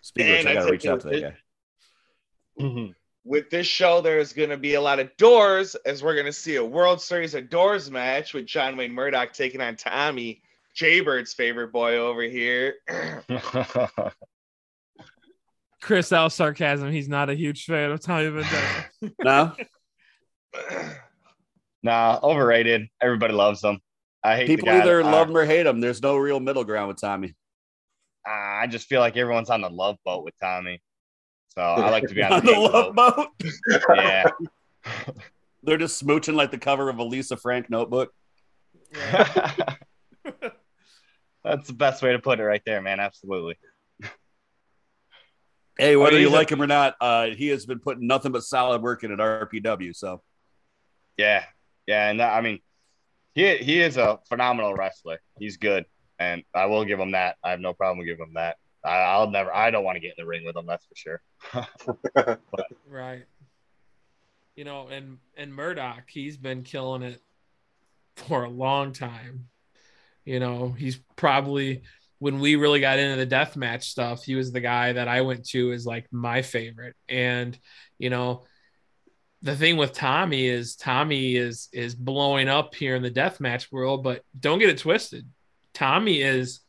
speaking 0.01 0.32
of 0.32 0.38
which, 0.39 0.47
I 0.47 0.51
I 0.51 0.53
gotta 0.53 0.61
think 0.65 0.71
reach 0.71 0.86
out 0.88 0.99
to 1.01 1.07
that 1.09 1.15
it- 1.15 1.36
guy. 2.59 2.93
With 3.26 3.49
this 3.49 3.67
show, 3.67 4.01
there's 4.01 4.34
going 4.34 4.49
to 4.49 4.57
be 4.57 4.74
a 4.74 4.82
lot 4.82 4.99
of 4.99 5.15
doors 5.15 5.76
as 5.86 6.03
we're 6.03 6.13
going 6.13 6.26
to 6.26 6.34
see 6.34 6.57
a 6.57 6.63
World 6.65 6.99
Series 7.01 7.34
of 7.36 7.49
Doors 7.49 7.89
match 7.89 8.34
with 8.34 8.45
John 8.45 8.76
Wayne 8.76 8.91
Murdoch 8.91 9.32
taking 9.32 9.61
on 9.61 9.78
Tommy, 9.78 10.41
Jaybird's 10.76 11.34
favorite 11.34 11.71
boy 11.71 11.97
over 11.97 12.21
here. 12.24 12.76
Chris 15.82 16.11
L 16.11 16.30
sarcasm. 16.30 16.91
He's 16.91 17.09
not 17.09 17.30
a 17.30 17.36
huge 17.36 17.65
fan 17.65 17.91
of 17.91 17.99
Tommy 17.99 18.30
Vendetta. 18.30 18.86
No, 19.24 19.53
nah, 21.84 22.19
overrated. 22.24 22.88
Everybody 23.01 23.34
loves 23.34 23.63
him. 23.63 23.80
I 24.24 24.38
hate 24.38 24.47
people 24.47 24.69
either 24.69 25.03
that- 25.03 25.11
love 25.11 25.30
him 25.30 25.36
or 25.38 25.45
hate 25.45 25.65
him. 25.65 25.82
There's 25.82 26.01
no 26.01 26.15
real 26.17 26.39
middle 26.39 26.63
ground 26.63 26.88
with 26.88 27.01
Tommy. 27.01 27.36
Uh, 28.28 28.32
I 28.32 28.67
just 28.67 28.88
feel 28.88 29.01
like 29.01 29.17
everyone's 29.17 29.49
on 29.49 29.59
the 29.61 29.69
love 29.69 29.97
boat 30.05 30.24
with 30.24 30.34
Tommy. 30.41 30.82
So 31.49 31.61
I 31.61 31.89
like 31.91 32.07
to 32.07 32.13
be 32.15 32.24
on, 32.24 32.32
On 32.34 32.45
the, 32.45 32.53
the 32.53 32.59
love 32.59 32.95
boat. 32.95 33.28
boat, 33.38 33.82
Yeah. 33.95 34.24
they're 35.61 35.78
just 35.78 36.01
smooching 36.03 36.34
like 36.36 36.49
the 36.51 36.57
cover 36.57 36.88
of 36.89 36.97
a 36.99 37.03
Lisa 37.03 37.36
Frank 37.36 37.69
notebook. 37.69 38.11
That's 41.44 41.68
the 41.68 41.74
best 41.74 42.02
way 42.02 42.12
to 42.14 42.20
put 42.20 42.39
it 42.39 42.44
right 42.44 42.62
there, 42.66 42.82
man. 42.82 43.00
Absolutely. 43.00 43.56
Hey, 45.78 45.96
whether 45.96 46.12
mean, 46.12 46.22
you 46.22 46.28
he's 46.28 46.34
a- 46.34 46.38
like 46.38 46.52
him 46.52 46.62
or 46.62 46.68
not, 46.68 46.96
uh, 47.02 47.28
he 47.28 47.48
has 47.48 47.66
been 47.66 47.80
putting 47.80 48.06
nothing 48.06 48.32
but 48.32 48.44
solid 48.44 48.82
work 48.82 49.04
in 49.04 49.12
at 49.12 49.18
RPW. 49.20 49.96
So 49.96 50.22
Yeah. 51.18 51.44
Yeah. 51.88 52.10
And 52.10 52.22
I 52.22 52.41
mean, 52.41 52.60
he, 53.34 53.58
he 53.58 53.82
is 53.82 53.98
a 53.98 54.20
phenomenal 54.30 54.76
wrestler. 54.76 55.20
He's 55.39 55.58
good. 55.58 55.86
And 56.20 56.44
I 56.54 56.68
will 56.68 56.86
give 56.86 57.00
him 57.00 57.12
that. 57.12 57.38
I 57.44 57.50
have 57.52 57.60
no 57.60 57.74
problem 57.74 58.06
giving 58.06 58.28
him 58.28 58.34
that. 58.36 58.58
I, 58.86 58.98
I'll 58.98 59.30
never, 59.32 59.54
I 59.54 59.72
don't 59.72 59.84
want 59.84 59.96
to 59.96 60.00
get 60.00 60.10
in 60.18 60.24
the 60.24 60.28
ring 60.28 60.46
with 60.46 60.56
him. 60.56 60.68
That's 60.68 60.86
for 60.86 60.96
sure. 60.96 62.38
Right. 62.88 63.26
You 64.56 64.66
know, 64.66 64.88
and 64.89 65.18
and 65.36 65.52
Murdoch, 65.52 66.04
he's 66.08 66.38
been 66.38 66.62
killing 66.62 67.02
it 67.02 67.24
for 68.18 68.44
a 68.44 68.50
long 68.50 68.91
time. 68.94 69.48
You 70.26 70.39
know, 70.39 70.69
he's 70.69 70.99
probably 71.15 71.84
when 72.19 72.39
we 72.39 72.55
really 72.55 72.80
got 72.80 72.99
into 72.99 73.17
the 73.17 73.26
death 73.26 73.57
match 73.57 73.89
stuff, 73.89 74.24
he 74.24 74.36
was 74.36 74.51
the 74.51 74.61
guy 74.61 74.93
that 74.93 75.09
I 75.09 75.21
went 75.21 75.45
to 75.49 75.74
as 75.74 75.86
like 75.86 76.07
my 76.11 76.41
favorite. 76.41 76.95
And 77.09 77.57
you 77.97 78.09
know, 78.09 78.45
the 79.41 79.57
thing 79.57 79.76
with 79.76 79.91
Tommy 79.91 80.47
is 80.47 80.76
Tommy 80.76 81.36
is 81.36 81.67
is 81.74 81.95
blowing 81.95 82.47
up 82.47 82.76
here 82.76 82.95
in 82.95 83.03
the 83.03 83.09
death 83.09 83.39
match 83.41 83.71
world, 83.71 84.03
but 84.03 84.24
don't 84.39 84.59
get 84.59 84.69
it 84.69 84.78
twisted. 84.78 85.28
Tommy 85.74 86.21
is 86.21 86.61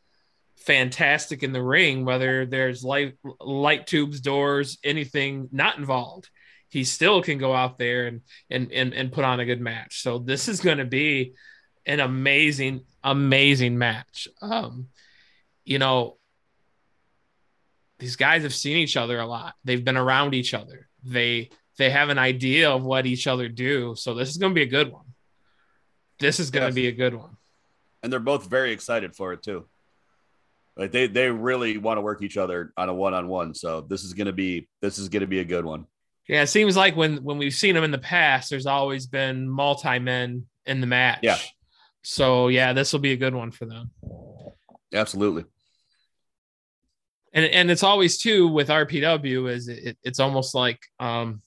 fantastic 0.57 1.43
in 1.43 1.53
the 1.53 1.63
ring, 1.63 2.05
whether 2.05 2.45
there's 2.45 2.83
light 2.83 3.13
light 3.39 3.87
tubes, 3.87 4.19
doors, 4.19 4.77
anything 4.83 5.47
not 5.51 5.77
involved. 5.77 6.29
He 6.67 6.83
still 6.83 7.21
can 7.21 7.37
go 7.37 7.53
out 7.53 7.77
there 7.77 8.07
and 8.07 8.21
and 8.49 8.71
and, 8.71 8.93
and 8.93 9.11
put 9.11 9.23
on 9.23 9.39
a 9.39 9.45
good 9.45 9.61
match. 9.61 10.01
So 10.01 10.19
this 10.19 10.49
is 10.49 10.59
going 10.59 10.79
to 10.79 10.85
be 10.85 11.33
an 11.85 11.99
amazing, 11.99 12.81
amazing 13.05 13.77
match. 13.77 14.27
Um, 14.41 14.87
you 15.63 15.79
know, 15.79 16.17
these 17.99 18.15
guys 18.17 18.43
have 18.43 18.53
seen 18.53 18.77
each 18.77 18.97
other 18.97 19.19
a 19.19 19.25
lot. 19.25 19.55
They've 19.63 19.83
been 19.83 19.97
around 19.97 20.33
each 20.33 20.53
other. 20.53 20.89
They 21.03 21.49
they 21.77 21.89
have 21.89 22.09
an 22.09 22.17
idea 22.17 22.69
of 22.71 22.83
what 22.83 23.05
each 23.05 23.27
other 23.27 23.47
do. 23.49 23.95
So 23.95 24.13
this 24.13 24.29
is 24.29 24.37
going 24.37 24.51
to 24.51 24.55
be 24.55 24.61
a 24.63 24.65
good 24.67 24.91
one. 24.91 25.05
This 26.19 26.39
is 26.39 26.49
going 26.49 26.61
to 26.63 26.67
Yes. 26.69 26.75
be 26.75 26.87
a 26.87 26.91
good 26.91 27.13
one. 27.13 27.37
and 28.03 28.11
they're 28.13 28.19
both 28.19 28.47
very 28.47 28.71
excited 28.71 29.15
for 29.15 29.33
it 29.33 29.41
too. 29.43 29.65
Like 30.77 30.91
they 30.91 31.07
they 31.07 31.29
really 31.31 31.77
want 31.77 31.97
to 31.97 32.01
work 32.01 32.21
each 32.21 32.37
other 32.37 32.71
on 32.77 32.87
a 32.89 32.93
one 32.93 33.13
on 33.13 33.27
one. 33.27 33.53
So 33.55 33.81
this 33.81 34.03
is 34.03 34.13
gonna 34.13 34.33
be 34.33 34.67
this 34.81 34.97
is 34.99 35.07
gonna 35.09 35.25
be 35.27 35.39
a 35.39 35.45
good 35.45 35.63
one. 35.65 35.85
Yeah, 36.27 36.41
it 36.43 36.47
seems 36.47 36.75
like 36.75 36.95
when 36.95 37.23
when 37.23 37.37
we've 37.37 37.53
seen 37.53 37.75
them 37.75 37.83
in 37.85 37.91
the 37.91 37.97
past, 37.97 38.49
there's 38.49 38.65
always 38.65 39.07
been 39.07 39.47
multi 39.49 39.99
men 39.99 40.45
in 40.65 40.81
the 40.81 40.87
match. 40.87 41.19
Yeah. 41.23 41.37
So 42.05 42.49
yeah, 42.49 42.73
this 42.73 42.93
will 42.93 42.99
be 42.99 43.13
a 43.13 43.17
good 43.17 43.33
one 43.33 43.49
for 43.49 43.65
them. 43.65 43.89
Absolutely. 44.93 45.45
And 47.33 47.45
and 47.45 47.71
it's 47.71 47.83
always 47.83 48.19
too 48.19 48.47
with 48.47 48.69
RPW 48.69 49.49
is 49.51 49.67
it, 49.67 49.97
it's 50.03 50.19
almost 50.19 50.53
like 50.53 50.79
um 50.99 51.41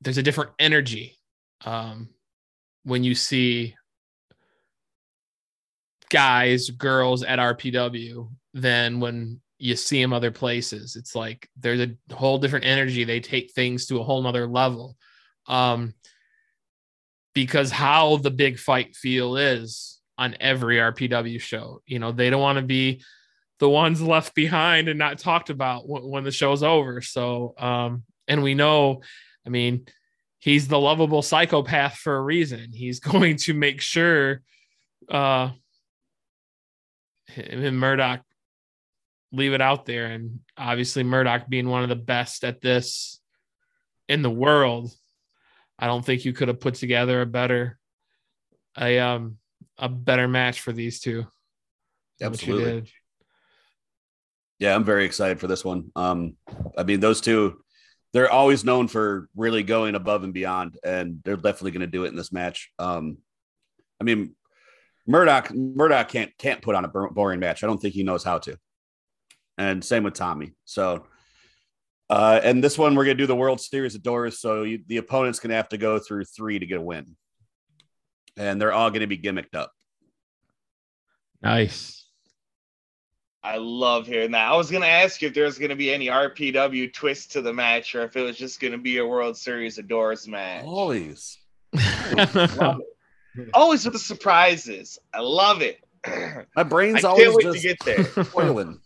there's 0.00 0.18
a 0.18 0.22
different 0.22 0.52
energy 0.58 1.18
um 1.64 2.08
when 2.84 3.02
you 3.02 3.14
see 3.14 3.74
guys, 6.10 6.70
girls 6.70 7.24
at 7.24 7.40
RPW 7.40 8.30
than 8.52 9.00
when 9.00 9.40
you 9.58 9.74
see 9.74 10.00
them 10.00 10.12
other 10.12 10.30
places. 10.30 10.94
It's 10.94 11.16
like 11.16 11.48
there's 11.58 11.80
a 11.80 12.14
whole 12.14 12.38
different 12.38 12.66
energy. 12.66 13.02
They 13.02 13.18
take 13.18 13.52
things 13.52 13.86
to 13.86 13.98
a 13.98 14.04
whole 14.04 14.22
nother 14.22 14.46
level. 14.46 14.96
Um, 15.48 15.94
because 17.34 17.72
how 17.72 18.18
the 18.18 18.30
big 18.30 18.60
fight 18.60 18.94
feel 18.94 19.36
is 19.36 19.93
on 20.16 20.36
every 20.40 20.76
RPW 20.76 21.40
show. 21.40 21.82
You 21.86 21.98
know, 21.98 22.12
they 22.12 22.30
don't 22.30 22.42
want 22.42 22.56
to 22.56 22.64
be 22.64 23.02
the 23.58 23.68
ones 23.68 24.00
left 24.02 24.34
behind 24.34 24.88
and 24.88 24.98
not 24.98 25.18
talked 25.18 25.50
about 25.50 25.88
when, 25.88 26.02
when 26.02 26.24
the 26.24 26.30
show's 26.30 26.62
over. 26.62 27.00
So, 27.00 27.54
um, 27.58 28.04
and 28.28 28.42
we 28.42 28.54
know, 28.54 29.02
I 29.46 29.50
mean, 29.50 29.86
he's 30.38 30.68
the 30.68 30.78
lovable 30.78 31.22
psychopath 31.22 31.96
for 31.96 32.16
a 32.16 32.22
reason. 32.22 32.72
He's 32.72 33.00
going 33.12 33.36
to 33.38 33.54
make 33.54 33.80
sure, 33.80 34.42
uh, 35.08 35.50
him 37.26 37.64
and 37.64 37.78
Murdoch 37.78 38.20
leave 39.32 39.52
it 39.52 39.60
out 39.60 39.86
there. 39.86 40.06
And 40.06 40.40
obviously, 40.56 41.02
Murdoch 41.02 41.48
being 41.48 41.68
one 41.68 41.82
of 41.82 41.88
the 41.88 41.96
best 41.96 42.44
at 42.44 42.60
this 42.60 43.20
in 44.08 44.22
the 44.22 44.30
world, 44.30 44.92
I 45.78 45.86
don't 45.86 46.04
think 46.04 46.24
you 46.24 46.32
could 46.32 46.48
have 46.48 46.60
put 46.60 46.74
together 46.74 47.20
a 47.20 47.26
better, 47.26 47.78
a 48.78 48.98
um, 49.00 49.38
a 49.78 49.88
better 49.88 50.28
match 50.28 50.60
for 50.60 50.72
these 50.72 51.00
two. 51.00 51.26
than 52.18 52.30
what 52.30 52.46
you 52.46 52.54
Absolutely. 52.54 52.92
Yeah, 54.58 54.74
I'm 54.74 54.84
very 54.84 55.04
excited 55.04 55.40
for 55.40 55.46
this 55.46 55.64
one. 55.64 55.90
Um, 55.96 56.36
I 56.78 56.84
mean, 56.84 57.00
those 57.00 57.20
two, 57.20 57.60
they're 58.12 58.30
always 58.30 58.64
known 58.64 58.86
for 58.86 59.28
really 59.34 59.64
going 59.64 59.96
above 59.96 60.22
and 60.22 60.32
beyond, 60.32 60.78
and 60.84 61.20
they're 61.24 61.36
definitely 61.36 61.72
going 61.72 61.80
to 61.80 61.86
do 61.86 62.04
it 62.04 62.08
in 62.08 62.16
this 62.16 62.32
match. 62.32 62.70
Um, 62.78 63.18
I 64.00 64.04
mean, 64.04 64.36
Murdoch, 65.06 65.52
Murdoch 65.52 66.08
can't 66.08 66.30
can't 66.38 66.62
put 66.62 66.74
on 66.74 66.84
a 66.84 66.88
boring 66.88 67.40
match. 67.40 67.62
I 67.62 67.66
don't 67.66 67.80
think 67.80 67.94
he 67.94 68.04
knows 68.04 68.24
how 68.24 68.38
to. 68.38 68.56
And 69.58 69.84
same 69.84 70.04
with 70.04 70.14
Tommy. 70.14 70.52
So, 70.64 71.06
uh, 72.08 72.40
and 72.42 72.62
this 72.62 72.78
one 72.78 72.94
we're 72.94 73.04
going 73.04 73.16
to 73.16 73.22
do 73.22 73.26
the 73.26 73.36
World 73.36 73.60
Series 73.60 73.94
of 73.94 74.02
Doors, 74.02 74.38
so 74.38 74.62
you, 74.62 74.80
the 74.86 74.98
opponent's 74.98 75.40
going 75.40 75.50
to 75.50 75.56
have 75.56 75.68
to 75.70 75.78
go 75.78 75.98
through 75.98 76.24
three 76.24 76.58
to 76.58 76.66
get 76.66 76.78
a 76.78 76.82
win, 76.82 77.16
and 78.36 78.60
they're 78.60 78.72
all 78.72 78.90
going 78.90 79.00
to 79.00 79.06
be 79.06 79.18
gimmicked 79.18 79.54
up. 79.54 79.72
Nice. 81.42 82.04
I 83.42 83.58
love 83.58 84.06
hearing 84.06 84.30
that. 84.30 84.50
I 84.50 84.56
was 84.56 84.70
gonna 84.70 84.86
ask 84.86 85.20
you 85.20 85.28
if 85.28 85.34
there 85.34 85.44
was 85.44 85.58
gonna 85.58 85.76
be 85.76 85.92
any 85.92 86.06
RPW 86.06 86.90
twist 86.94 87.32
to 87.32 87.42
the 87.42 87.52
match, 87.52 87.94
or 87.94 88.04
if 88.04 88.16
it 88.16 88.22
was 88.22 88.38
just 88.38 88.58
gonna 88.58 88.78
be 88.78 88.96
a 88.96 89.06
World 89.06 89.36
Series 89.36 89.76
of 89.76 89.86
Doors 89.86 90.26
match. 90.26 90.64
Always. 90.64 91.36
Always 93.52 93.84
with 93.84 93.92
the 93.92 93.98
surprises. 93.98 94.98
I 95.12 95.20
love 95.20 95.60
it. 95.60 95.84
My 96.56 96.62
brain's 96.62 97.02
can't 97.02 97.06
always 97.06 97.34
wait 97.34 97.42
to 97.42 97.52
just 97.52 97.62
get 97.62 97.78
there. 97.84 98.24
boiling. 98.32 98.80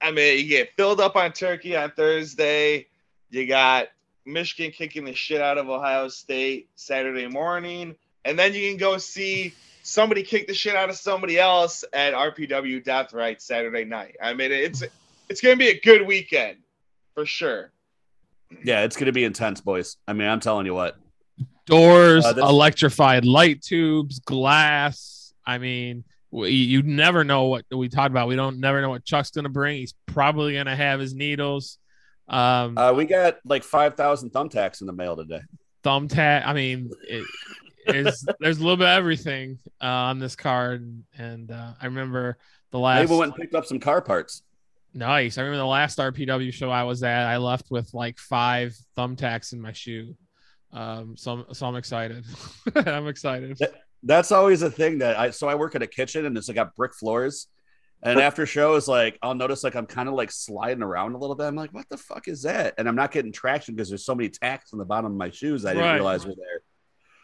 I 0.00 0.10
mean, 0.10 0.38
you 0.38 0.48
get 0.48 0.70
filled 0.76 1.00
up 1.00 1.16
on 1.16 1.32
turkey 1.32 1.76
on 1.76 1.92
Thursday. 1.92 2.88
You 3.30 3.46
got 3.46 3.88
Michigan 4.26 4.70
kicking 4.70 5.04
the 5.04 5.14
shit 5.14 5.40
out 5.40 5.58
of 5.58 5.68
Ohio 5.68 6.08
State 6.08 6.68
Saturday 6.74 7.26
morning, 7.26 7.94
and 8.24 8.38
then 8.38 8.54
you 8.54 8.68
can 8.70 8.78
go 8.78 8.98
see 8.98 9.54
somebody 9.82 10.22
kick 10.22 10.46
the 10.46 10.54
shit 10.54 10.74
out 10.74 10.88
of 10.90 10.96
somebody 10.96 11.38
else 11.38 11.84
at 11.92 12.14
RPW 12.14 12.82
Death 12.82 13.12
Right 13.12 13.40
Saturday 13.40 13.84
night. 13.84 14.16
I 14.22 14.32
mean, 14.34 14.50
it's 14.52 14.82
it's 15.28 15.40
gonna 15.40 15.56
be 15.56 15.68
a 15.68 15.80
good 15.80 16.06
weekend 16.06 16.58
for 17.14 17.26
sure. 17.26 17.70
Yeah, 18.62 18.82
it's 18.84 18.94
going 18.96 19.06
to 19.06 19.12
be 19.12 19.24
intense, 19.24 19.60
boys. 19.60 19.96
I 20.06 20.12
mean, 20.12 20.28
I'm 20.28 20.38
telling 20.38 20.64
you 20.66 20.74
what. 20.74 20.96
Doors, 21.66 22.24
Uh, 22.24 22.34
this- 22.34 22.44
electrified 22.44 23.24
light 23.24 23.62
tubes, 23.62 24.20
glass. 24.20 25.32
I 25.44 25.58
mean, 25.58 26.04
we, 26.30 26.50
you 26.50 26.82
never 26.82 27.24
know 27.24 27.44
what 27.46 27.64
we 27.74 27.88
talked 27.88 28.10
about. 28.10 28.28
We 28.28 28.36
don't 28.36 28.60
never 28.60 28.80
know 28.80 28.90
what 28.90 29.04
Chuck's 29.04 29.30
going 29.30 29.44
to 29.44 29.48
bring. 29.48 29.78
He's 29.78 29.94
probably 30.06 30.52
going 30.52 30.66
to 30.66 30.76
have 30.76 31.00
his 31.00 31.14
needles. 31.14 31.78
Um, 32.28 32.76
Uh, 32.78 32.92
we 32.92 33.04
got 33.04 33.38
like 33.44 33.64
5,000 33.64 34.30
thumbtacks 34.30 34.80
in 34.80 34.86
the 34.86 34.92
mail 34.92 35.16
today. 35.16 35.40
thumbtack. 35.84 36.46
I 36.46 36.52
mean, 36.54 36.90
it, 37.06 37.24
there's 37.86 38.24
there's 38.40 38.58
a 38.58 38.62
little 38.62 38.76
bit 38.76 38.86
of 38.88 38.96
everything 38.96 39.58
uh, 39.82 39.86
on 39.86 40.18
this 40.18 40.34
card, 40.36 41.02
and 41.18 41.50
uh, 41.50 41.72
I 41.80 41.86
remember 41.86 42.38
the 42.70 42.78
last. 42.78 43.02
even 43.02 43.18
went 43.18 43.32
and 43.32 43.40
picked 43.40 43.54
up 43.54 43.66
some 43.66 43.78
car 43.80 44.00
parts. 44.00 44.42
Nice. 44.94 45.38
I 45.38 45.42
remember 45.42 45.58
the 45.58 45.66
last 45.66 45.98
RPW 45.98 46.52
show 46.52 46.70
I 46.70 46.84
was 46.84 47.02
at, 47.02 47.26
I 47.26 47.36
left 47.38 47.66
with 47.70 47.92
like 47.92 48.16
five 48.18 48.74
thumbtacks 48.96 49.52
in 49.52 49.60
my 49.60 49.72
shoe. 49.72 50.14
Um, 50.72 51.16
so 51.16 51.32
I'm, 51.32 51.54
so 51.54 51.66
I'm 51.66 51.76
excited. 51.76 52.24
I'm 52.76 53.08
excited. 53.08 53.58
That's 54.04 54.30
always 54.32 54.62
a 54.62 54.70
thing 54.70 54.98
that 54.98 55.18
I 55.18 55.30
so 55.30 55.48
I 55.48 55.56
work 55.56 55.74
in 55.74 55.82
a 55.82 55.86
kitchen 55.86 56.26
and 56.26 56.36
it's 56.38 56.46
like 56.48 56.54
got 56.56 56.74
brick 56.76 56.94
floors. 56.94 57.48
And 58.04 58.20
after 58.20 58.44
shows, 58.44 58.86
like 58.86 59.18
I'll 59.22 59.34
notice 59.34 59.64
like 59.64 59.74
I'm 59.74 59.86
kind 59.86 60.08
of 60.08 60.14
like 60.14 60.30
sliding 60.30 60.82
around 60.82 61.14
a 61.14 61.18
little 61.18 61.34
bit. 61.34 61.44
I'm 61.46 61.54
like, 61.56 61.72
what 61.72 61.88
the 61.88 61.96
fuck 61.96 62.28
is 62.28 62.42
that? 62.42 62.74
And 62.76 62.86
I'm 62.86 62.94
not 62.96 63.10
getting 63.12 63.32
traction 63.32 63.74
because 63.74 63.88
there's 63.88 64.04
so 64.04 64.14
many 64.14 64.28
tacks 64.28 64.72
on 64.74 64.78
the 64.78 64.84
bottom 64.84 65.10
of 65.12 65.16
my 65.16 65.30
shoes 65.30 65.64
I 65.64 65.70
didn't 65.70 65.84
Right. 65.86 65.94
realize 65.94 66.26
were 66.26 66.34
there. 66.34 66.60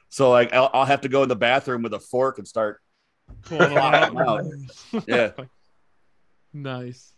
So 0.09 0.31
like 0.31 0.53
I'll, 0.55 0.71
I'll 0.73 0.85
have 0.87 1.03
to 1.03 1.09
go 1.09 1.23
in 1.23 1.29
the 1.29 1.37
bathroom 1.37 1.83
with 1.83 1.93
a 1.95 2.01
fork 2.01 2.39
and 2.39 2.49
start. 2.49 2.81
Pulling 3.43 3.75
them 3.75 3.79
out. 3.79 4.17
Out. 4.17 4.45
Yeah. 5.07 5.33
nice. 6.53 7.13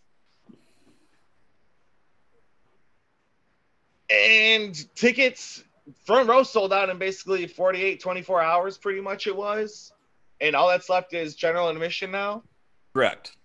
And 4.10 4.74
tickets, 4.94 5.64
front 6.04 6.28
row 6.28 6.42
sold 6.42 6.72
out 6.72 6.90
in 6.90 6.98
basically 6.98 7.46
48, 7.46 8.00
24 8.00 8.42
hours, 8.42 8.76
pretty 8.76 9.00
much 9.00 9.26
it 9.26 9.34
was. 9.34 9.92
And 10.40 10.54
all 10.54 10.68
that's 10.68 10.88
left 10.90 11.14
is 11.14 11.34
general 11.34 11.68
admission 11.68 12.10
now. 12.10 12.42
Correct. 12.94 13.36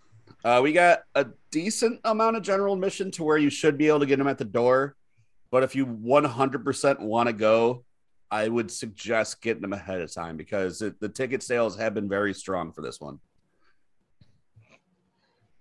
Uh, 0.44 0.62
we 0.64 0.72
got 0.74 1.02
a 1.16 1.28
decent 1.52 2.00
amount 2.04 2.38
of 2.38 2.44
general 2.44 2.74
admission 2.74 3.12
to 3.12 3.24
where 3.24 3.38
you 3.38 3.50
should 3.50 3.78
be 3.78 3.88
able 3.88 4.00
to 4.00 4.06
get 4.06 4.18
them 4.18 4.28
at 4.28 4.38
the 4.38 4.46
door. 4.46 4.96
But 5.52 5.64
if 5.64 5.76
you 5.76 5.86
100% 5.86 7.00
want 7.00 7.28
to 7.28 7.34
go, 7.34 7.84
I 8.30 8.48
would 8.48 8.70
suggest 8.70 9.42
getting 9.42 9.62
them 9.62 9.74
ahead 9.74 10.02
of 10.02 10.14
time 10.14 10.36
because 10.36 10.82
it, 10.82 11.00
the 11.00 11.10
ticket 11.10 11.42
sales 11.42 11.78
have 11.78 11.94
been 11.94 12.10
very 12.10 12.34
strong 12.34 12.74
for 12.74 12.82
this 12.82 13.00
one. 13.00 13.20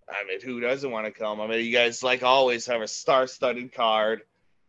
I 0.08 0.24
mean, 0.26 0.40
who 0.40 0.60
doesn't 0.60 0.90
want 0.90 1.06
to 1.06 1.12
come? 1.12 1.40
I 1.40 1.46
mean, 1.46 1.64
you 1.64 1.72
guys, 1.72 2.02
like 2.02 2.22
always, 2.22 2.66
have 2.66 2.80
a 2.80 2.88
star-studded 2.88 3.72
card 3.72 4.22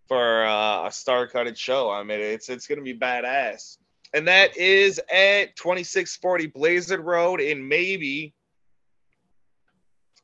for 0.07 0.45
uh, 0.45 0.87
a 0.87 0.91
star-studded 0.91 1.57
show. 1.57 1.91
I 1.91 2.03
mean, 2.03 2.19
it's 2.19 2.49
it's 2.49 2.67
gonna 2.67 2.81
be 2.81 2.97
badass. 2.97 3.77
And 4.13 4.27
that 4.27 4.57
is 4.57 4.99
at 5.11 5.55
2640 5.55 6.47
Blazard 6.47 7.01
Road 7.01 7.41
in 7.41 7.67
maybe. 7.67 8.33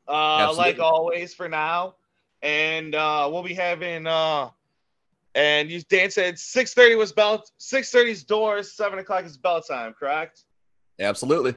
Uh, 0.07 0.53
like 0.57 0.79
always 0.79 1.33
for 1.33 1.47
now, 1.47 1.95
and 2.41 2.95
uh, 2.95 3.29
we'll 3.31 3.43
be 3.43 3.53
having. 3.53 4.07
Uh, 4.07 4.49
and 5.35 5.71
you 5.71 5.81
Dan 5.81 6.11
said 6.11 6.35
6:30 6.35 6.97
was 6.97 7.11
bell 7.11 7.43
6:30's 7.59 8.23
doors, 8.23 8.73
seven 8.73 8.99
o'clock 8.99 9.25
is 9.25 9.37
bell 9.37 9.61
time, 9.61 9.93
correct? 9.93 10.43
Absolutely. 10.99 11.55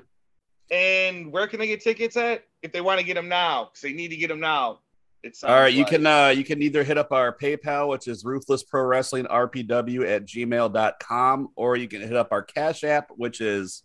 And 0.71 1.31
where 1.31 1.47
can 1.47 1.61
they 1.61 1.67
get 1.67 1.83
tickets 1.83 2.17
at 2.17 2.45
if 2.63 2.73
they 2.73 2.81
want 2.81 2.99
to 3.01 3.07
get 3.07 3.15
them 3.15 3.29
now? 3.29 3.65
Because 3.65 3.83
they 3.83 3.93
need 3.93 4.09
to 4.09 4.17
get 4.17 4.29
them 4.29 4.41
now. 4.41 4.81
It's 5.23 5.43
All 5.43 5.55
right, 5.55 5.73
you 5.73 5.85
can 5.85 6.07
uh, 6.07 6.29
you 6.29 6.45
can 6.45 6.63
either 6.63 6.85
hit 6.85 6.99
up 6.99 7.11
our 7.11 7.37
PayPal, 7.37 7.89
which 7.89 8.07
is 8.07 8.25
ruthless 8.25 8.63
pro 8.63 8.83
wrestling 8.85 9.25
rpw 9.25 10.09
at 10.09 10.25
gmail.com, 10.25 11.49
or 11.57 11.77
you 11.77 11.89
can 11.89 12.01
hit 12.01 12.15
up 12.15 12.29
our 12.31 12.43
Cash 12.43 12.85
App, 12.85 13.11
which 13.17 13.41
is 13.41 13.83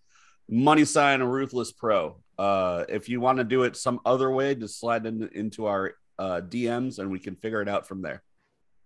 money 0.48 0.86
sign 0.86 1.24
ruthless 1.24 1.72
pro. 1.72 2.18
Uh, 2.42 2.86
if 2.90 3.08
you 3.08 3.22
want 3.22 3.38
to 3.38 3.44
do 3.44 3.62
it 3.62 3.76
some 3.76 4.00
other 4.04 4.32
way, 4.32 4.56
just 4.56 4.80
slide 4.80 5.06
in, 5.06 5.30
into 5.34 5.68
our 5.68 5.94
uh, 6.18 6.42
DMs 6.42 6.98
and 6.98 7.12
we 7.12 7.20
can 7.20 7.36
figure 7.36 7.62
it 7.62 7.70
out 7.70 7.88
from 7.88 8.02
there, 8.02 8.24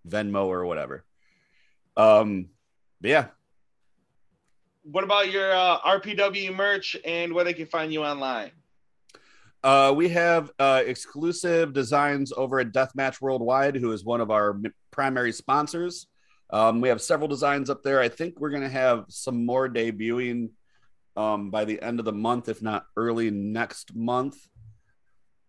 Venmo 0.06 0.48
or 0.48 0.66
whatever. 0.66 1.06
Um, 1.96 2.50
but 3.00 3.12
yeah, 3.12 3.28
What 4.84 5.06
about 5.06 5.32
your 5.32 5.54
uh, 5.56 5.80
RPW 5.80 6.54
merch 6.54 6.98
and 7.06 7.32
where 7.34 7.46
they 7.46 7.54
can 7.54 7.68
find 7.68 7.94
you 7.94 8.04
online? 8.04 8.52
Uh, 9.64 9.94
we 9.96 10.10
have 10.10 10.52
uh, 10.60 10.84
exclusive 10.86 11.72
designs 11.72 12.34
over 12.36 12.60
at 12.60 12.74
Deathmatch 12.74 13.22
Worldwide, 13.22 13.78
who 13.78 13.94
is 13.94 14.04
one 14.04 14.20
of 14.20 14.32
our 14.32 14.60
primary 14.92 15.32
sponsors. 15.32 16.08
Um, 16.50 16.82
we 16.82 16.90
have 16.90 17.02
several 17.02 17.30
designs 17.30 17.70
up 17.70 17.84
there. 17.84 18.02
I 18.02 18.10
think 18.10 18.38
we're 18.38 18.50
going 18.50 18.64
to 18.64 18.70
have 18.70 19.06
some 19.08 19.46
more 19.46 19.70
debuting 19.70 20.50
um, 21.16 21.50
by 21.50 21.66
the 21.66 21.82
end 21.82 22.00
of 22.00 22.06
the 22.06 22.14
month, 22.14 22.50
if 22.50 22.62
not 22.62 22.86
early 22.96 23.32
next 23.32 23.96
month. 23.96 24.38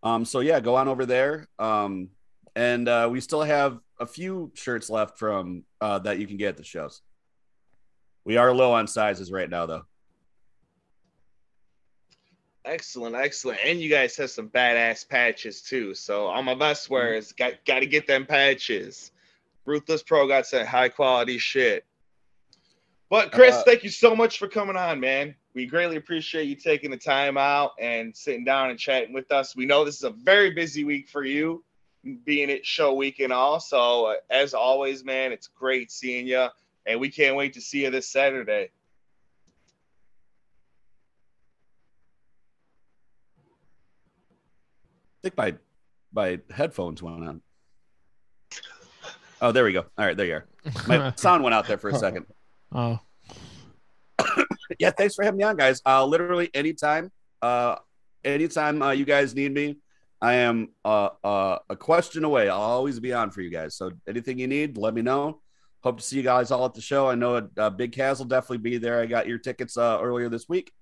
Um, 0.02 0.24
so 0.24 0.40
yeah, 0.40 0.60
go 0.60 0.76
on 0.76 0.88
over 0.88 1.06
there. 1.06 1.48
Um, 1.58 2.10
and 2.54 2.88
uh, 2.88 3.08
we 3.10 3.20
still 3.20 3.42
have 3.42 3.78
a 3.98 4.06
few 4.06 4.50
shirts 4.54 4.88
left 4.88 5.18
from 5.18 5.64
uh, 5.80 5.98
that 6.00 6.18
you 6.18 6.26
can 6.26 6.36
get 6.36 6.50
at 6.50 6.56
the 6.56 6.64
shows. 6.64 7.02
We 8.24 8.36
are 8.36 8.52
low 8.52 8.72
on 8.72 8.86
sizes 8.86 9.30
right 9.30 9.48
now, 9.48 9.66
though. 9.66 9.82
Excellent, 12.64 13.14
excellent. 13.14 13.60
And 13.64 13.80
you 13.80 13.88
guys 13.88 14.16
have 14.16 14.30
some 14.30 14.48
badass 14.48 15.08
patches 15.08 15.62
too. 15.62 15.94
So 15.94 16.26
all 16.26 16.42
my 16.42 16.54
best 16.54 16.90
wearers 16.90 17.32
got 17.32 17.64
got 17.64 17.80
to 17.80 17.86
get 17.86 18.08
them 18.08 18.26
patches. 18.26 19.12
Ruthless 19.64 20.02
Pro 20.02 20.26
got 20.26 20.46
some 20.46 20.66
high 20.66 20.88
quality 20.88 21.38
shit. 21.38 21.84
But 23.08 23.30
Chris, 23.30 23.54
Uh, 23.54 23.62
thank 23.64 23.84
you 23.84 23.90
so 23.90 24.16
much 24.16 24.38
for 24.38 24.48
coming 24.48 24.76
on, 24.76 24.98
man. 24.98 25.36
We 25.56 25.64
greatly 25.64 25.96
appreciate 25.96 26.48
you 26.48 26.54
taking 26.54 26.90
the 26.90 26.98
time 26.98 27.38
out 27.38 27.70
and 27.80 28.14
sitting 28.14 28.44
down 28.44 28.68
and 28.68 28.78
chatting 28.78 29.14
with 29.14 29.32
us. 29.32 29.56
We 29.56 29.64
know 29.64 29.86
this 29.86 29.96
is 29.96 30.04
a 30.04 30.10
very 30.10 30.50
busy 30.50 30.84
week 30.84 31.08
for 31.08 31.24
you, 31.24 31.64
being 32.26 32.50
it 32.50 32.66
show 32.66 32.92
week 32.92 33.20
and 33.20 33.32
all. 33.32 33.58
So 33.58 34.04
uh, 34.04 34.14
as 34.28 34.52
always, 34.52 35.02
man, 35.02 35.32
it's 35.32 35.46
great 35.48 35.90
seeing 35.90 36.26
you, 36.26 36.48
and 36.84 37.00
we 37.00 37.08
can't 37.08 37.36
wait 37.36 37.54
to 37.54 37.62
see 37.62 37.84
you 37.84 37.90
this 37.90 38.06
Saturday. 38.06 38.68
I 45.04 45.22
think 45.22 45.38
my 45.38 45.54
my 46.12 46.38
headphones 46.54 47.02
went 47.02 47.26
on. 47.26 47.40
Oh, 49.40 49.52
there 49.52 49.64
we 49.64 49.72
go. 49.72 49.86
All 49.96 50.04
right, 50.04 50.14
there 50.14 50.26
you 50.26 50.34
are. 50.34 50.46
My 50.86 51.14
sound 51.16 51.42
went 51.42 51.54
out 51.54 51.66
there 51.66 51.78
for 51.78 51.88
a 51.88 51.94
second. 51.94 52.26
oh, 52.72 53.00
Yeah, 54.78 54.90
thanks 54.90 55.14
for 55.14 55.24
having 55.24 55.38
me 55.38 55.44
on, 55.44 55.56
guys. 55.56 55.80
Uh, 55.84 56.04
literally 56.04 56.50
anytime, 56.54 57.10
uh, 57.42 57.76
anytime 58.24 58.82
uh, 58.82 58.90
you 58.90 59.04
guys 59.04 59.34
need 59.34 59.52
me, 59.52 59.78
I 60.20 60.34
am 60.34 60.70
uh, 60.84 61.10
uh, 61.22 61.58
a 61.68 61.76
question 61.76 62.24
away. 62.24 62.48
I'll 62.48 62.60
always 62.60 63.00
be 63.00 63.12
on 63.12 63.30
for 63.30 63.42
you 63.42 63.50
guys. 63.50 63.76
So 63.76 63.90
anything 64.08 64.38
you 64.38 64.46
need, 64.46 64.76
let 64.78 64.94
me 64.94 65.02
know. 65.02 65.40
Hope 65.82 65.98
to 65.98 66.02
see 66.02 66.16
you 66.16 66.22
guys 66.22 66.50
all 66.50 66.64
at 66.64 66.74
the 66.74 66.80
show. 66.80 67.08
I 67.08 67.14
know 67.14 67.48
uh, 67.56 67.70
Big 67.70 67.92
Kaz 67.92 68.18
will 68.18 68.26
definitely 68.26 68.58
be 68.58 68.78
there. 68.78 69.00
I 69.00 69.06
got 69.06 69.28
your 69.28 69.38
tickets 69.38 69.76
uh, 69.76 69.98
earlier 70.00 70.28
this 70.28 70.48
week. 70.48 70.72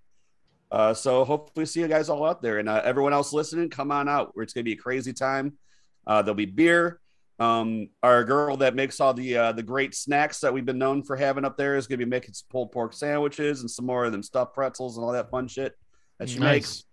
Uh, 0.70 0.94
so 0.94 1.24
hopefully 1.24 1.66
see 1.66 1.80
you 1.80 1.88
guys 1.88 2.08
all 2.08 2.24
out 2.24 2.42
there 2.42 2.58
and 2.58 2.68
uh, 2.68 2.80
everyone 2.84 3.12
else 3.12 3.32
listening, 3.32 3.70
come 3.70 3.92
on 3.92 4.08
out. 4.08 4.32
It's 4.36 4.52
going 4.52 4.64
to 4.64 4.68
be 4.68 4.72
a 4.72 4.76
crazy 4.76 5.12
time. 5.12 5.58
Uh, 6.06 6.22
there'll 6.22 6.34
be 6.34 6.46
beer. 6.46 7.00
Um, 7.40 7.88
our 8.02 8.22
girl 8.22 8.56
that 8.58 8.76
makes 8.76 9.00
all 9.00 9.12
the 9.12 9.36
uh, 9.36 9.52
the 9.52 9.62
great 9.62 9.94
snacks 9.94 10.38
that 10.40 10.54
we've 10.54 10.64
been 10.64 10.78
known 10.78 11.02
for 11.02 11.16
having 11.16 11.44
up 11.44 11.56
there 11.56 11.76
is 11.76 11.88
going 11.88 11.98
to 11.98 12.04
be 12.06 12.10
making 12.10 12.34
some 12.34 12.46
pulled 12.48 12.70
pork 12.70 12.92
sandwiches 12.92 13.60
and 13.60 13.70
some 13.70 13.86
more 13.86 14.04
of 14.04 14.12
them 14.12 14.22
stuffed 14.22 14.54
pretzels 14.54 14.96
and 14.96 15.04
all 15.04 15.12
that 15.12 15.30
fun 15.30 15.48
shit 15.48 15.74
that 16.18 16.28
she 16.28 16.38
makes. 16.38 16.84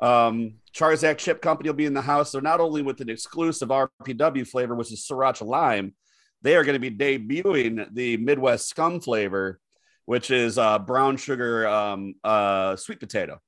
Um, 0.00 0.54
Charzak 0.74 1.16
Chip 1.18 1.40
Company 1.40 1.68
will 1.68 1.76
be 1.76 1.86
in 1.86 1.94
the 1.94 2.02
house. 2.02 2.32
So 2.32 2.40
not 2.40 2.60
only 2.60 2.82
with 2.82 3.00
an 3.00 3.08
exclusive 3.08 3.68
RPW 3.68 4.46
flavor, 4.46 4.74
which 4.74 4.92
is 4.92 5.06
sriracha 5.08 5.46
lime, 5.46 5.94
they 6.42 6.56
are 6.56 6.64
going 6.64 6.80
to 6.80 6.90
be 6.90 6.90
debuting 6.90 7.86
the 7.94 8.16
Midwest 8.16 8.68
Scum 8.68 9.00
flavor, 9.00 9.60
which 10.06 10.30
is 10.30 10.58
uh, 10.58 10.80
brown 10.80 11.16
sugar 11.16 11.68
um, 11.68 12.14
uh, 12.24 12.76
sweet 12.76 13.00
potato. 13.00 13.40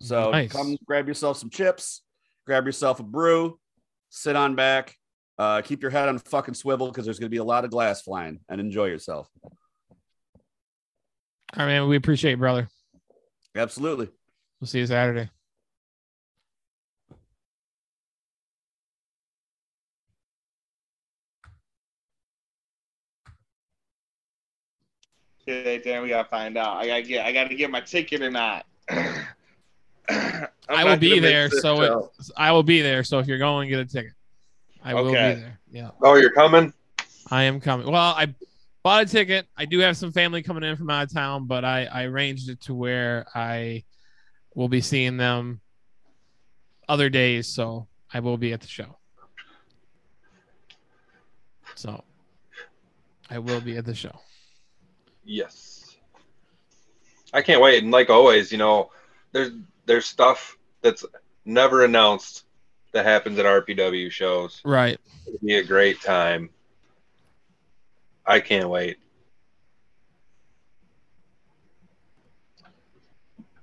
So 0.00 0.30
Nice. 0.30 0.52
come 0.52 0.76
grab 0.84 1.08
yourself 1.08 1.38
some 1.38 1.50
chips, 1.50 2.02
grab 2.46 2.66
yourself 2.66 3.00
a 3.00 3.04
brew, 3.04 3.58
sit 4.10 4.36
on 4.36 4.54
back, 4.54 4.94
uh, 5.38 5.62
keep 5.62 5.82
your 5.82 5.90
head 5.90 6.08
on 6.08 6.18
fucking 6.18 6.54
swivel 6.54 6.88
because 6.88 7.04
there's 7.04 7.18
going 7.18 7.28
to 7.28 7.34
be 7.34 7.38
a 7.38 7.44
lot 7.44 7.64
of 7.64 7.70
glass 7.70 8.02
flying, 8.02 8.40
and 8.48 8.60
enjoy 8.60 8.86
yourself. 8.86 9.28
All 9.44 9.52
right, 11.58 11.66
man. 11.66 11.88
We 11.88 11.96
appreciate 11.96 12.32
you, 12.32 12.36
brother. 12.38 12.68
Absolutely. 13.54 14.08
We'll 14.60 14.68
see 14.68 14.78
you 14.78 14.86
Saturday. 14.86 15.28
Okay, 25.48 25.78
Dan, 25.78 26.02
we 26.02 26.08
gotta 26.08 26.28
find 26.28 26.56
out. 26.56 26.76
I 26.76 26.86
gotta 26.86 27.02
get. 27.02 27.26
I 27.26 27.32
gotta 27.32 27.54
get 27.54 27.70
my 27.70 27.80
ticket 27.80 28.22
or 28.22 28.30
not. 28.30 28.64
I'm 28.88 30.84
will 30.84 30.84
not 30.84 31.00
be 31.00 31.18
there, 31.18 31.50
so 31.50 31.80
it, 31.80 32.10
I 32.36 32.52
will 32.52 32.62
be 32.62 32.80
there. 32.80 33.02
So 33.02 33.18
if 33.18 33.26
you're 33.26 33.38
going, 33.38 33.68
get 33.68 33.80
a 33.80 33.84
ticket. 33.84 34.12
I 34.84 34.94
will 34.94 35.06
be 35.06 35.12
there. 35.12 35.58
Yeah, 35.70 35.90
Oh, 36.02 36.14
you're 36.16 36.32
coming? 36.32 36.72
I 37.30 37.44
am 37.44 37.60
coming. 37.60 37.86
Well, 37.90 38.14
I 38.16 38.34
bought 38.82 39.04
a 39.04 39.06
ticket. 39.06 39.46
I 39.56 39.64
do 39.64 39.78
have 39.78 39.96
some 39.96 40.12
family 40.12 40.42
coming 40.42 40.64
in 40.64 40.76
from 40.76 40.90
out 40.90 41.04
of 41.04 41.12
town, 41.12 41.46
but 41.46 41.64
I, 41.64 41.84
I 41.86 42.04
arranged 42.04 42.50
it 42.50 42.60
to 42.62 42.74
where 42.74 43.26
I 43.34 43.84
will 44.54 44.68
be 44.68 44.80
seeing 44.80 45.16
them 45.16 45.60
other 46.88 47.08
days, 47.08 47.46
so 47.46 47.86
I 48.12 48.20
will 48.20 48.36
be 48.36 48.52
at 48.52 48.60
the 48.60 48.66
show. 48.66 48.98
So 51.74 52.04
I 53.30 53.38
will 53.38 53.60
be 53.60 53.76
at 53.76 53.86
the 53.86 53.94
show. 53.94 54.18
Yes. 55.24 55.96
I 57.32 57.40
can't 57.40 57.62
wait. 57.62 57.82
And 57.82 57.92
like 57.92 58.10
always, 58.10 58.52
you 58.52 58.58
know, 58.58 58.90
there's 59.32 59.52
there's 59.86 60.04
stuff 60.04 60.58
that's 60.82 61.04
never 61.44 61.84
announced 61.84 62.44
that 62.92 63.04
happens 63.06 63.38
at 63.38 63.46
RPW 63.46 64.10
shows. 64.10 64.60
Right. 64.64 64.98
It'll 65.26 65.38
be 65.44 65.54
a 65.56 65.64
great 65.64 66.00
time. 66.02 66.50
I 68.26 68.40
can't 68.40 68.68
wait. 68.68 68.98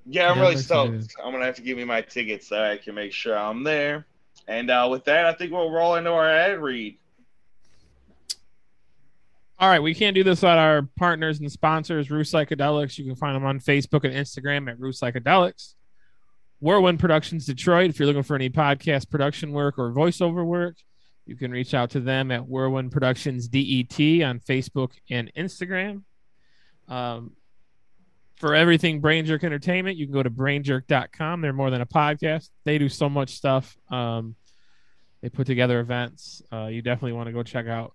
Yeah, 0.05 0.31
I'm 0.31 0.37
Yeah, 0.37 0.41
really 0.41 0.57
stoked. 0.57 0.95
excited. 0.95 1.15
I'm 1.23 1.31
gonna 1.31 1.45
have 1.45 1.55
to 1.55 1.61
give 1.61 1.77
me 1.77 1.83
my 1.85 2.01
tickets 2.01 2.47
so 2.47 2.61
I 2.61 2.77
can 2.77 2.95
make 2.95 3.13
sure 3.13 3.37
I'm 3.37 3.63
there. 3.63 4.05
And 4.47 4.71
uh, 4.71 4.87
with 4.89 5.05
that, 5.05 5.25
I 5.25 5.33
think 5.33 5.51
we'll 5.51 5.69
roll 5.71 5.95
into 5.95 6.11
our 6.11 6.27
ad 6.27 6.59
read. 6.59 6.97
All 9.59 9.69
right, 9.69 9.81
we 9.83 9.93
can't 9.93 10.15
do 10.15 10.23
this 10.23 10.41
without 10.41 10.57
our 10.57 10.83
partners 10.97 11.39
and 11.41 11.51
sponsors, 11.51 12.09
Rue 12.09 12.23
Psychedelics. 12.23 12.97
You 12.97 13.05
can 13.05 13.15
find 13.15 13.35
them 13.35 13.45
on 13.45 13.59
Facebook 13.59 14.05
and 14.05 14.13
Instagram 14.13 14.69
at 14.69 14.79
Rue 14.79 14.91
Psychedelics. 14.93 15.75
Whirlwind 16.59 16.99
Productions 16.99 17.45
Detroit. 17.45 17.89
If 17.89 17.99
you're 17.99 18.07
looking 18.07 18.23
for 18.23 18.35
any 18.35 18.49
podcast 18.49 19.09
production 19.09 19.51
work 19.51 19.77
or 19.77 19.91
voiceover 19.91 20.45
work, 20.45 20.75
you 21.25 21.35
can 21.35 21.51
reach 21.51 21.73
out 21.73 21.91
to 21.91 21.99
them 21.99 22.31
at 22.31 22.47
Whirlwind 22.47 22.91
Productions 22.91 23.47
DET 23.47 23.99
on 24.23 24.39
Facebook 24.39 24.91
and 25.09 25.31
Instagram. 25.37 26.03
Um, 26.87 27.33
for 28.37 28.55
everything 28.55 29.01
Brain 29.01 29.25
Jerk 29.25 29.43
Entertainment, 29.43 29.97
you 29.97 30.05
can 30.05 30.13
go 30.13 30.23
to 30.23 30.29
brainjerk.com. 30.29 31.41
They're 31.41 31.53
more 31.53 31.69
than 31.69 31.81
a 31.81 31.85
podcast. 31.85 32.49
They 32.63 32.77
do 32.77 32.89
so 32.89 33.09
much 33.09 33.31
stuff. 33.31 33.77
Um, 33.91 34.35
they 35.21 35.29
put 35.29 35.45
together 35.45 35.79
events. 35.79 36.41
Uh, 36.51 36.67
you 36.67 36.81
definitely 36.81 37.13
want 37.13 37.27
to 37.27 37.33
go 37.33 37.43
check 37.43 37.67
out 37.67 37.93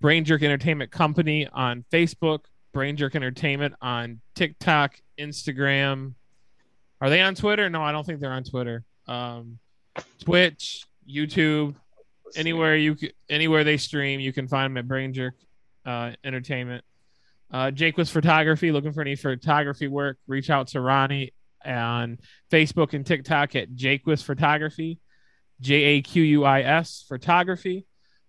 Brain 0.00 0.24
Jerk 0.24 0.42
Entertainment 0.42 0.90
Company 0.90 1.48
on 1.50 1.84
Facebook, 1.90 2.40
Brain 2.72 2.96
Jerk 2.96 3.16
Entertainment 3.16 3.74
on 3.80 4.20
TikTok, 4.34 4.94
Instagram. 5.18 6.14
Are 7.00 7.10
they 7.10 7.20
on 7.20 7.34
Twitter? 7.34 7.68
No, 7.68 7.82
I 7.82 7.92
don't 7.92 8.04
think 8.04 8.20
they're 8.20 8.32
on 8.32 8.44
Twitter. 8.44 8.84
Um, 9.06 9.58
Twitch, 10.20 10.86
YouTube, 11.08 11.74
anywhere 12.34 12.76
you 12.76 12.96
anywhere 13.28 13.64
they 13.64 13.76
stream, 13.76 14.20
you 14.20 14.32
can 14.32 14.48
find 14.48 14.70
them 14.70 14.76
at 14.78 14.88
Brain 14.88 15.12
Jerk 15.12 15.34
uh, 15.84 16.12
Entertainment. 16.24 16.84
Uh, 17.52 17.70
Jaquis 17.70 18.10
photography. 18.10 18.72
Looking 18.72 18.92
for 18.92 19.02
any 19.02 19.14
photography 19.14 19.88
work? 19.88 20.18
Reach 20.26 20.50
out 20.50 20.68
to 20.68 20.80
Ronnie 20.80 21.32
on 21.64 22.18
Facebook 22.50 22.94
and 22.94 23.06
TikTok 23.06 23.54
at 23.56 23.74
Jaquis 23.74 24.22
photography, 24.22 24.98
J 25.60 25.74
A 25.74 26.02
Q 26.02 26.22
U 26.22 26.44
I 26.44 26.62
S 26.62 27.04
photography. 27.08 27.86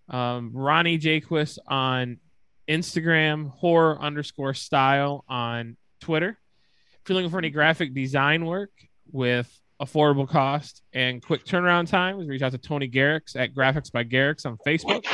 Um, 0.09 0.51
Ronnie 0.53 0.99
Jaquist 0.99 1.57
on 1.67 2.17
Instagram, 2.67 3.49
horror 3.49 3.99
underscore 3.99 4.53
style 4.53 5.25
on 5.27 5.77
Twitter. 5.99 6.37
If 7.07 7.11
you're 7.11 7.15
looking 7.15 7.31
for 7.31 7.37
any 7.37 7.51
graphic 7.51 7.93
design 7.93 8.45
work 8.45 8.69
with 9.13 9.49
affordable 9.79 10.27
cost 10.27 10.81
and 10.91 11.23
quick 11.23 11.45
turnaround 11.45 11.87
times, 11.87 12.27
reach 12.27 12.41
out 12.41 12.51
to 12.51 12.57
Tony 12.57 12.89
Garrix 12.89 13.33
at 13.37 13.55
Graphics 13.55 13.89
by 13.89 14.03
Garrix 14.03 14.45
on 14.45 14.57
Facebook. 14.67 15.05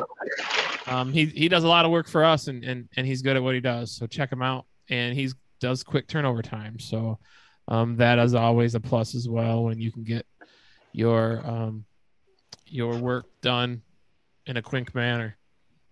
Um, 0.88 1.14
he 1.14 1.28
he 1.28 1.48
does 1.48 1.64
a 1.64 1.68
lot 1.68 1.86
of 1.86 1.91
work 1.91 2.08
for 2.08 2.26
us, 2.26 2.48
and 2.48 2.64
and 2.64 2.89
and 2.98 3.06
he's 3.06 3.22
good 3.22 3.36
at 3.36 3.44
what 3.44 3.54
he 3.54 3.62
does. 3.62 3.96
So 3.96 4.08
check 4.08 4.32
him 4.32 4.41
out, 4.41 4.66
and 4.89 5.16
he 5.16 5.30
does 5.60 5.84
quick 5.84 6.08
turnover 6.08 6.41
time. 6.41 6.80
So 6.80 7.20
um, 7.68 7.98
that 7.98 8.18
is 8.18 8.34
always 8.34 8.74
a 8.74 8.80
plus 8.80 9.14
as 9.14 9.30
well 9.30 9.64
when 9.64 9.80
you 9.80 9.91
can 9.91 10.04
get 10.04 10.26
your 10.94 11.46
um, 11.46 11.86
your 12.66 12.98
work 12.98 13.28
done 13.41 13.84
in 14.48 14.58
a 14.58 14.64
quick 14.64 14.96
manner. 14.96 15.38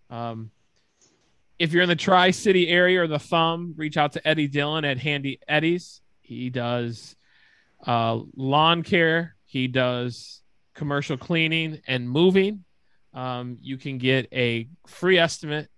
Um, 0.10 0.49
if 1.62 1.72
you're 1.72 1.84
in 1.84 1.89
the 1.89 1.95
Tri 1.95 2.32
City 2.32 2.68
area 2.70 3.03
or 3.03 3.07
the 3.07 3.20
Thumb, 3.20 3.76
reach 3.78 3.95
out 3.95 4.14
to 4.14 4.28
Eddie 4.28 4.47
Dillon 4.47 4.84
at 4.84 4.97
Handy 4.97 5.39
Eddie's. 5.47 6.01
He 6.22 6.49
does 6.49 7.16
uh, 7.86 8.20
lawn 8.36 8.82
care. 8.82 9.36
He 9.45 9.68
does 9.68 10.41
commercial 10.74 11.18
cleaning 11.18 11.80
and 11.86 12.09
moving. 12.09 12.64
Um, 13.14 13.59
you 13.62 13.78
can 13.78 13.99
get 13.99 14.28
a 14.34 14.70
free 14.88 15.20
estimate 15.20 15.70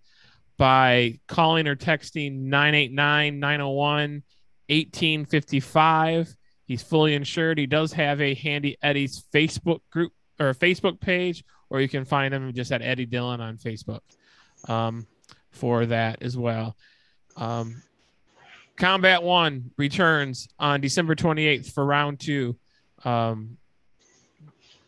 by 0.57 1.19
calling 1.27 1.67
or 1.67 1.75
texting 1.75 2.43
989 2.43 3.39
901 3.41 4.23
1855. 4.69 6.37
He's 6.65 6.81
fully 6.81 7.13
insured. 7.13 7.57
He 7.57 7.65
does 7.67 7.91
have 7.91 8.21
a 8.21 8.35
Handy 8.35 8.77
Eddie's 8.81 9.21
Facebook 9.33 9.81
group 9.91 10.13
or 10.39 10.53
Facebook 10.53 11.01
page, 11.01 11.43
or 11.69 11.81
you 11.81 11.89
can 11.89 12.05
find 12.05 12.33
him 12.33 12.53
just 12.53 12.71
at 12.71 12.81
Eddie 12.81 13.05
Dillon 13.05 13.41
on 13.41 13.57
Facebook 13.57 13.99
um, 14.69 15.05
for 15.53 15.85
that 15.85 16.21
as 16.21 16.37
well. 16.37 16.75
Um, 17.37 17.81
Combat 18.75 19.23
One 19.23 19.71
returns 19.77 20.47
on 20.59 20.81
December 20.81 21.15
28th 21.15 21.71
for 21.71 21.85
round 21.85 22.19
two. 22.19 22.57
Um, 23.05 23.57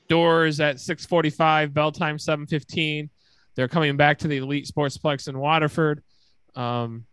doors 0.08 0.60
at 0.60 0.78
6:45, 0.78 1.74
bell 1.74 1.92
time 1.92 2.18
7:15. 2.18 3.10
They're 3.56 3.68
coming 3.68 3.96
back 3.96 4.20
to 4.20 4.28
the 4.28 4.38
Elite 4.38 4.66
Sportsplex 4.68 5.28
in 5.28 5.40
Waterford. 5.40 6.04
Um, 6.56 7.06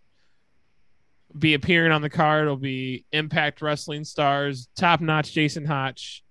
be 1.38 1.54
appearing 1.54 1.92
on 1.92 2.02
the 2.02 2.10
card 2.10 2.46
will 2.46 2.56
be 2.56 3.04
Impact 3.12 3.62
Wrestling 3.62 4.04
stars, 4.04 4.68
top 4.76 5.00
notch 5.00 5.32
Jason 5.32 5.64
Hotch, 5.64 6.22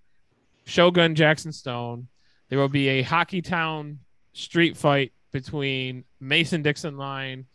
Shogun 0.66 1.16
Jackson 1.16 1.52
Stone. 1.52 2.08
There 2.50 2.60
will 2.60 2.70
be 2.70 2.88
a 2.90 3.02
Hockey 3.02 3.42
Town 3.42 4.00
street 4.34 4.78
fight 4.78 5.14
between 5.32 6.04
Mason 6.20 6.62
Dixon 6.62 6.98
Line, 6.98 7.46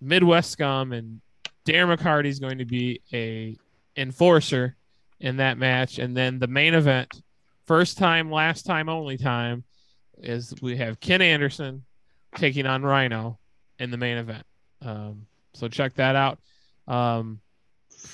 Midwest 0.00 0.50
Scum, 0.50 0.92
and 0.92 1.20
Darren 1.64 1.96
McCarty 1.96 2.26
is 2.26 2.38
going 2.38 2.58
to 2.58 2.64
be 2.64 3.00
a 3.12 3.56
enforcer 3.96 4.76
in 5.20 5.36
that 5.38 5.58
match. 5.58 5.98
And 5.98 6.16
then 6.16 6.38
the 6.38 6.46
main 6.46 6.74
event, 6.74 7.22
first 7.66 7.98
time, 7.98 8.30
last 8.30 8.64
time, 8.64 8.88
only 8.88 9.18
time, 9.18 9.64
is 10.18 10.54
we 10.62 10.76
have 10.76 11.00
Ken 11.00 11.22
Anderson 11.22 11.84
taking 12.36 12.66
on 12.66 12.82
Rhino 12.82 13.38
in 13.78 13.90
the 13.90 13.96
main 13.96 14.16
event. 14.16 14.44
Um, 14.82 15.26
so 15.54 15.68
check 15.68 15.94
that 15.94 16.16
out. 16.16 16.38
Um, 16.86 17.40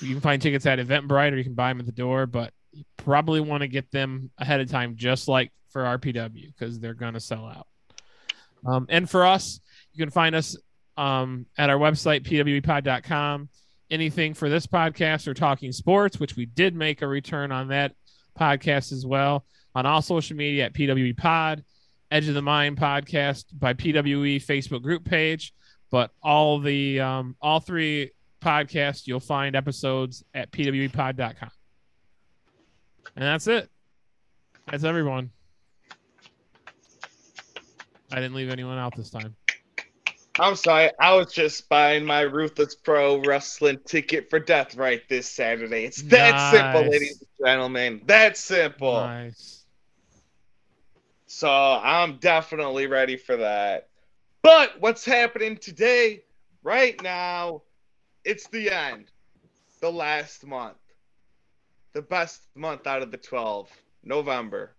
you 0.01 0.13
can 0.13 0.21
find 0.21 0.41
tickets 0.41 0.65
at 0.65 0.79
Eventbrite 0.79 1.31
or 1.31 1.37
you 1.37 1.43
can 1.43 1.53
buy 1.53 1.69
them 1.69 1.79
at 1.79 1.85
the 1.85 1.91
door, 1.91 2.25
but 2.25 2.53
you 2.71 2.83
probably 2.97 3.39
want 3.39 3.61
to 3.61 3.67
get 3.67 3.91
them 3.91 4.31
ahead 4.37 4.59
of 4.59 4.69
time, 4.69 4.95
just 4.95 5.27
like 5.27 5.51
for 5.69 5.83
RPW, 5.83 6.47
because 6.47 6.79
they're 6.79 6.93
going 6.93 7.13
to 7.13 7.19
sell 7.19 7.45
out. 7.45 7.67
Um, 8.65 8.85
and 8.89 9.09
for 9.09 9.25
us, 9.25 9.59
you 9.93 10.03
can 10.03 10.11
find 10.11 10.35
us 10.35 10.57
um, 10.97 11.45
at 11.57 11.69
our 11.69 11.77
website, 11.77 12.23
pwepod.com. 12.23 13.49
Anything 13.91 14.33
for 14.33 14.49
this 14.49 14.65
podcast 14.65 15.27
or 15.27 15.33
talking 15.33 15.71
sports, 15.71 16.19
which 16.19 16.35
we 16.35 16.45
did 16.45 16.75
make 16.75 17.01
a 17.01 17.07
return 17.07 17.51
on 17.51 17.67
that 17.67 17.93
podcast 18.37 18.91
as 18.91 19.05
well. 19.05 19.45
On 19.75 19.85
all 19.85 20.01
social 20.01 20.35
media 20.35 20.65
at 20.65 20.73
PWE 20.73 21.15
Pod, 21.15 21.63
Edge 22.09 22.27
of 22.27 22.33
the 22.33 22.41
Mind 22.41 22.77
podcast 22.77 23.45
by 23.53 23.73
PWE 23.73 24.37
Facebook 24.43 24.81
group 24.81 25.03
page. 25.05 25.53
But 25.91 26.11
all 26.23 26.59
the 26.59 26.99
um, 26.99 27.35
all 27.41 27.59
three 27.59 28.11
podcasts, 28.41 29.05
you'll 29.05 29.19
find 29.19 29.55
episodes 29.55 30.23
at 30.33 30.51
pwepod.com. 30.51 31.49
And 33.15 33.23
that's 33.23 33.47
it. 33.47 33.69
That's 34.67 34.83
everyone. 34.83 35.31
I 38.15 38.21
didn't 38.21 38.35
leave 38.35 38.49
anyone 38.49 38.77
out 38.77 38.95
this 38.95 39.09
time. 39.09 39.35
I'm 40.39 40.55
sorry, 40.55 40.89
I 41.01 41.13
was 41.15 41.33
just 41.33 41.67
buying 41.67 42.05
my 42.05 42.21
Ruthless 42.21 42.73
Pro 42.73 43.21
Wrestling 43.21 43.79
ticket 43.85 44.29
for 44.29 44.39
Death 44.39 44.75
right 44.75 45.01
this 45.09 45.27
Saturday. 45.27 45.83
It's 45.83 46.01
that 46.03 46.51
simple, 46.51 46.89
ladies 46.89 47.19
and 47.19 47.45
gentlemen. 47.45 48.01
That 48.05 48.37
simple. 48.37 49.01
Nice. 49.01 49.65
So 51.25 51.49
I'm 51.49 52.15
definitely 52.19 52.87
ready 52.87 53.17
for 53.17 53.35
that. 53.35 53.89
But 54.41 54.79
what's 54.79 55.03
happening 55.03 55.57
today, 55.57 56.23
right 56.63 57.01
now, 57.03 57.63
it's 58.23 58.47
the 58.47 58.69
end. 58.69 59.11
The 59.81 59.91
last 59.91 60.45
month. 60.45 60.77
The 61.91 62.01
best 62.01 62.43
month 62.55 62.87
out 62.87 63.01
of 63.01 63.11
the 63.11 63.17
12. 63.17 63.69
November. 64.05 64.74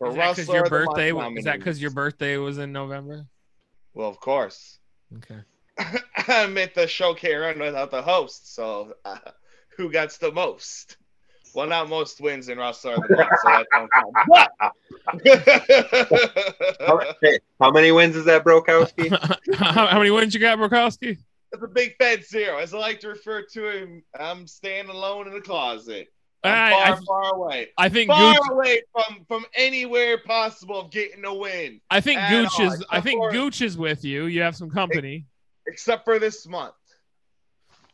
For 0.00 0.08
Is 0.08 0.16
that 0.16 0.30
because 0.30 0.38
Wrestler 0.38 0.54
your 0.54 0.64
of 0.64 0.70
the 0.70 0.78
birthday? 0.86 1.38
Is 1.38 1.44
that 1.44 1.58
because 1.58 1.82
your 1.82 1.90
birthday 1.90 2.38
was 2.38 2.56
in 2.56 2.72
November? 2.72 3.26
Well, 3.92 4.08
of 4.08 4.18
course. 4.18 4.78
Okay. 5.18 5.40
I 6.26 6.46
meant 6.46 6.72
the 6.72 6.86
show 6.86 7.12
can't 7.12 7.38
run 7.38 7.58
without 7.58 7.90
the 7.90 8.00
host. 8.00 8.54
So, 8.54 8.94
uh, 9.04 9.18
who 9.76 9.92
gets 9.92 10.16
the 10.16 10.32
most? 10.32 10.96
Well, 11.54 11.66
not 11.66 11.90
most 11.90 12.18
wins 12.18 12.48
in 12.48 12.56
Wrestler 12.56 12.94
of 12.94 13.02
the 13.02 13.14
Month, 13.14 13.28
so 13.42 13.50
that 13.50 13.66
don't 13.72 13.90
count. 13.92 14.14
Hey, 17.20 17.38
How 17.60 17.70
many 17.70 17.92
wins 17.92 18.16
is 18.16 18.24
that, 18.24 18.42
Brokowski? 18.42 19.10
how, 19.54 19.86
how 19.88 19.98
many 19.98 20.10
wins 20.10 20.32
you 20.32 20.40
got, 20.40 20.56
Brokowski? 20.58 21.18
It's 21.52 21.62
a 21.62 21.68
big 21.68 21.96
fat 21.98 22.24
zero. 22.24 22.56
As 22.56 22.72
I 22.72 22.78
like 22.78 23.00
to 23.00 23.08
refer 23.08 23.42
to 23.52 23.68
him, 23.68 24.02
I'm 24.18 24.46
standing 24.46 24.94
alone 24.94 25.26
in 25.26 25.34
the 25.34 25.42
closet. 25.42 26.08
I'm 26.42 26.72
far, 26.72 26.82
I, 26.82 26.98
far 27.06 27.34
away. 27.34 27.68
I 27.76 27.88
think 27.88 28.08
Far 28.08 28.34
Gooch. 28.34 28.42
away 28.50 28.82
from 28.92 29.24
from 29.28 29.44
anywhere 29.54 30.18
possible 30.18 30.80
of 30.80 30.90
getting 30.90 31.24
a 31.24 31.34
win. 31.34 31.80
I 31.90 32.00
think 32.00 32.18
Gooch 32.30 32.58
all, 32.58 32.72
is. 32.72 32.84
I 32.90 33.00
think 33.00 33.20
for- 33.20 33.30
Gooch 33.30 33.60
is 33.60 33.76
with 33.76 34.04
you. 34.04 34.24
You 34.24 34.40
have 34.42 34.56
some 34.56 34.70
company. 34.70 35.26
Except 35.66 36.04
for 36.04 36.18
this 36.18 36.46
month. 36.46 36.74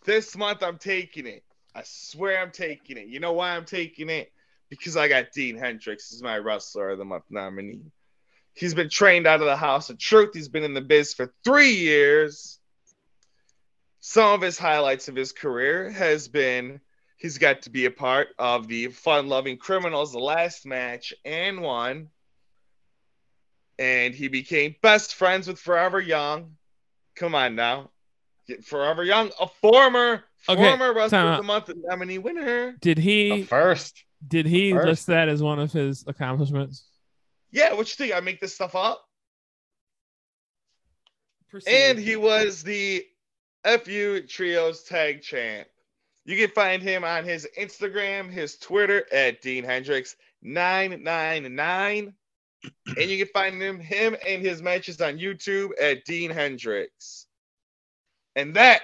This 0.04 0.36
month 0.36 0.62
I'm 0.62 0.78
taking 0.78 1.26
it. 1.26 1.42
I 1.74 1.82
swear 1.84 2.40
I'm 2.40 2.52
taking 2.52 2.96
it. 2.96 3.08
You 3.08 3.18
know 3.18 3.32
why 3.32 3.56
I'm 3.56 3.64
taking 3.64 4.08
it? 4.08 4.32
because 4.68 4.96
I 4.96 5.08
got 5.08 5.32
Dean 5.32 5.56
Hendricks 5.56 6.12
as 6.12 6.22
my 6.22 6.38
wrestler 6.38 6.90
of 6.90 6.98
the 6.98 7.04
month 7.04 7.24
nominee. 7.30 7.82
He's 8.54 8.74
been 8.74 8.88
trained 8.88 9.26
out 9.26 9.40
of 9.40 9.46
the 9.46 9.56
House 9.56 9.90
of 9.90 9.98
Truth. 9.98 10.30
He's 10.34 10.48
been 10.48 10.64
in 10.64 10.74
the 10.74 10.80
biz 10.80 11.14
for 11.14 11.32
three 11.44 11.72
years. 11.72 12.58
Some 14.00 14.32
of 14.32 14.40
his 14.40 14.58
highlights 14.58 15.08
of 15.08 15.16
his 15.16 15.32
career 15.32 15.90
has 15.90 16.28
been 16.28 16.80
he's 17.16 17.38
got 17.38 17.62
to 17.62 17.70
be 17.70 17.86
a 17.86 17.90
part 17.90 18.28
of 18.38 18.68
the 18.68 18.88
Fun 18.88 19.28
Loving 19.28 19.56
Criminals, 19.56 20.12
the 20.12 20.18
last 20.18 20.66
match, 20.66 21.12
and 21.24 21.60
won. 21.60 22.08
And 23.78 24.14
he 24.14 24.28
became 24.28 24.74
best 24.82 25.14
friends 25.14 25.46
with 25.48 25.58
Forever 25.58 26.00
Young. 26.00 26.56
Come 27.14 27.34
on 27.34 27.54
now. 27.56 27.90
Forever 28.64 29.02
Young, 29.04 29.30
a 29.40 29.46
former 29.48 30.22
Okay, 30.48 30.62
former 30.62 30.94
wrestler 30.94 31.18
time 31.18 31.26
of 31.32 31.36
the 31.38 31.42
month 31.42 31.70
nominee 31.74 32.18
winner. 32.18 32.76
Did 32.80 32.98
The 32.98 33.02
he 33.02 33.42
first. 33.42 34.04
did 34.26 34.46
he 34.46 34.72
first. 34.72 34.86
list 34.86 35.06
that 35.08 35.28
as 35.28 35.42
one 35.42 35.58
of 35.58 35.72
his 35.72 36.04
accomplishments? 36.06 36.86
Yeah, 37.50 37.72
what 37.74 37.88
you 37.88 37.96
think? 37.96 38.14
I 38.14 38.20
make 38.20 38.40
this 38.40 38.54
stuff 38.54 38.74
up? 38.74 39.02
And 41.66 41.98
he 41.98 42.16
was 42.16 42.62
the 42.62 43.04
FU 43.64 44.20
Trios 44.28 44.84
Tag 44.84 45.22
Champ. 45.22 45.66
You 46.26 46.36
can 46.36 46.50
find 46.54 46.82
him 46.82 47.04
on 47.04 47.24
his 47.24 47.46
Instagram, 47.56 48.28
his 48.30 48.56
Twitter 48.58 49.06
at 49.12 49.40
Dean 49.42 49.62
Hendricks 49.62 50.16
999. 50.42 52.12
and 52.86 53.10
you 53.10 53.24
can 53.24 53.32
find 53.32 53.62
him, 53.62 53.78
him 53.78 54.16
and 54.26 54.42
his 54.42 54.60
matches 54.60 55.00
on 55.00 55.18
YouTube 55.18 55.70
at 55.80 56.04
Dean 56.04 56.32
Hendricks. 56.32 57.26
And 58.34 58.54
that, 58.54 58.82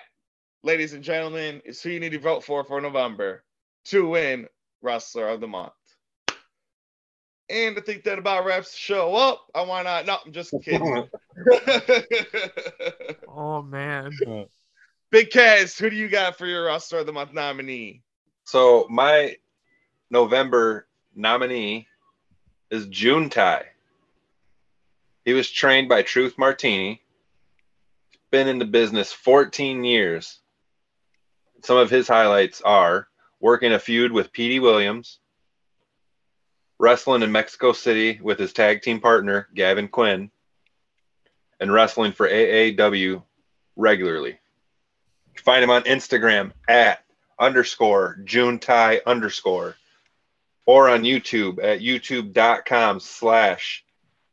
ladies 0.62 0.93
and 0.93 1.03
gentlemen, 1.03 1.61
is 1.64 1.82
who 1.82 1.90
you 1.90 1.99
need 1.99 2.12
to 2.12 2.20
vote 2.20 2.45
for 2.45 2.62
for 2.62 2.80
November 2.80 3.43
to 3.86 4.09
win 4.09 4.47
Wrestler 4.80 5.26
of 5.28 5.40
the 5.40 5.49
Month. 5.49 5.72
And 7.51 7.76
I 7.76 7.80
think 7.80 8.05
that 8.05 8.20
about 8.20 8.45
wraps 8.45 8.70
the 8.70 8.78
show 8.78 9.16
up. 9.16 9.47
I 9.53 9.62
want 9.62 9.88
to, 9.88 10.05
no, 10.05 10.18
I'm 10.24 10.32
just 10.32 10.55
kidding. 10.62 11.09
Oh 13.34 13.62
man. 13.62 14.11
Big 15.12 15.28
Kaz, 15.28 15.78
who 15.78 15.90
do 15.90 15.96
you 15.96 16.08
got 16.08 16.38
for 16.38 16.46
your 16.46 16.64
Wrestler 16.64 17.00
of 17.00 17.06
the 17.06 17.12
Month 17.12 17.34
nominee? 17.34 18.00
So 18.44 18.86
my 18.88 19.36
November 20.10 20.86
nominee 21.14 21.86
is 22.70 22.86
June 22.86 23.28
Tai. 23.28 23.66
He 25.26 25.34
was 25.34 25.50
trained 25.50 25.90
by 25.90 26.00
Truth 26.00 26.38
Martini. 26.38 27.02
Been 28.30 28.48
in 28.48 28.58
the 28.58 28.64
business 28.64 29.12
14 29.12 29.84
years. 29.84 30.40
Some 31.62 31.76
of 31.76 31.90
his 31.90 32.08
highlights 32.08 32.62
are 32.62 33.06
working 33.38 33.74
a 33.74 33.78
feud 33.78 34.12
with 34.12 34.32
Petey 34.32 34.60
Williams, 34.60 35.18
wrestling 36.78 37.20
in 37.20 37.30
Mexico 37.30 37.74
City 37.74 38.18
with 38.22 38.38
his 38.38 38.54
tag 38.54 38.80
team 38.80 38.98
partner 38.98 39.48
Gavin 39.54 39.88
Quinn, 39.88 40.30
and 41.60 41.70
wrestling 41.70 42.12
for 42.12 42.26
AAW 42.26 43.22
regularly. 43.76 44.38
You 45.33 45.37
can 45.37 45.45
find 45.45 45.64
him 45.64 45.70
on 45.70 45.83
Instagram 45.85 46.53
at 46.68 47.05
underscore 47.39 48.18
June 48.24 48.59
Tai 48.59 49.01
underscore 49.07 49.76
or 50.66 50.91
on 50.91 51.03
YouTube 51.03 51.59
at 51.62 51.80
youtube.com 51.80 53.01
slash 53.01 53.83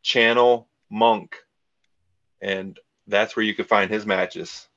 channel 0.02 0.68
monk. 0.90 1.38
And 2.42 2.78
that's 3.08 3.36
where 3.36 3.46
you 3.46 3.54
can 3.54 3.66
find 3.66 3.90
his 3.90 4.06
matches. 4.06 4.68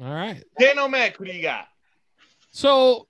All 0.00 0.12
right. 0.12 0.44
Dan 0.58 0.78
O'Mac, 0.78 1.16
who 1.16 1.24
do 1.24 1.32
you 1.32 1.42
got? 1.42 1.66
So 2.50 3.08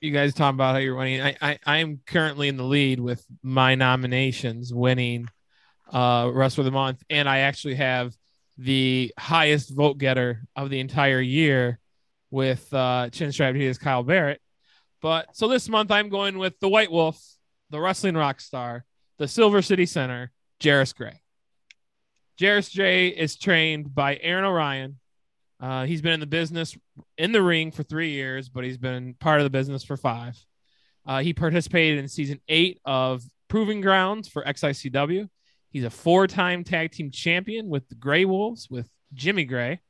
you 0.00 0.10
guys 0.10 0.34
talk 0.34 0.52
about 0.52 0.74
how 0.74 0.78
you're 0.78 0.96
winning. 0.96 1.22
I, 1.22 1.36
I 1.40 1.58
I'm 1.64 2.00
currently 2.04 2.48
in 2.48 2.56
the 2.56 2.64
lead 2.64 3.00
with 3.00 3.24
my 3.42 3.76
nominations 3.76 4.74
winning 4.74 5.28
uh 5.92 6.30
Wrestler 6.32 6.62
of 6.62 6.66
the 6.66 6.70
Month, 6.70 7.02
and 7.10 7.28
I 7.28 7.38
actually 7.38 7.76
have 7.76 8.14
the 8.58 9.12
highest 9.18 9.70
vote 9.70 9.98
getter 9.98 10.42
of 10.54 10.70
the 10.70 10.80
entire 10.80 11.20
year 11.20 11.78
with 12.30 12.72
uh 12.72 13.10
Chin 13.10 13.32
Strap 13.32 13.54
is 13.54 13.78
Kyle 13.78 14.02
Barrett. 14.02 14.40
But 15.02 15.36
so 15.36 15.48
this 15.48 15.68
month 15.68 15.90
I'm 15.90 16.08
going 16.08 16.38
with 16.38 16.58
the 16.60 16.68
White 16.68 16.90
Wolf, 16.90 17.22
the 17.70 17.80
wrestling 17.80 18.16
rock 18.16 18.40
star, 18.40 18.84
the 19.18 19.28
Silver 19.28 19.62
City 19.62 19.86
Center, 19.86 20.32
Jarris 20.60 20.94
Gray. 20.94 21.20
Jarris 22.38 22.70
J 22.70 23.08
is 23.08 23.36
trained 23.36 23.94
by 23.94 24.18
Aaron 24.20 24.44
O'Ryan. 24.44 24.98
Uh, 25.58 25.86
he's 25.86 26.02
been 26.02 26.12
in 26.12 26.20
the 26.20 26.26
business 26.26 26.76
in 27.16 27.32
the 27.32 27.42
ring 27.42 27.70
for 27.70 27.82
three 27.82 28.10
years, 28.10 28.48
but 28.48 28.64
he's 28.64 28.76
been 28.76 29.14
part 29.14 29.40
of 29.40 29.44
the 29.44 29.50
business 29.50 29.82
for 29.82 29.96
five. 29.96 30.36
Uh, 31.06 31.20
he 31.20 31.32
participated 31.32 31.98
in 31.98 32.08
season 32.08 32.40
eight 32.48 32.78
of 32.84 33.22
Proving 33.48 33.80
Grounds 33.80 34.28
for 34.28 34.42
XICW. 34.42 35.28
He's 35.76 35.84
a 35.84 35.90
four 35.90 36.26
time 36.26 36.64
tag 36.64 36.92
team 36.92 37.10
champion 37.10 37.68
with 37.68 37.86
the 37.90 37.96
Gray 37.96 38.24
Wolves 38.24 38.66
with 38.70 38.88
Jimmy 39.12 39.44
Gray. 39.44 39.82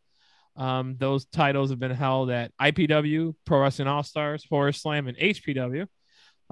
Um, 0.57 0.97
those 0.99 1.27
titles 1.27 1.71
have 1.71 1.79
been 1.79 1.93
held 1.93 2.29
at 2.29 2.51
IPW, 2.61 3.37
Pro 3.45 3.61
Wrestling 3.61 3.87
All 3.87 4.03
Stars, 4.03 4.45
Horror 4.51 4.73
Slam, 4.73 5.07
and 5.07 5.17
HPW. 5.17 5.87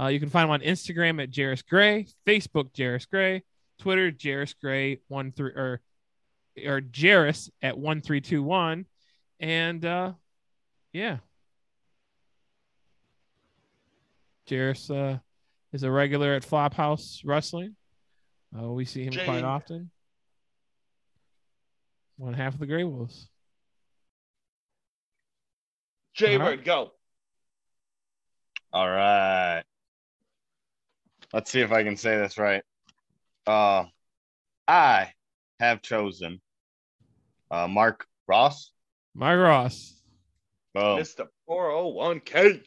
Uh, 0.01 0.07
you 0.07 0.21
can 0.21 0.29
find 0.29 0.45
him 0.45 0.53
on 0.53 0.61
Instagram 0.61 1.21
at 1.21 1.33
Jarris 1.33 1.67
Gray, 1.67 2.07
Facebook 2.25 2.73
Jarris 2.75 3.11
Gray, 3.11 3.43
Twitter 3.81 4.13
Jarris 4.13 4.55
Gray 4.57 5.01
one 5.09 5.33
three 5.33 5.51
or 5.51 5.81
or 6.65 6.81
Jarris 6.81 7.51
at 7.61 7.77
one 7.77 8.03
three 8.03 8.21
two 8.21 8.41
one, 8.41 8.87
and 9.41 9.85
uh, 9.85 10.13
yeah, 10.93 11.17
Jarris 14.49 14.89
uh, 14.95 15.19
is 15.73 15.83
a 15.83 15.91
regular 15.91 16.35
at 16.35 16.45
Flophouse 16.45 17.23
Wrestling. 17.25 17.75
Uh, 18.57 18.69
we 18.71 18.85
see 18.85 19.05
him 19.05 19.13
Jane. 19.13 19.25
quite 19.25 19.43
often. 19.45 19.91
One 22.17 22.35
half 22.35 22.55
of 22.55 22.61
the 22.61 22.67
Grey 22.67 22.85
Wolves. 22.85 23.29
Jay 26.15 26.37
Uh-huh. 26.37 26.45
Bird, 26.51 26.65
go. 26.65 26.93
All 28.73 28.89
right. 28.89 29.65
Let's 31.33 31.51
see 31.51 31.61
if 31.61 31.73
I 31.73 31.83
can 31.83 31.97
say 31.97 32.17
this 32.17 32.39
right. 32.39 32.63
Uh, 33.47 33.87
I 34.69 35.13
have 35.59 35.83
chosen 35.83 36.41
uh, 37.51 37.67
Mark 37.67 38.07
Ross. 38.29 38.71
Mark 39.15 39.41
Ross. 39.41 40.01
Oh, 40.77 40.97
Mr. 40.97 41.27
401k. 41.49 42.63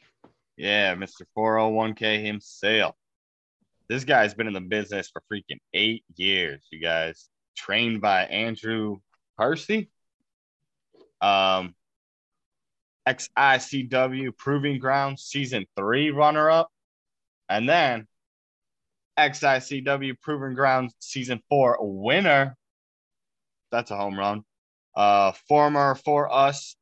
yeah, 0.58 0.96
Mr. 0.96 1.22
401k 1.38 2.24
himself. 2.26 2.96
This 3.90 4.04
guy's 4.04 4.34
been 4.34 4.48
in 4.48 4.54
the 4.54 4.62
business 4.62 5.10
for 5.10 5.22
freaking 5.32 5.60
eight 5.74 6.04
years, 6.16 6.66
you 6.72 6.82
guys. 6.82 7.30
Trained 7.56 8.02
by 8.02 8.26
Andrew 8.26 8.98
Percy. 9.38 9.90
Um, 11.22 11.74
XICW 13.08 14.36
Proving 14.38 14.80
Ground 14.80 15.20
Season 15.20 15.66
3 15.78 16.12
runner 16.12 16.50
up. 16.50 16.70
And 17.50 17.68
then 17.68 18.08
XICW 19.18 20.20
Proving 20.22 20.54
Ground 20.54 20.92
Season 21.00 21.42
4 21.50 21.78
winner. 21.80 22.58
That's 23.72 23.92
a 23.92 23.96
home 23.96 24.20
run. 24.20 24.44
Uh, 24.96 25.32
former 25.48 25.96
for 25.96 26.32
us 26.34 26.76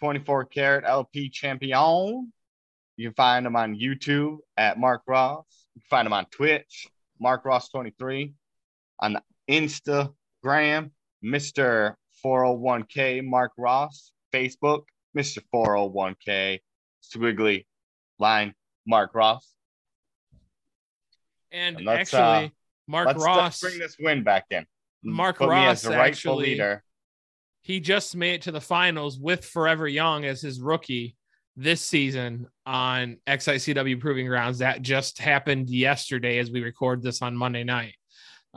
24 0.00 0.46
karat 0.46 0.84
LP 0.86 1.28
champion. 1.28 2.32
You 2.96 3.08
can 3.08 3.14
find 3.14 3.46
him 3.46 3.54
on 3.54 3.76
YouTube 3.76 4.38
at 4.56 4.78
Mark 4.78 5.02
Ross. 5.06 5.59
You 5.80 5.84
can 5.88 5.96
find 5.96 6.06
him 6.06 6.12
on 6.12 6.26
Twitch, 6.26 6.88
Mark 7.18 7.44
Ross23. 7.44 8.34
On 9.00 9.16
Instagram, 9.50 10.90
Mr. 11.24 11.94
401k 12.22 13.24
Mark 13.24 13.52
Ross. 13.56 14.12
Facebook, 14.32 14.82
Mr. 15.16 15.38
401k 15.54 16.60
Squiggly 17.02 17.64
line 18.18 18.54
Mark 18.86 19.14
Ross. 19.14 19.50
And, 21.50 21.78
And 21.78 21.88
actually, 21.88 22.20
uh, 22.20 22.48
Mark 22.86 23.06
let's, 23.06 23.24
Ross, 23.24 23.60
bring 23.60 23.78
this 23.78 23.96
win 23.98 24.22
back 24.22 24.44
in. 24.50 24.66
Mark 25.02 25.38
Put 25.38 25.48
Ross 25.48 25.86
rightful 25.86 25.98
actually- 26.02 26.46
leader. 26.50 26.84
he 27.62 27.80
just 27.80 28.14
made 28.14 28.34
it 28.34 28.42
to 28.42 28.52
the 28.52 28.60
finals 28.60 29.18
with 29.18 29.46
Forever 29.46 29.88
Young 29.88 30.26
as 30.26 30.42
his 30.42 30.60
rookie 30.60 31.16
this 31.60 31.82
season 31.82 32.46
on 32.64 33.18
XICW 33.26 34.00
Proving 34.00 34.26
Grounds. 34.26 34.58
That 34.58 34.82
just 34.82 35.18
happened 35.18 35.68
yesterday 35.68 36.38
as 36.38 36.50
we 36.50 36.62
record 36.62 37.02
this 37.02 37.20
on 37.22 37.36
Monday 37.36 37.64
night. 37.64 37.94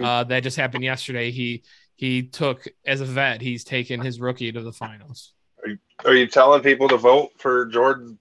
Uh, 0.01 0.23
that 0.23 0.41
just 0.41 0.57
happened 0.57 0.83
yesterday. 0.83 1.29
He 1.29 1.63
he 1.95 2.23
took 2.23 2.65
as 2.85 3.01
a 3.01 3.05
vet. 3.05 3.41
He's 3.41 3.63
taken 3.63 3.99
his 4.01 4.19
rookie 4.19 4.51
to 4.51 4.61
the 4.61 4.71
finals. 4.71 5.33
Are 6.05 6.15
you 6.15 6.27
telling 6.27 6.61
people 6.61 6.87
to 6.89 6.97
vote 6.97 7.31
for 7.37 7.65
Jordan? 7.67 8.17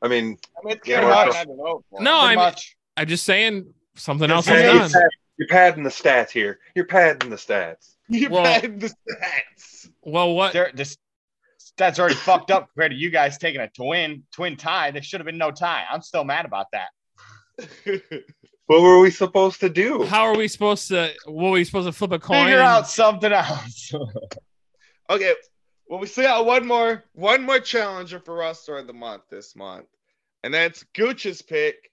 I 0.00 0.08
mean, 0.08 0.38
I 0.58 0.66
mean 0.66 0.76
it's 0.76 0.86
getting 0.86 1.08
hard 1.08 1.32
to 1.32 1.44
vote. 1.46 1.84
No, 2.00 2.18
I'm. 2.20 2.36
much. 2.36 2.76
I'm 2.96 3.06
just 3.08 3.24
saying 3.24 3.74
something 3.96 4.28
you're 4.28 4.36
else 4.36 4.46
is 4.46 4.52
padding, 4.52 4.92
done. 4.92 5.02
you're 5.36 5.48
padding 5.48 5.82
the 5.82 5.90
stats 5.90 6.30
here. 6.30 6.60
You're 6.74 6.86
padding 6.86 7.28
the 7.28 7.36
stats. 7.36 7.96
You 8.08 8.30
Well- 8.30 8.44
had 8.44 8.80
the 8.80 8.88
stats. 8.88 9.88
Well, 10.02 10.34
what 10.34 10.52
There, 10.52 10.70
this 10.74 10.96
that's 11.76 11.98
already 11.98 12.14
fucked 12.14 12.50
up 12.50 12.68
compared 12.68 12.92
to 12.92 12.96
you 12.96 13.10
guys 13.10 13.38
taking 13.38 13.60
a 13.60 13.68
twin 13.68 14.24
twin 14.32 14.56
tie. 14.56 14.90
There 14.90 15.02
should 15.02 15.20
have 15.20 15.26
been 15.26 15.38
no 15.38 15.50
tie. 15.50 15.84
I'm 15.90 16.02
still 16.02 16.24
mad 16.24 16.44
about 16.44 16.66
that. 16.72 18.02
What 18.66 18.80
were 18.80 18.98
we 19.00 19.10
supposed 19.10 19.60
to 19.60 19.68
do? 19.68 20.04
How 20.04 20.22
are 20.22 20.36
we 20.36 20.48
supposed 20.48 20.88
to? 20.88 21.12
What 21.26 21.48
are 21.48 21.52
we 21.52 21.64
supposed 21.64 21.86
to 21.86 21.92
flip 21.92 22.12
a 22.12 22.18
coin? 22.18 22.44
Figure 22.44 22.60
and- 22.60 22.66
out 22.66 22.88
something 22.88 23.32
else. 23.32 23.92
Okay, 25.10 25.34
well, 25.86 26.00
we 26.00 26.06
still 26.06 26.24
got 26.24 26.46
one 26.46 26.66
more, 26.66 27.04
one 27.12 27.42
more 27.42 27.60
challenger 27.60 28.18
for 28.18 28.34
Wrestler 28.34 28.78
of 28.78 28.86
the 28.86 28.94
Month 28.94 29.24
this 29.30 29.54
month, 29.54 29.84
and 30.42 30.54
that's 30.54 30.82
Gooch's 30.94 31.42
pick. 31.42 31.90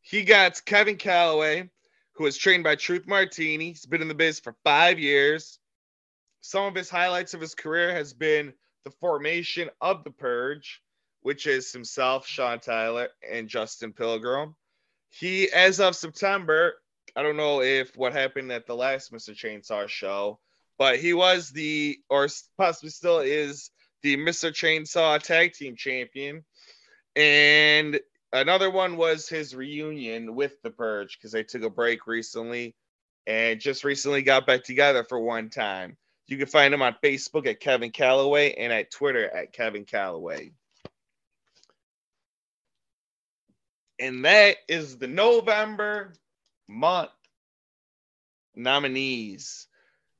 He 0.00 0.22
got 0.22 0.64
Kevin 0.64 0.94
Calloway, 0.94 1.68
who 2.12 2.22
was 2.22 2.36
trained 2.36 2.62
by 2.62 2.76
Truth 2.76 3.08
Martini. 3.08 3.70
He's 3.70 3.84
been 3.84 4.00
in 4.00 4.06
the 4.06 4.14
biz 4.14 4.38
for 4.38 4.54
five 4.62 5.00
years. 5.00 5.58
Some 6.40 6.66
of 6.66 6.76
his 6.76 6.88
highlights 6.88 7.34
of 7.34 7.40
his 7.40 7.56
career 7.56 7.92
has 7.92 8.12
been 8.12 8.54
the 8.86 8.90
formation 9.00 9.68
of 9.80 10.04
the 10.04 10.12
Purge, 10.12 10.80
which 11.22 11.48
is 11.48 11.72
himself, 11.72 12.24
Sean 12.24 12.60
Tyler, 12.60 13.08
and 13.28 13.48
Justin 13.48 13.92
Pilgrim. 13.92 14.54
He, 15.08 15.50
as 15.50 15.80
of 15.80 15.96
September, 15.96 16.74
I 17.16 17.24
don't 17.24 17.36
know 17.36 17.62
if 17.62 17.96
what 17.96 18.12
happened 18.12 18.52
at 18.52 18.64
the 18.64 18.76
last 18.76 19.12
Mr. 19.12 19.34
Chainsaw 19.34 19.88
show, 19.88 20.38
but 20.78 21.00
he 21.00 21.14
was 21.14 21.50
the, 21.50 21.98
or 22.08 22.28
possibly 22.56 22.90
still 22.90 23.18
is, 23.18 23.70
the 24.02 24.16
Mr. 24.18 24.52
Chainsaw 24.52 25.20
Tag 25.20 25.54
Team 25.54 25.74
Champion. 25.74 26.44
And 27.16 27.98
another 28.32 28.70
one 28.70 28.96
was 28.96 29.28
his 29.28 29.52
reunion 29.52 30.36
with 30.36 30.62
the 30.62 30.70
Purge 30.70 31.18
because 31.18 31.32
they 31.32 31.42
took 31.42 31.62
a 31.62 31.70
break 31.70 32.06
recently 32.06 32.76
and 33.26 33.58
just 33.58 33.82
recently 33.82 34.22
got 34.22 34.46
back 34.46 34.62
together 34.62 35.02
for 35.02 35.18
one 35.18 35.50
time. 35.50 35.96
You 36.28 36.38
can 36.38 36.46
find 36.46 36.74
him 36.74 36.82
on 36.82 36.96
Facebook 37.02 37.46
at 37.46 37.60
Kevin 37.60 37.90
Calloway 37.90 38.54
and 38.54 38.72
at 38.72 38.90
Twitter 38.90 39.28
at 39.28 39.52
Kevin 39.52 39.84
Calloway. 39.84 40.52
And 43.98 44.24
that 44.24 44.56
is 44.68 44.98
the 44.98 45.06
November 45.06 46.12
month 46.68 47.10
nominees. 48.54 49.68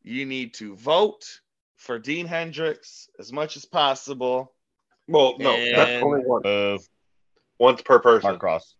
You 0.02 0.24
need 0.24 0.54
to 0.54 0.76
vote 0.76 1.40
for 1.76 1.98
Dean 1.98 2.26
Hendricks 2.26 3.08
as 3.18 3.32
much 3.32 3.56
as 3.56 3.64
possible. 3.64 4.52
Well, 5.08 5.36
no, 5.38 5.56
that's 5.74 6.02
only 6.02 6.20
one. 6.20 6.46
Uh, 6.46 6.78
Once 7.58 7.82
per 7.82 7.98
person. 7.98 8.30
Mark 8.30 8.40
Cross. 8.40 8.74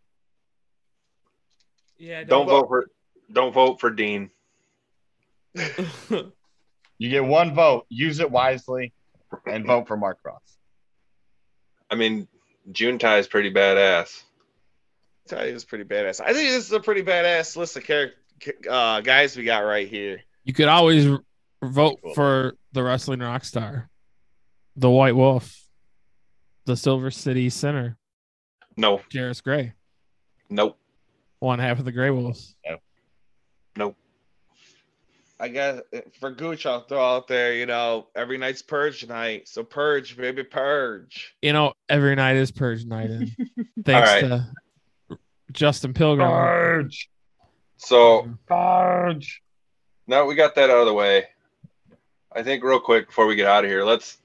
Yeah. 1.99 2.25
Don't 2.25 2.47
vote 2.47 2.69
for 2.69 2.87
don't 3.33 3.53
vote 3.53 3.81
for 3.81 3.91
Dean. 3.91 4.31
You 6.99 7.11
get 7.11 7.25
one 7.25 7.55
vote. 7.55 7.87
Use 7.89 8.21
it 8.21 8.31
wisely, 8.31 8.93
and 9.47 9.67
vote 9.67 9.87
for 9.87 9.97
Mark 9.97 10.23
Cross. 10.23 10.57
I 11.91 11.95
mean, 11.95 12.27
Juntai 12.71 13.19
is 13.21 13.29
pretty 13.29 13.53
badass. 13.53 14.23
tell 15.29 15.47
you, 15.47 15.55
it's 15.55 15.65
pretty 15.65 15.85
badass. 15.85 16.21
I 16.21 16.33
think 16.33 16.49
this 16.51 16.65
is 16.67 16.73
a 16.73 16.81
pretty 16.81 17.03
badass 17.03 17.57
list 17.57 17.77
of 17.77 17.85
character 17.85 18.17
uh, 18.69 19.01
guys 19.01 19.37
we 19.37 19.45
got 19.45 19.61
right 19.61 19.89
here. 19.89 20.21
You 20.45 20.53
could 20.53 20.69
always 20.69 21.07
r- 21.07 21.21
vote 21.63 22.01
for 22.15 22.55
the 22.73 22.83
wrestling 22.83 23.21
rock 23.21 23.45
star, 23.45 23.89
the 24.77 24.91
White 24.91 25.17
Wolf, 25.17 25.59
the 26.67 26.77
Silver 26.77 27.11
City 27.11 27.49
Center, 27.51 27.97
No, 28.77 28.99
Jarris 29.11 29.43
Gray, 29.43 29.73
nope, 30.51 30.79
one 31.41 31.59
half 31.59 31.79
of 31.79 31.85
the 31.85 31.93
Gray 31.93 32.11
Wolves. 32.11 32.55
Nope. 32.69 32.81
nope. 33.77 33.97
I 35.39 35.49
guess 35.49 35.81
eh, 35.93 36.01
for 36.19 36.31
Gooch, 36.31 36.65
I'll 36.67 36.83
throw 36.83 37.17
out 37.17 37.29
there, 37.29 37.55
you 37.55 37.67
know, 37.67 38.09
every 38.15 38.39
night's 38.39 38.63
purge 38.63 39.07
night. 39.07 39.49
So 39.49 39.63
purge, 39.63 40.17
baby, 40.17 40.45
purge. 40.45 41.35
You 41.43 41.53
know, 41.53 41.75
every 41.89 42.15
night 42.15 42.37
is 42.37 42.51
Purge 42.51 42.85
night. 42.85 43.11
And 43.11 43.37
thanks 43.85 44.11
right. 44.11 44.21
to 44.23 44.49
Justin 45.53 45.93
Pilgrim. 45.93 46.29
Purge. 46.29 47.11
So 47.77 48.31
Purge. 48.47 49.43
now 50.07 50.25
we 50.25 50.35
got 50.35 50.55
that 50.55 50.71
out 50.71 50.79
of 50.79 50.87
the 50.87 50.95
way. 50.95 51.27
I 52.33 52.43
think 52.43 52.65
real 52.65 52.81
quick 52.81 53.09
before 53.09 53.27
we 53.27 53.37
get 53.37 53.47
out 53.47 53.65
of 53.65 53.71
here, 53.71 53.85
let's. 53.85 54.19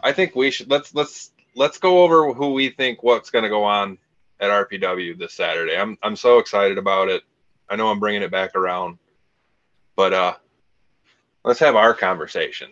I 0.00 0.12
think 0.12 0.36
we 0.36 0.50
should 0.50 0.70
let's 0.70 0.94
let's 0.94 1.32
let's 1.56 1.78
go 1.78 2.02
over 2.04 2.32
who 2.32 2.52
we 2.52 2.70
think 2.70 3.02
what's 3.02 3.30
going 3.30 3.42
to 3.42 3.48
go 3.48 3.64
on 3.64 3.98
at 4.40 4.50
RPW 4.50 5.18
this 5.18 5.34
Saturday. 5.34 5.76
I'm 5.76 5.98
I'm 6.02 6.16
so 6.16 6.38
excited 6.38 6.78
about 6.78 7.08
it. 7.08 7.22
I 7.68 7.76
know 7.76 7.88
I'm 7.88 8.00
bringing 8.00 8.22
it 8.22 8.30
back 8.30 8.54
around, 8.54 8.98
but 9.98 10.12
uh, 10.12 10.34
let's 11.44 11.58
have 11.58 11.74
our 11.74 11.92
conversation. 11.92 12.70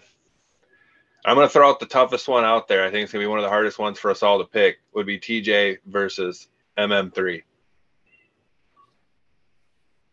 I'm 1.24 1.34
going 1.34 1.48
to 1.48 1.52
throw 1.52 1.68
out 1.68 1.80
the 1.80 1.86
toughest 1.86 2.28
one 2.28 2.44
out 2.44 2.68
there. 2.68 2.84
I 2.84 2.90
think 2.92 3.02
it's 3.02 3.12
going 3.12 3.20
to 3.20 3.26
be 3.26 3.28
one 3.28 3.40
of 3.40 3.42
the 3.42 3.48
hardest 3.48 3.80
ones 3.80 3.98
for 3.98 4.12
us 4.12 4.22
all 4.22 4.38
to 4.38 4.44
pick. 4.44 4.76
Would 4.94 5.06
be 5.06 5.18
TJ 5.18 5.78
versus 5.86 6.46
MM3. 6.78 7.42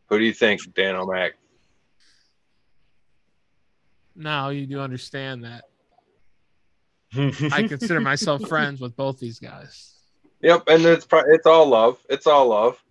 Who 0.10 0.18
do 0.18 0.26
you 0.26 0.34
think, 0.34 0.62
Dan 0.74 0.96
O'Mac? 0.96 1.34
Now 4.16 4.50
you 4.50 4.66
do 4.66 4.80
understand 4.80 5.44
that 5.44 5.66
I 7.54 7.62
consider 7.68 8.02
myself 8.02 8.48
friends 8.48 8.82
with 8.82 8.96
both 8.96 9.20
these 9.20 9.38
guys. 9.38 9.94
Yep, 10.42 10.64
and 10.66 10.84
it's 10.84 11.06
pro- 11.06 11.32
it's 11.32 11.46
all 11.46 11.68
love. 11.68 12.00
It's 12.10 12.26
all 12.26 12.48
love. 12.48 12.83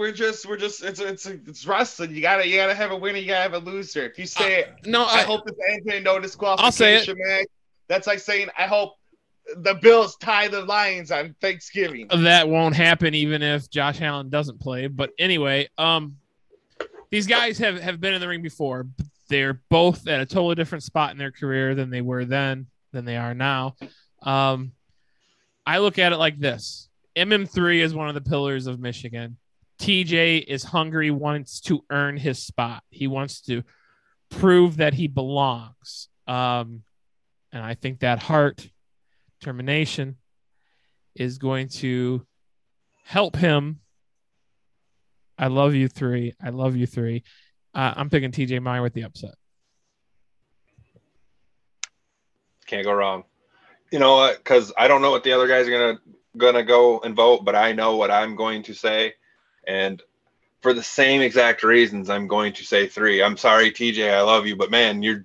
We're 0.00 0.12
just, 0.12 0.46
we're 0.46 0.56
just, 0.56 0.82
it's 0.82 0.98
it's 0.98 1.26
it's 1.26 1.66
wrestling. 1.66 2.14
You 2.14 2.22
gotta, 2.22 2.48
you 2.48 2.56
gotta 2.56 2.74
have 2.74 2.90
a 2.90 2.96
winner. 2.96 3.18
You 3.18 3.26
gotta 3.26 3.42
have 3.42 3.52
a 3.52 3.58
loser. 3.58 4.02
If 4.06 4.18
you 4.18 4.24
say, 4.24 4.64
No, 4.86 5.04
I, 5.04 5.18
I, 5.18 5.22
hope 5.24 5.42
ends 5.70 5.86
in 5.86 6.02
no 6.02 6.12
I'll 6.14 6.22
say 6.72 6.94
it. 6.94 7.06
disqualification 7.06 7.16
match, 7.18 7.46
that's 7.86 8.06
like 8.06 8.18
saying, 8.18 8.48
I 8.56 8.66
hope 8.66 8.94
the 9.56 9.74
Bills 9.74 10.16
tie 10.16 10.48
the 10.48 10.62
Lions 10.62 11.10
on 11.10 11.36
Thanksgiving. 11.42 12.08
that 12.08 12.48
won't 12.48 12.74
happen 12.74 13.14
even 13.14 13.42
if 13.42 13.68
Josh 13.68 14.00
Allen 14.00 14.30
doesn't 14.30 14.58
play. 14.58 14.86
But 14.86 15.10
anyway, 15.18 15.68
um, 15.76 16.16
these 17.10 17.26
guys 17.26 17.58
have 17.58 17.78
have 17.80 18.00
been 18.00 18.14
in 18.14 18.22
the 18.22 18.28
ring 18.28 18.40
before. 18.40 18.84
but 18.84 19.04
They're 19.28 19.60
both 19.68 20.08
at 20.08 20.20
a 20.20 20.24
totally 20.24 20.54
different 20.54 20.82
spot 20.82 21.12
in 21.12 21.18
their 21.18 21.30
career 21.30 21.74
than 21.74 21.90
they 21.90 22.00
were 22.00 22.24
then, 22.24 22.68
than 22.92 23.04
they 23.04 23.18
are 23.18 23.34
now. 23.34 23.76
Um, 24.22 24.72
I 25.66 25.78
look 25.78 25.98
at 25.98 26.12
it 26.12 26.16
like 26.16 26.38
this: 26.38 26.88
MM3 27.16 27.80
is 27.80 27.94
one 27.94 28.08
of 28.08 28.14
the 28.14 28.22
pillars 28.22 28.66
of 28.66 28.80
Michigan. 28.80 29.36
TJ 29.80 30.44
is 30.46 30.62
hungry, 30.62 31.10
wants 31.10 31.60
to 31.62 31.82
earn 31.90 32.18
his 32.18 32.38
spot. 32.38 32.82
He 32.90 33.06
wants 33.06 33.40
to 33.42 33.62
prove 34.30 34.76
that 34.76 34.92
he 34.92 35.08
belongs. 35.08 36.08
Um, 36.26 36.82
and 37.50 37.64
I 37.64 37.74
think 37.74 38.00
that 38.00 38.22
heart, 38.22 38.68
determination, 39.40 40.16
is 41.14 41.38
going 41.38 41.68
to 41.68 42.26
help 43.04 43.36
him. 43.36 43.80
I 45.38 45.46
love 45.46 45.74
you 45.74 45.88
three. 45.88 46.34
I 46.42 46.50
love 46.50 46.76
you 46.76 46.86
three. 46.86 47.24
Uh, 47.74 47.94
I'm 47.96 48.10
picking 48.10 48.32
TJ 48.32 48.60
Meyer 48.62 48.82
with 48.82 48.92
the 48.92 49.04
upset. 49.04 49.34
Can't 52.66 52.84
go 52.84 52.92
wrong. 52.92 53.24
You 53.90 53.98
know 53.98 54.16
what? 54.16 54.36
Because 54.36 54.72
I 54.76 54.86
don't 54.88 55.00
know 55.00 55.10
what 55.10 55.24
the 55.24 55.32
other 55.32 55.48
guys 55.48 55.66
are 55.66 55.70
gonna 55.70 55.98
gonna 56.36 56.62
go 56.62 57.00
and 57.00 57.16
vote, 57.16 57.44
but 57.44 57.56
I 57.56 57.72
know 57.72 57.96
what 57.96 58.10
I'm 58.10 58.36
going 58.36 58.62
to 58.64 58.74
say, 58.74 59.14
and 59.66 60.02
for 60.60 60.74
the 60.74 60.82
same 60.82 61.20
exact 61.22 61.62
reasons, 61.62 62.10
I'm 62.10 62.26
going 62.26 62.52
to 62.54 62.64
say 62.64 62.86
three. 62.86 63.22
I'm 63.22 63.36
sorry, 63.36 63.70
TJ. 63.70 64.12
I 64.12 64.20
love 64.22 64.46
you, 64.46 64.56
but 64.56 64.70
man, 64.70 65.02
you're 65.02 65.24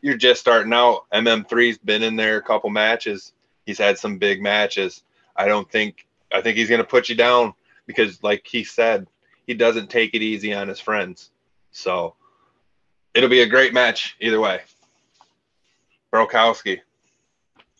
you're 0.00 0.16
just 0.16 0.40
starting 0.40 0.72
out. 0.72 1.04
MM3's 1.12 1.78
been 1.78 2.02
in 2.02 2.16
there 2.16 2.36
a 2.36 2.42
couple 2.42 2.70
matches. 2.70 3.32
He's 3.64 3.78
had 3.78 3.98
some 3.98 4.18
big 4.18 4.40
matches. 4.40 5.02
I 5.34 5.46
don't 5.46 5.70
think 5.70 6.06
I 6.32 6.40
think 6.40 6.56
he's 6.56 6.70
gonna 6.70 6.84
put 6.84 7.08
you 7.08 7.14
down 7.14 7.54
because, 7.86 8.22
like 8.22 8.46
he 8.46 8.64
said, 8.64 9.06
he 9.46 9.54
doesn't 9.54 9.90
take 9.90 10.14
it 10.14 10.22
easy 10.22 10.52
on 10.52 10.68
his 10.68 10.80
friends. 10.80 11.30
So 11.72 12.14
it'll 13.14 13.28
be 13.28 13.42
a 13.42 13.46
great 13.46 13.74
match 13.74 14.16
either 14.20 14.40
way. 14.40 14.60
Brokowski. 16.12 16.80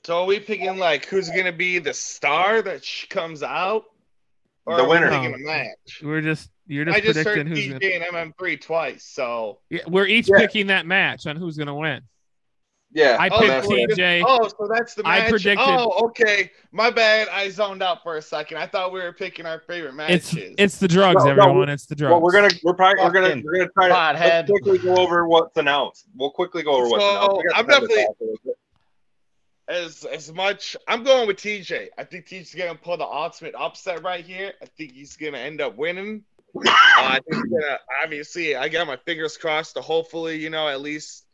So 0.04 0.20
are 0.20 0.26
we 0.26 0.40
picking 0.40 0.78
like 0.78 1.06
who's 1.06 1.30
gonna 1.30 1.52
be 1.52 1.78
the 1.78 1.94
star 1.94 2.62
that 2.62 2.84
comes 3.08 3.42
out? 3.42 3.84
Or 4.66 4.76
The 4.78 4.84
winner. 4.84 5.06
Um, 5.08 5.22
picking 5.22 5.34
a 5.34 5.38
match. 5.46 6.02
We're 6.02 6.20
just 6.20 6.50
you're 6.66 6.84
just 6.84 6.96
I 6.96 7.00
just 7.00 7.16
heard 7.18 7.24
predicting 7.36 7.70
who's 7.72 7.80
TJ 7.80 8.00
gonna, 8.10 8.18
and 8.18 8.34
MM3 8.34 8.60
twice, 8.60 9.04
so 9.04 9.60
yeah, 9.70 9.82
we're 9.86 10.06
each 10.06 10.28
Yeah. 10.28 10.38
picking 10.40 10.66
that 10.68 10.86
match 10.86 11.26
on 11.28 11.36
who's 11.36 11.56
gonna 11.56 11.74
win. 11.76 12.00
Yeah. 12.92 13.16
I 13.20 13.28
Oh, 13.28 13.38
picked 13.38 13.48
that's 13.48 13.66
what 13.68 13.78
it 13.78 13.90
is. 13.90 13.96
TJ. 13.98 14.24
Oh, 14.26 14.48
so 14.48 14.68
that's 14.72 14.94
the 14.94 15.02
match. 15.02 15.22
I 15.24 15.28
predicted- 15.30 15.58
Oh, 15.68 16.06
okay. 16.06 16.50
My 16.72 16.90
bad. 16.90 17.28
I 17.28 17.48
zoned 17.50 17.82
out 17.82 18.02
for 18.02 18.16
a 18.16 18.22
second. 18.22 18.58
I 18.58 18.66
thought 18.66 18.92
we 18.92 19.00
were 19.00 19.12
picking 19.12 19.44
our 19.44 19.60
favorite 19.60 19.94
It's 20.08 20.32
matches. 20.32 20.54
it's 20.58 20.78
the 20.78 20.88
drugs, 20.88 21.24
No, 21.24 21.34
no, 21.34 21.42
everyone. 21.42 21.68
it's 21.68 21.86
the 21.86 21.94
drugs. 21.94 22.10
Well, 22.12 22.20
we're 22.22 22.32
gonna 22.32 22.48
we're 22.64 22.74
probably 22.74 23.04
we're 23.04 23.10
gonna 23.12 23.42
we're 23.44 23.58
gonna 23.58 23.70
try 23.72 23.88
to 23.88 23.94
pothead. 23.94 24.48
let's 24.48 24.50
quickly 24.50 24.78
go 24.78 24.96
over 24.96 25.28
what's 25.28 25.56
announced. 25.56 26.06
We'll 26.16 26.30
quickly 26.30 26.62
go 26.62 26.72
over 26.72 26.88
what's 26.88 27.04
So, 27.04 27.10
announced. 27.10 27.46
I'm 27.54 27.66
definitely- 27.66 27.96
talk 28.04 28.16
a 28.20 28.24
little 28.24 28.38
bit. 28.44 28.54
As 29.68 30.04
as 30.04 30.32
much. 30.32 30.76
I'm 30.86 31.02
going 31.02 31.26
with 31.26 31.38
TJ. 31.38 31.88
I 31.98 32.04
think 32.04 32.26
TJ's 32.26 32.54
gonna 32.54 32.74
pull 32.74 32.96
the 32.96 33.04
ultimate 33.04 33.54
upset 33.54 34.02
right 34.02 34.24
here. 34.24 34.52
I 34.62 34.66
think 34.66 34.92
he's 34.92 35.16
gonna 35.16 35.38
end 35.38 35.60
up 35.60 35.76
winning. 35.76 36.24
Uh, 36.56 36.62
I 36.68 37.20
think 37.28 37.44
he's 37.44 37.52
gonna 37.52 37.78
obviously. 38.02 38.56
I 38.56 38.68
got 38.68 38.86
my 38.86 38.96
fingers 38.96 39.36
crossed 39.36 39.74
to 39.74 39.82
hopefully, 39.82 40.38
you 40.38 40.50
know, 40.50 40.68
at 40.68 40.80
least, 40.80 41.26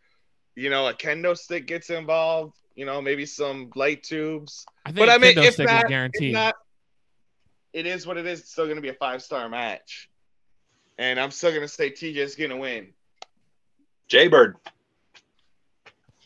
you 0.55 0.71
know, 0.71 0.87
a 0.89 0.95
kendo 0.95 1.37
stick 1.37 1.67
gets 1.67 1.91
involved. 1.91 2.57
You 2.75 2.87
know, 2.87 3.03
maybe 3.03 3.27
some 3.27 3.71
light 3.75 4.03
tubes. 4.03 4.65
I 4.87 4.91
think 4.91 4.99
But 4.99 5.11
I 5.11 5.19
mean, 5.19 5.37
kendo 5.37 5.45
if 5.45 5.55
stick 5.55 5.67
not, 5.67 5.93
is 5.93 6.11
if 6.15 6.33
not, 6.33 6.55
it 7.73 7.87
is 7.87 8.07
what 8.07 8.17
it 8.17 8.27
is. 8.27 8.41
It's 8.41 8.53
still 8.53 8.65
going 8.65 8.77
to 8.77 8.83
be 8.83 8.89
a 8.89 8.95
five 8.95 9.23
star 9.23 9.49
match, 9.49 10.09
and 10.97 11.21
I'm 11.21 11.31
still 11.31 11.51
going 11.51 11.63
to 11.63 11.69
say 11.69 11.91
TJ's 11.91 12.35
going 12.35 12.51
to 12.51 12.57
win. 12.57 12.95
Jaybird. 14.09 14.57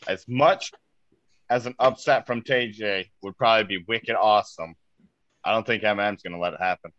As 0.07 0.25
much 0.25 0.71
as 1.49 1.65
an 1.65 1.75
upset 1.79 2.27
from 2.27 2.41
TJ 2.41 3.05
would 3.21 3.37
probably 3.37 3.77
be 3.77 3.85
wicked 3.87 4.15
awesome, 4.15 4.75
I 5.43 5.53
don't 5.53 5.65
think 5.65 5.83
MM's 5.83 6.23
going 6.23 6.33
to 6.33 6.39
let 6.39 6.53
it 6.53 6.61
happen. 6.61 6.91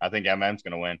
I 0.00 0.08
think 0.10 0.26
MM's 0.26 0.62
going 0.62 0.72
to 0.72 0.78
win. 0.78 0.98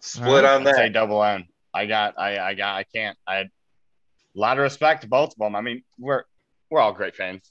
Split 0.00 0.44
on 0.44 0.66
I'd 0.66 0.74
say 0.74 0.82
that. 0.82 0.92
double 0.92 1.22
N. 1.24 1.46
I 1.74 1.86
got, 1.86 2.14
I, 2.18 2.38
I 2.38 2.54
got, 2.54 2.76
I 2.76 2.84
can't. 2.84 3.16
I 3.26 3.36
had 3.36 3.46
a 3.46 4.38
lot 4.38 4.58
of 4.58 4.62
respect 4.62 5.02
to 5.02 5.08
both 5.08 5.32
of 5.32 5.38
them. 5.38 5.56
I 5.56 5.60
mean, 5.60 5.82
we're 5.98 6.22
we're 6.70 6.80
all 6.80 6.92
great 6.92 7.16
fans. 7.16 7.50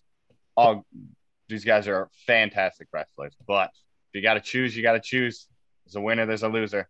All 0.55 0.85
these 1.49 1.65
guys 1.65 1.87
are 1.87 2.09
fantastic 2.25 2.87
wrestlers. 2.93 3.35
But 3.47 3.71
if 4.09 4.15
you 4.15 4.21
got 4.21 4.35
to 4.35 4.41
choose, 4.41 4.75
you 4.75 4.83
got 4.83 4.93
to 4.93 5.01
choose. 5.01 5.47
There's 5.85 5.95
a 5.95 6.01
winner, 6.01 6.25
there's 6.25 6.43
a 6.43 6.49
loser. 6.49 6.87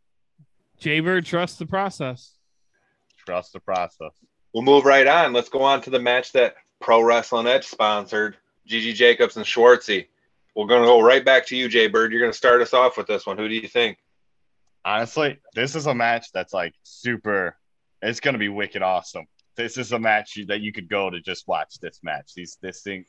Jaybird 0.79 1.25
trusts 1.25 1.57
the 1.57 1.65
process. 1.65 2.33
Trust 3.25 3.53
the 3.53 3.59
process. 3.59 4.11
We'll 4.53 4.63
move 4.63 4.85
right 4.85 5.07
on. 5.07 5.33
Let's 5.33 5.49
go 5.49 5.61
on 5.61 5.81
to 5.81 5.89
the 5.89 5.99
match 5.99 6.31
that 6.33 6.55
Pro 6.79 7.01
Wrestling 7.01 7.47
Edge 7.47 7.65
sponsored. 7.65 8.37
Gigi 8.65 8.93
Jacobs 8.93 9.37
and 9.37 9.45
Schwartzy. 9.45 10.07
We're 10.55 10.67
going 10.67 10.81
to 10.81 10.87
go 10.87 11.01
right 11.01 11.23
back 11.23 11.45
to 11.47 11.55
you, 11.55 11.69
Jay 11.69 11.87
Bird. 11.87 12.11
You're 12.11 12.21
going 12.21 12.31
to 12.31 12.37
start 12.37 12.61
us 12.61 12.73
off 12.73 12.97
with 12.97 13.07
this 13.07 13.25
one. 13.25 13.37
Who 13.37 13.47
do 13.47 13.55
you 13.55 13.67
think? 13.67 13.97
Honestly, 14.87 15.37
this 15.53 15.75
is 15.75 15.85
a 15.85 15.93
match 15.93 16.31
that's 16.31 16.53
like 16.53 16.73
super. 16.83 17.57
It's 18.01 18.21
gonna 18.21 18.37
be 18.37 18.47
wicked 18.47 18.81
awesome. 18.81 19.25
This 19.57 19.77
is 19.77 19.91
a 19.91 19.99
match 19.99 20.39
that 20.47 20.61
you 20.61 20.71
could 20.71 20.87
go 20.87 21.09
to 21.09 21.19
just 21.19 21.45
watch 21.45 21.77
this 21.81 21.99
match. 22.03 22.31
These 22.33 22.57
this 22.61 22.83
thing. 22.83 23.03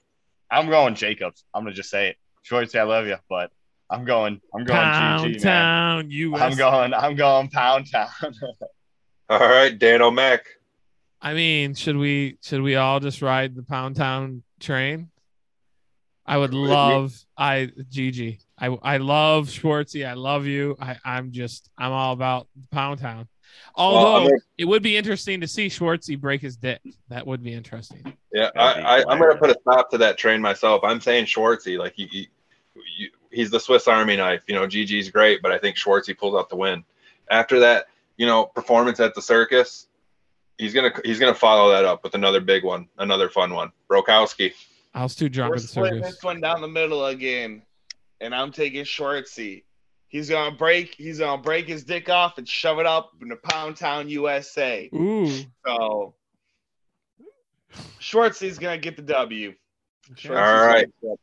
I'm 0.51 0.69
going 0.69 0.97
Jacobs. 0.97 1.45
I'm 1.55 1.63
gonna 1.63 1.77
just 1.77 1.89
say 1.89 2.09
it. 2.09 2.17
Schwartzy, 2.45 2.81
I 2.81 2.83
love 2.83 3.07
you, 3.07 3.15
but 3.29 3.53
I'm 3.89 4.05
going. 4.05 4.41
I'm 4.53 4.65
going 4.65 4.81
Pound 4.81 5.35
GG, 5.37 5.45
man. 5.45 6.11
US. 6.11 6.41
I'm 6.41 6.59
going. 6.59 6.95
I'm 6.95 7.15
going 7.15 7.49
Pound 7.49 7.93
Town. 7.93 8.09
All 9.31 9.39
right, 9.39 9.79
Dan 9.79 10.03
O'Mac. 10.03 10.47
I 11.21 11.35
mean, 11.35 11.75
should 11.75 11.97
we 11.97 12.39
should 12.43 12.63
we 12.63 12.77
all 12.77 13.01
just 13.01 13.23
ride 13.23 13.55
the 13.55 13.63
Pound 13.63 13.97
Town 13.97 14.43
train? 14.61 15.11
I 16.25 16.37
would 16.37 16.55
love 16.55 17.15
I 17.37 17.71
Gigi. 17.91 18.41
I 18.59 18.67
I 18.67 18.97
love 18.99 19.49
Schwartzy. 19.49 20.07
I 20.07 20.13
love 20.15 20.47
you. 20.47 20.77
I 20.81 20.97
I'm 21.05 21.33
just 21.33 21.71
I'm 21.79 21.93
all 21.93 22.13
about 22.13 22.49
Pound 22.71 23.01
Town. 23.01 23.29
Well, 23.77 23.87
Although 23.87 24.17
I'm 24.17 24.23
gonna- 24.29 24.41
it 24.59 24.65
would 24.67 24.83
be 24.83 24.97
interesting 24.97 25.41
to 25.41 25.49
see 25.49 25.69
Schwartzy 25.69 26.21
break 26.21 26.41
his 26.41 26.57
dick. 26.57 26.81
That 27.09 27.27
would 27.27 27.43
be 27.43 27.53
interesting. 27.53 28.13
Yeah, 28.33 28.51
I, 28.57 28.81
I, 28.81 29.05
I'm 29.09 29.19
going 29.19 29.33
to 29.33 29.39
put 29.39 29.51
a 29.51 29.59
stop 29.61 29.91
to 29.91 29.99
that 29.99 30.19
train 30.19 30.41
myself. 30.41 30.83
I'm 30.85 31.01
saying 31.01 31.25
Schwartzy. 31.25 31.79
Like, 31.79 31.95
he, 31.97 32.07
he, 32.07 32.29
you, 32.99 33.09
he's 33.31 33.51
the 33.51 33.59
Swiss 33.59 33.89
Army 33.89 34.17
knife. 34.17 34.43
You 34.47 34.55
know, 34.55 34.67
Gigi's 34.67 35.11
great, 35.11 35.41
but 35.43 35.51
I 35.51 35.59
think 35.59 35.77
Schwartzy 35.77 36.17
pulls 36.17 36.35
out 36.35 36.51
the 36.51 36.57
win. 36.57 36.85
After 37.31 37.59
that, 37.61 37.87
you 38.17 38.27
know, 38.27 38.45
performance 38.45 39.01
at 39.01 39.15
the 39.15 39.23
circus, 39.23 39.88
he's 40.59 40.75
gonna 40.75 40.93
he's 41.05 41.19
gonna 41.19 41.35
follow 41.35 41.71
that 41.71 41.85
up 41.85 42.05
with 42.05 42.15
another 42.15 42.41
big 42.41 42.65
one, 42.65 42.89
another 42.99 43.29
fun 43.31 43.55
one. 43.55 43.73
Brokowski. 43.91 44.53
I 44.95 45.03
was 45.03 45.15
too 45.15 45.29
drunk 45.29 45.53
We're 45.53 45.59
splitting 45.59 46.03
this 46.03 46.23
one 46.23 46.41
down 46.41 46.61
the 46.61 46.69
middle 46.69 47.07
again, 47.07 47.63
and 48.21 48.35
I'm 48.35 48.53
taking 48.53 48.85
Schwartzy. 48.85 49.63
He's 50.09 50.29
gonna 50.29 50.55
break. 50.55 50.95
He's 50.95 51.21
gonna 51.21 51.41
break 51.41 51.67
his 51.69 51.85
dick 51.85 52.09
off 52.09 52.39
and 52.39 52.49
shove 52.49 52.79
it 52.79 52.87
up 52.87 53.13
in 53.23 53.29
the 53.29 53.37
Pound 53.37 53.77
Town, 53.77 54.09
USA. 54.09 54.91
Ooh. 54.95 55.31
So 55.67 56.15
Schwartzy's 58.01 58.59
gonna 58.59 58.79
get 58.79 58.97
the 58.97 59.03
W. 59.03 59.55
Schwartzy's 60.15 60.31
All 60.31 60.37
gonna 60.37 60.81
get 60.81 60.93
the 61.01 61.09
W. 61.09 61.19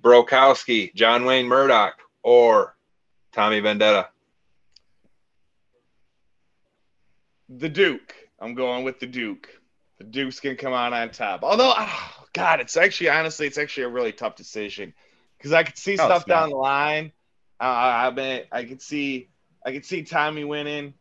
Brokowski, 0.00 0.94
John 0.94 1.26
Wayne 1.26 1.46
Murdoch, 1.46 1.98
or 2.22 2.76
Tommy 3.32 3.60
Vendetta. 3.60 4.08
The 7.48 7.68
Duke. 7.68 8.14
I'm 8.40 8.54
going 8.54 8.84
with 8.84 9.00
the 9.00 9.06
Duke. 9.06 9.48
The 9.98 10.04
Duke's 10.04 10.40
gonna 10.40 10.56
come 10.56 10.72
out 10.72 10.92
on 10.92 11.10
top. 11.10 11.42
Although, 11.44 11.72
oh, 11.76 12.24
God, 12.32 12.60
it's 12.60 12.76
actually 12.76 13.10
honestly, 13.10 13.46
it's 13.46 13.58
actually 13.58 13.84
a 13.84 13.88
really 13.88 14.12
tough 14.12 14.36
decision 14.36 14.92
because 15.38 15.52
I 15.52 15.62
could 15.62 15.78
see 15.78 15.94
No, 15.96 16.04
stuff 16.04 16.22
it's 16.22 16.28
down 16.28 16.50
the 16.50 16.56
line. 16.56 17.12
Uh, 17.60 17.64
I 17.64 18.06
I 18.06 18.10
mean, 18.10 18.42
I 18.50 18.64
could 18.64 18.82
see, 18.82 19.28
I 19.64 19.72
could 19.72 19.84
see 19.84 20.02
Tommy 20.02 20.44
winning, 20.44 20.94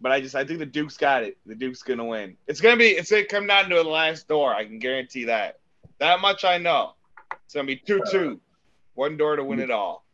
but 0.00 0.10
I 0.10 0.20
just, 0.20 0.34
I 0.34 0.44
think 0.44 0.58
the 0.58 0.66
Duke's 0.66 0.96
got 0.96 1.22
it. 1.22 1.38
The 1.46 1.54
Duke's 1.54 1.82
gonna 1.82 2.04
win. 2.04 2.36
It's 2.46 2.60
gonna 2.60 2.76
be, 2.76 2.88
it's 2.88 3.10
gonna 3.10 3.24
come 3.24 3.46
down 3.46 3.68
to 3.68 3.76
the 3.76 3.84
last 3.84 4.26
door. 4.26 4.52
I 4.52 4.64
can 4.64 4.78
guarantee 4.78 5.24
that. 5.24 5.60
That 5.98 6.20
much 6.20 6.44
I 6.44 6.58
know. 6.58 6.94
It's 7.44 7.54
gonna 7.54 7.66
be 7.66 7.76
two-two, 7.76 8.40
one 8.94 9.16
door 9.16 9.36
to 9.36 9.44
win 9.44 9.60
it 9.60 9.70
all. 9.70 10.04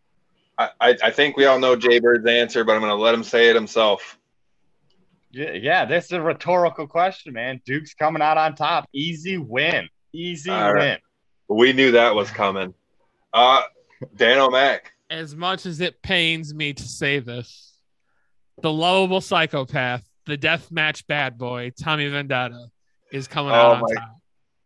I, 0.59 0.71
I, 0.81 0.97
I 1.05 1.11
think 1.11 1.37
we 1.37 1.47
all 1.47 1.59
know 1.59 1.75
Jay 1.75 1.99
Bird's 1.99 2.27
answer, 2.27 2.65
but 2.65 2.75
I'm 2.75 2.81
going 2.81 2.91
to 2.91 3.03
let 3.03 3.15
him 3.15 3.25
say 3.25 3.49
it 3.49 3.57
himself. 3.57 4.19
Yeah, 5.35 5.53
yeah. 5.53 5.85
This 5.85 6.07
is 6.07 6.13
a 6.13 6.21
rhetorical 6.23 6.87
question, 6.87 7.33
man. 7.35 7.61
Duke's 7.67 7.95
coming 7.95 8.23
out 8.23 8.39
on 8.39 8.55
top. 8.55 8.89
Easy 8.95 9.37
win. 9.39 9.89
Easy 10.13 10.51
All 10.51 10.73
right. 10.75 10.99
win. 11.49 11.59
We 11.59 11.73
knew 11.73 11.93
that 11.93 12.15
was 12.15 12.31
coming. 12.31 12.75
Uh, 13.33 13.63
Dan 14.17 14.39
O'Mac. 14.39 14.93
As 15.11 15.35
much 15.37 15.67
as 15.67 15.81
it 15.81 16.01
pains 16.03 16.55
me 16.55 16.73
to 16.73 16.83
say 16.83 17.19
this, 17.19 17.79
the 18.63 18.73
lovable 18.73 19.21
psychopath, 19.21 20.03
the 20.27 20.37
death 20.37 20.71
match 20.71 21.07
bad 21.07 21.37
boy, 21.37 21.71
Tommy 21.79 22.09
Vendetta, 22.09 22.69
is 23.13 23.27
coming 23.29 23.53
Oh 23.53 23.55
out 23.57 23.73
on 23.77 23.81
my- 23.83 23.95
top. 23.95 24.11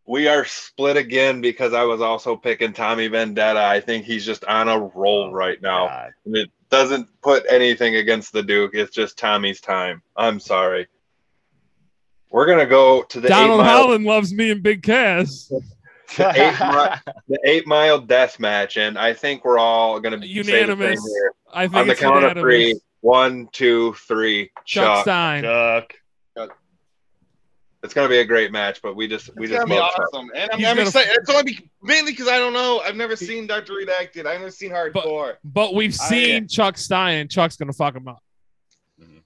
We 0.07 0.27
are 0.27 0.47
split 0.47 0.97
again 0.97 1.43
because 1.43 1.75
I 1.75 1.83
was 1.85 2.01
also 2.01 2.35
picking 2.35 2.73
Tommy 2.73 3.09
Vendetta. 3.09 3.61
I 3.63 3.81
think 3.81 4.07
he's 4.07 4.25
just 4.25 4.43
on 4.47 4.67
a 4.69 4.79
roll 4.79 5.33
right 5.33 5.61
now. 5.61 5.87
God. 5.89 6.11
And 6.25 6.37
It 6.39 6.51
doesn't 6.71 7.09
put 7.23 7.45
anything 7.49 7.97
against 7.97 8.33
the 8.33 8.43
Duke. 8.43 8.73
It's 8.75 8.95
just 8.95 9.19
Tommy's 9.19 9.61
time. 9.61 10.03
I'm 10.17 10.41
sorry. 10.41 10.87
We're 12.31 12.47
gonna 12.47 12.67
go 12.67 13.03
to 13.05 13.21
the 13.21 13.29
Donald 13.29 13.61
eight 13.61 13.65
mile, 13.65 14.01
loves 14.01 14.33
me 14.33 14.51
and 14.51 14.63
Big 14.63 14.83
Cass. 14.83 15.51
the 16.17 16.29
eight, 16.31 16.61
mi- 16.61 17.13
the 17.29 17.41
eight 17.45 17.67
mile 17.67 18.01
death 18.01 18.39
match, 18.39 18.77
and 18.77 18.99
I 18.99 19.15
think 19.15 19.45
we're 19.45 19.59
all 19.59 19.99
gonna 20.01 20.21
say 20.21 20.27
the 20.27 20.45
same 20.45 20.55
Unanimous. 20.55 21.07
here. 21.07 21.33
I 21.53 21.63
think 21.67 21.75
on 21.77 21.87
the 21.87 21.93
it's 21.93 22.01
count 22.01 22.17
of 22.17 22.23
unanimous. 22.23 22.43
three. 22.43 22.81
One, 23.01 23.49
two, 23.53 23.95
three. 23.95 24.51
Chuck 24.65 24.97
Chuck. 24.97 25.03
Stein. 25.05 25.45
Duck. 25.45 25.95
It's 27.85 27.95
gonna 27.95 28.09
be 28.09 28.19
a 28.19 28.25
great 28.25 28.51
match, 28.51 28.81
but 28.83 28.97
we 28.97 29.07
just 29.07 29.31
we 29.37 29.45
It's 29.45 29.53
just 29.53 29.61
gonna 29.67 29.75
be 29.75 29.81
love 29.81 29.93
Chuck. 29.95 30.07
awesome, 30.13 30.31
and 30.35 30.51
I'm, 30.51 30.59
He's 30.59 30.67
I'm 30.67 30.77
gonna- 30.77 30.89
excited. 30.89 31.17
It's 31.17 31.31
only 31.31 31.45
be, 31.45 31.71
mainly 31.81 32.11
because 32.13 32.27
I 32.27 32.39
don't 32.39 32.53
know. 32.53 32.81
I've 32.81 32.97
never 32.97 33.15
seen 33.15 33.47
Doctor 33.47 33.75
Redacted. 33.75 34.27
I've 34.27 34.41
never 34.41 34.51
seen 34.51 34.71
Hardcore. 34.71 35.37
But 35.45 35.75
we've 35.75 35.95
I- 36.01 36.09
seen 36.09 36.49
Chuck 36.49 36.77
Stein, 36.77 37.29
Chuck's 37.29 37.57
gonna 37.57 37.73
fuck 37.73 37.95
him 37.95 38.09
up. 38.09 38.19
Mm-hmm. 39.01 39.19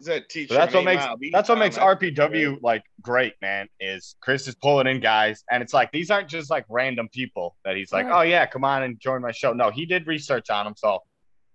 Is 0.00 0.06
that 0.06 0.28
teacher? 0.28 0.52
So 0.52 0.58
that's 0.60 0.74
what 0.74 0.84
makes 0.84 1.02
that's 1.32 1.48
what 1.48 1.56
oh, 1.56 1.60
makes 1.60 1.78
RPW 1.78 2.58
like 2.62 2.82
great, 3.00 3.34
man. 3.40 3.68
Is 3.80 4.16
Chris 4.20 4.46
is 4.48 4.54
pulling 4.54 4.86
in 4.86 5.00
guys, 5.00 5.42
and 5.50 5.62
it's 5.62 5.72
like 5.72 5.90
these 5.90 6.10
aren't 6.10 6.28
just 6.28 6.50
like 6.50 6.66
random 6.68 7.08
people 7.10 7.56
that 7.64 7.74
he's 7.74 7.90
like, 7.90 8.04
Right. 8.06 8.18
oh 8.18 8.22
yeah, 8.22 8.44
come 8.44 8.64
on 8.64 8.82
and 8.82 9.00
join 9.00 9.22
my 9.22 9.32
show. 9.32 9.54
No, 9.54 9.70
he 9.70 9.86
did 9.86 10.06
research 10.06 10.50
on 10.50 10.66
them, 10.66 10.74
so 10.76 10.98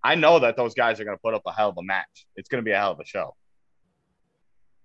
I 0.04 0.16
know 0.16 0.40
that 0.40 0.56
those 0.56 0.74
guys 0.74 1.00
are 1.00 1.04
going 1.04 1.16
to 1.18 1.22
put 1.22 1.34
up 1.36 1.44
a 1.46 1.52
hell 1.52 1.70
of 1.70 1.78
a 1.78 1.84
match. 1.84 2.26
It's 2.38 2.50
going 2.50 2.64
to 2.64 2.66
be 2.66 2.72
a 2.72 2.78
hell 2.78 2.94
of 2.94 3.00
a 3.00 3.06
show. 3.06 3.36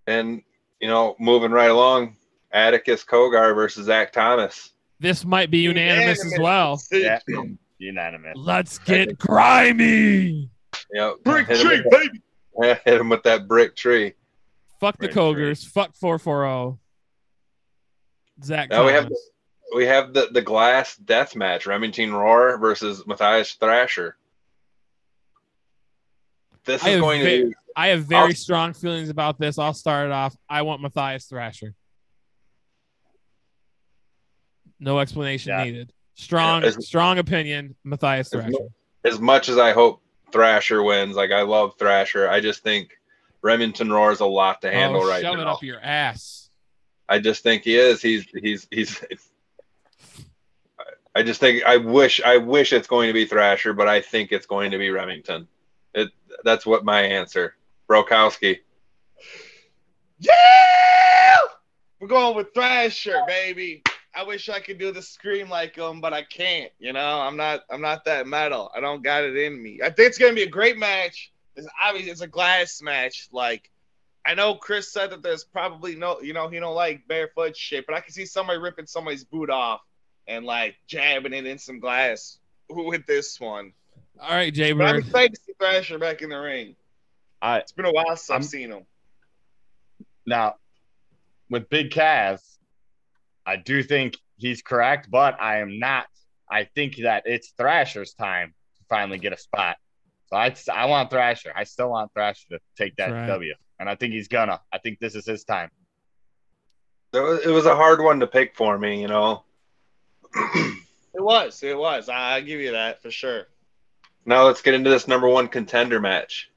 And 0.07 0.43
you 0.85 0.91
know, 0.91 1.17
moving 1.19 1.51
right 1.51 1.71
along, 1.71 2.15
Atticus 2.53 3.03
Cogar 3.05 3.55
versus 3.55 3.87
Zach 3.87 4.13
Thomas. 4.13 4.73
This 5.01 5.25
might 5.25 5.51
be 5.51 5.61
unanimous 5.61 6.23
as 6.23 6.39
well. 6.39 6.79
Yeah, 6.93 7.21
unanimous. 7.79 8.35
Let's 8.37 8.77
get 8.81 9.19
grimy. 9.19 9.71
You 10.29 10.51
know, 10.93 11.17
Brick 11.25 11.47
hit 11.49 11.59
him 11.61 11.67
tree, 11.67 11.81
with 11.87 11.91
baby. 11.91 12.23
that- 12.59 12.83
hit 12.85 13.01
him 13.01 13.09
with 13.09 13.23
that 13.23 13.49
brick 13.49 13.75
tree. 13.75 14.13
Fuck 14.79 14.99
the 14.99 15.07
Right, 15.07 15.09
right. 15.09 15.15
Cogars. 15.15 15.65
Fuck 15.65 15.95
440. 15.95 16.79
Zach. 18.43 18.69
Now 18.69 18.85
we 18.85 18.93
have 18.93 19.05
Thomas. 19.05 19.31
we 19.75 19.87
have 19.87 20.13
the 20.13 20.29
the 20.33 20.43
glass 20.43 20.97
death 20.97 21.35
match: 21.35 21.65
Remington 21.67 22.13
Roar 22.13 22.59
versus 22.59 23.07
Matthias 23.07 23.55
Thrasher. 23.55 24.19
This 26.65 26.83
I 26.83 26.89
is 26.89 26.95
have 26.95 27.01
going 27.03 27.21
to 27.21 27.47
be 27.49 27.55
I 27.77 27.89
have 27.89 28.05
very 28.05 28.29
I'll- 28.29 28.35
strong 28.35 28.73
feelings 28.73 29.09
about 29.09 29.39
this. 29.39 29.59
I'll 29.59 29.75
start 29.75 30.07
it 30.07 30.13
off. 30.13 30.37
I 30.49 30.63
want 30.63 30.81
Matthias 30.83 31.27
Thrasher. 31.27 31.75
No 34.81 34.99
explanation 34.99 35.51
Yeah. 35.51 35.65
needed. 35.65 35.93
Strong, 36.15 36.63
Yeah, 36.65 36.71
strong 36.81 37.19
opinion. 37.19 37.75
Matthias 37.85 38.29
Thrasher. 38.31 38.53
as 39.05 39.19
much 39.19 39.49
as 39.49 39.59
I 39.59 39.73
hope 39.73 40.03
Thrasher 40.33 40.83
wins. 40.83 41.17
Like 41.17 41.33
I 41.33 41.43
love 41.43 41.75
Thrasher. 41.79 42.29
I 42.29 42.41
just 42.41 42.63
think 42.63 42.99
Remington 43.43 43.93
Roar 43.93 44.13
is 44.13 44.21
a 44.21 44.27
lot 44.27 44.63
to 44.63 44.71
handle 44.71 45.03
oh, 45.03 45.09
right 45.09 45.23
shove 45.23 45.35
it 45.39 45.45
now. 45.45 45.55
up 45.55 45.63
your 45.63 45.81
ass. 45.81 46.51
I 47.09 47.19
just 47.19 47.43
think 47.43 47.65
he 47.65 47.77
is. 47.77 48.01
He's 48.01 48.25
he's 48.41 48.67
he's. 48.71 49.05
I 51.15 51.23
just 51.23 51.39
think 51.41 51.63
I 51.65 51.77
wish 51.77 52.21
I 52.25 52.39
wish 52.39 52.73
it's 52.73 52.89
going 52.89 53.09
to 53.09 53.13
be 53.13 53.27
Thrasher, 53.27 53.73
but 53.73 53.87
I 53.89 54.01
think 54.01 54.33
it's 54.33 54.47
going 54.47 54.71
to 54.71 54.79
be 54.79 54.91
Remington. 54.91 55.47
It 55.95 56.11
that's 56.45 56.67
what 56.67 56.85
my 56.85 57.03
answer. 57.03 57.55
Brokowski. 57.89 58.61
Yeah. 60.19 61.39
We're 62.01 62.09
going 62.09 62.37
with 62.37 62.53
Thrasher, 62.55 63.23
baby. 63.27 63.83
I 64.15 64.23
wish 64.23 64.49
I 64.49 64.61
could 64.61 64.79
do 64.79 64.93
the 64.93 65.03
scream 65.03 65.49
like 65.49 65.77
him, 65.77 66.01
but 66.01 66.13
I 66.13 66.23
can't. 66.23 66.71
You 66.79 66.93
know, 66.93 67.21
I'm 67.21 67.37
not. 67.37 67.63
I'm 67.71 67.81
not 67.81 68.05
that 68.05 68.27
metal. 68.27 68.71
I 68.75 68.81
don't 68.81 69.03
got 69.03 69.25
it 69.25 69.37
in 69.37 69.61
me. 69.61 69.81
I 69.83 69.91
think 69.91 70.09
it's 70.09 70.19
gonna 70.19 70.35
be 70.35 70.43
a 70.43 70.49
great 70.49 70.79
match. 70.79 71.33
It's 71.57 71.67
obviously 71.83 72.11
it's 72.11 72.21
a 72.21 72.27
glass 72.27 72.81
match. 72.83 73.29
Like, 73.33 73.71
I 74.27 74.35
know 74.35 74.55
Chris 74.55 74.93
said 74.93 75.11
that 75.11 75.23
there's 75.23 75.45
probably 75.45 75.97
no, 75.97 76.21
you 76.21 76.33
know, 76.33 76.49
he 76.49 76.59
don't 76.59 76.75
like 76.75 77.07
barefoot 77.09 77.57
shit, 77.57 77.87
but 77.87 77.95
I 77.95 78.01
can 78.01 78.13
see 78.13 78.27
somebody 78.27 78.59
ripping 78.59 78.87
somebody's 78.87 79.25
boot 79.25 79.51
off 79.51 79.81
and 80.27 80.45
like 80.45 80.77
jabbing 80.87 81.33
it 81.33 81.47
in 81.47 81.59
some 81.59 81.81
glass 81.81 82.39
with 82.69 83.07
this 83.07 83.39
one. 83.39 83.73
All 84.21 84.31
right, 84.31 84.53
Jay 84.53 84.73
But 84.73 84.87
I'm 84.87 84.97
excited 84.97 85.35
to 85.35 85.41
see 85.41 85.53
Thrasher 85.59 85.99
back 85.99 86.23
in 86.23 86.31
the 86.31 86.39
ring. 86.39 86.77
I 87.43 87.59
It's 87.59 87.73
been 87.73 87.85
a 87.87 87.93
while 87.93 88.17
since 88.17 88.31
I've 88.31 88.35
I'm- 88.35 88.43
seen 88.43 88.71
him. 88.71 88.87
now 90.27 90.57
with 91.51 91.69
Big 91.69 91.91
Kaz, 91.91 92.41
I 93.45 93.57
do 93.57 93.83
think 93.83 94.17
he's 94.37 94.63
correct, 94.63 95.11
but 95.11 95.41
I 95.41 95.59
am 95.61 95.79
not. 95.79 96.07
I 96.51 96.65
think 96.65 96.97
that 97.03 97.25
it's 97.27 97.53
Thrasher's 97.59 98.15
time 98.15 98.55
to 98.79 98.83
finally 98.89 99.19
get 99.19 99.33
a 99.33 99.37
spot. 99.39 99.77
So 100.31 100.37
I, 100.37 100.55
I 100.73 100.87
want 100.87 101.11
Thrasher. 101.11 101.53
I 101.55 101.65
still 101.65 101.91
want 101.91 102.13
Thrasher 102.15 102.49
to 102.51 102.59
take 102.77 102.97
that 102.97 103.11
Right. 103.13 103.27
W, 103.27 103.55
and 103.79 103.89
I 103.91 103.95
think 103.97 104.15
he's 104.15 104.29
gonna. 104.29 104.61
I 104.73 104.79
think 104.79 104.99
this 105.01 105.15
is 105.15 105.27
his 105.27 105.45
time. 105.45 105.71
It 107.13 107.21
was, 107.21 107.41
it 107.45 107.51
was 107.51 107.67
a 107.67 107.77
hard 107.77 108.01
one 108.03 108.21
to 108.21 108.27
pick 108.27 108.57
for 108.57 108.79
me, 108.79 109.01
you 109.01 109.09
know. 109.09 109.45
It 110.35 111.23
was. 111.23 111.63
It 111.63 111.77
was. 111.77 112.09
I, 112.09 112.37
I 112.37 112.41
give 112.41 112.61
you 112.61 112.73
that 112.73 113.03
for 113.03 113.11
sure. 113.11 113.47
Now 114.27 114.45
let's 114.45 114.63
get 114.63 114.75
into 114.75 114.91
this 114.91 115.07
number 115.07 115.29
one 115.29 115.49
contender 115.49 116.01
match. 116.01 116.51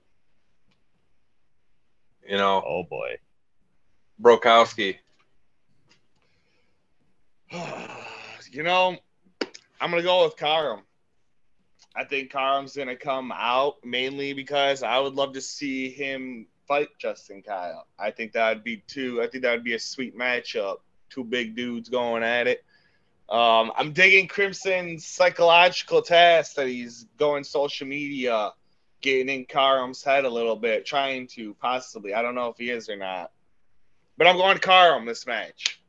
You 2.28 2.38
know, 2.38 2.64
Oh 2.66 2.84
boy. 2.84 3.18
Brokowski. 4.22 4.98
you 8.52 8.64
know, 8.64 8.98
I'm 9.80 9.92
gonna 9.92 10.02
go 10.02 10.26
with 10.26 10.38
Karam. 10.38 10.82
I 11.96 12.04
think 12.04 12.32
Karam's 12.32 12.76
gonna 12.76 12.96
come 12.96 13.32
out 13.32 13.84
mainly 13.84 14.34
because 14.34 14.84
I 14.84 15.00
would 15.00 15.16
love 15.16 15.34
to 15.34 15.42
see 15.42 15.90
him 15.90 16.48
fight 16.68 16.90
Justin 17.00 17.42
Kyle. 17.42 17.88
I 17.98 18.12
think 18.12 18.34
that'd 18.34 18.64
be 18.64 18.84
two. 18.88 19.22
I 19.22 19.28
think 19.28 19.44
that 19.44 19.52
would 19.52 19.64
be 19.64 19.74
a 19.74 19.80
sweet 19.80 20.18
matchup. 20.18 20.78
Two 21.10 21.24
big 21.24 21.56
dudes 21.56 21.90
going 21.90 22.24
at 22.24 22.48
it. 22.48 22.64
Um, 23.30 23.74
I'm 23.78 23.92
digging 23.92 24.28
Crimson's 24.28 25.06
psychological 25.06 26.02
test 26.02 26.56
that 26.56 26.68
he's 26.68 27.06
going 27.18 27.44
social 27.44 27.86
media, 27.86 28.52
getting 29.02 29.28
in 29.28 29.46
Karam's 29.46 30.02
head 30.02 30.24
a 30.24 30.30
little 30.30 30.56
bit, 30.56 30.86
trying 30.86 31.28
to 31.28 31.54
possibly. 31.56 32.14
I 32.14 32.22
don't 32.22 32.36
know 32.36 32.48
if 32.48 32.58
he 32.58 32.70
is 32.70 32.90
or 32.90 32.96
not, 32.96 33.32
but 34.18 34.28
I'm 34.28 34.38
going 34.38 34.58
Karam 34.60 35.06
this 35.06 35.28
match. 35.28 35.80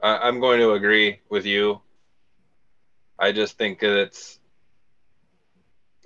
I, 0.00 0.18
I'm 0.28 0.38
going 0.40 0.60
to 0.60 0.72
agree 0.72 1.20
with 1.28 1.44
you. 1.44 1.80
I 3.18 3.32
just 3.32 3.58
think 3.58 3.80
that 3.80 4.00
it's. 4.00 4.38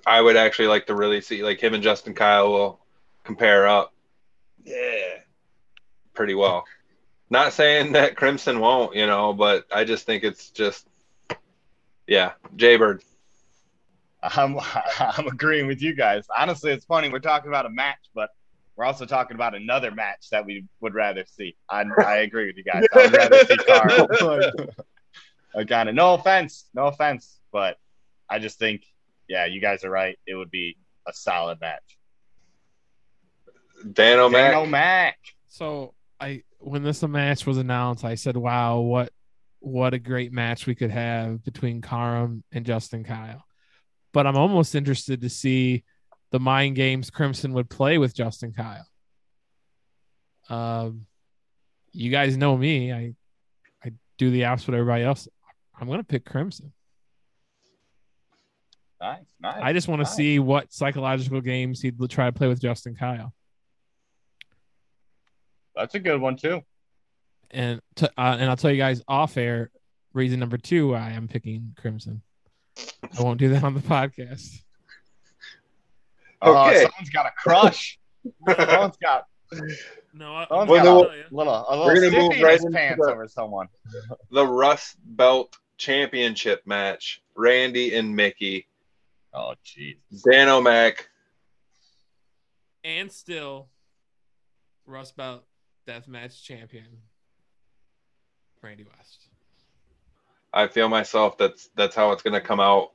I 0.05 0.21
would 0.21 0.37
actually 0.37 0.69
like 0.69 0.87
to 0.87 0.95
really 0.95 1.21
see 1.21 1.43
like 1.43 1.61
him 1.61 1.73
and 1.73 1.83
Justin 1.83 2.13
Kyle 2.13 2.49
will 2.51 2.79
compare 3.23 3.67
up 3.67 3.93
Yeah. 4.63 5.19
pretty 6.13 6.33
well. 6.33 6.65
Not 7.29 7.53
saying 7.53 7.91
that 7.93 8.15
Crimson 8.15 8.59
won't, 8.59 8.95
you 8.95 9.05
know, 9.05 9.33
but 9.33 9.65
I 9.73 9.83
just 9.83 10.05
think 10.05 10.23
it's 10.23 10.49
just, 10.49 10.87
yeah, 12.07 12.33
Jaybird. 12.55 13.03
I'm 14.23 14.57
I'm 14.99 15.27
agreeing 15.27 15.67
with 15.67 15.81
you 15.81 15.93
guys. 15.93 16.25
Honestly, 16.37 16.71
it's 16.71 16.85
funny 16.85 17.09
we're 17.09 17.19
talking 17.19 17.49
about 17.49 17.65
a 17.65 17.69
match, 17.69 17.99
but 18.15 18.29
we're 18.75 18.85
also 18.85 19.05
talking 19.05 19.35
about 19.35 19.55
another 19.55 19.91
match 19.91 20.29
that 20.31 20.45
we 20.45 20.65
would 20.81 20.93
rather 20.93 21.25
see. 21.25 21.55
I, 21.69 21.83
I 22.05 22.17
agree 22.17 22.47
with 22.47 22.57
you 22.57 22.63
guys. 22.63 22.85
I'd 22.93 23.13
rather 23.13 23.43
see 23.45 23.57
Carl. 23.67 24.49
Again, 25.55 25.93
no 25.95 26.13
offense, 26.13 26.69
no 26.75 26.85
offense, 26.85 27.39
but 27.51 27.77
I 28.29 28.37
just 28.37 28.59
think, 28.59 28.83
yeah, 29.27 29.45
you 29.45 29.59
guys 29.59 29.83
are 29.83 29.89
right. 29.89 30.19
It 30.27 30.35
would 30.35 30.51
be 30.51 30.77
a 31.07 31.13
solid 31.13 31.59
match. 31.59 31.97
Dan 33.93 34.19
O'Mac. 34.19 34.51
Dan 34.51 34.61
O'Mac. 34.61 35.17
So 35.47 35.93
I 36.19 36.43
when 36.59 36.83
this 36.83 37.03
match 37.03 37.45
was 37.45 37.57
announced, 37.57 38.03
I 38.03 38.15
said, 38.15 38.37
"Wow, 38.37 38.79
what 38.79 39.11
what 39.59 39.93
a 39.93 39.99
great 39.99 40.31
match 40.31 40.65
we 40.65 40.75
could 40.75 40.91
have 40.91 41.43
between 41.43 41.81
Karam 41.81 42.43
and 42.51 42.65
Justin 42.65 43.03
Kyle." 43.03 43.43
But 44.13 44.27
I'm 44.27 44.37
almost 44.37 44.75
interested 44.75 45.21
to 45.21 45.29
see 45.29 45.83
the 46.31 46.39
mind 46.39 46.75
games 46.75 47.09
Crimson 47.09 47.53
would 47.53 47.69
play 47.69 47.97
with 47.97 48.15
Justin 48.15 48.53
Kyle. 48.53 48.87
Um, 50.49 51.05
you 51.91 52.11
guys 52.11 52.37
know 52.37 52.57
me. 52.57 52.91
I 52.91 53.13
I 53.83 53.91
do 54.17 54.31
the 54.31 54.45
opposite 54.45 54.69
of 54.69 54.75
everybody 54.75 55.03
else. 55.03 55.27
I'm 55.79 55.87
gonna 55.87 56.03
pick 56.03 56.25
Crimson. 56.25 56.73
Nice, 58.99 59.25
nice. 59.39 59.59
I 59.61 59.73
just 59.73 59.87
want 59.87 60.01
to 60.01 60.07
see 60.07 60.39
what 60.39 60.73
psychological 60.73 61.39
games 61.39 61.81
he'd 61.81 61.97
try 62.09 62.25
to 62.25 62.31
play 62.31 62.47
with 62.47 62.59
Justin 62.59 62.95
Kyle. 62.95 63.31
That's 65.77 65.95
a 65.95 65.99
good 65.99 66.19
one 66.19 66.35
too. 66.37 66.61
and 67.51 67.79
to, 67.95 68.07
uh, 68.17 68.37
and 68.39 68.49
I'll 68.49 68.57
tell 68.57 68.71
you 68.71 68.77
guys 68.77 69.01
off 69.07 69.37
air. 69.37 69.71
Reason 70.13 70.39
number 70.39 70.57
two, 70.57 70.95
I 70.95 71.11
am 71.11 71.27
picking 71.27 71.75
Crimson. 71.79 72.21
I 73.17 73.21
won't 73.21 73.39
do 73.39 73.49
that 73.49 73.63
on 73.63 73.73
the 73.73 73.79
podcast. 73.81 74.61
Oh, 76.41 76.67
Okay. 76.69 76.83
someone's 76.83 77.09
got 77.11 77.25
a 77.25 77.31
crush. 77.37 77.99
someone's 78.57 78.97
got, 78.97 79.25
No, 80.13 80.35
I, 80.35 80.47
someone's 80.47 80.69
Well, 80.69 80.83
got 80.83 80.83
no- 80.83 81.01
a 81.09 81.35
little, 81.35 81.53
a 81.53 81.85
We're 81.85 81.95
gonna 82.09 82.11
move 82.29 82.41
right 82.41 82.53
his 82.53 82.65
into 82.65 82.77
pants 82.77 83.05
the- 83.05 83.11
over 83.11 83.27
someone. 83.27 83.67
The 84.31 84.45
Rust 84.45 84.97
Belt 85.03 85.55
Championship 85.77 86.61
match. 86.65 87.21
Randi 87.35 87.95
and 87.95 88.15
Mickie. 88.15 88.67
Oh, 89.33 89.53
jeez. 89.65 89.97
Dan 90.29 90.49
O'Mac. 90.49 91.07
and 92.83 93.11
still 93.11 93.67
Rust 94.85 95.15
Belt 95.17 95.43
Deathmatch 95.87 96.43
champion 96.43 96.85
Randi 98.61 98.85
West. 98.97 99.27
I 100.53 100.67
feel 100.67 100.89
myself 100.89 101.37
that's 101.37 101.69
that's 101.75 101.95
how 101.95 102.11
it's 102.11 102.21
gonna 102.21 102.41
come 102.41 102.59
out. 102.59 102.91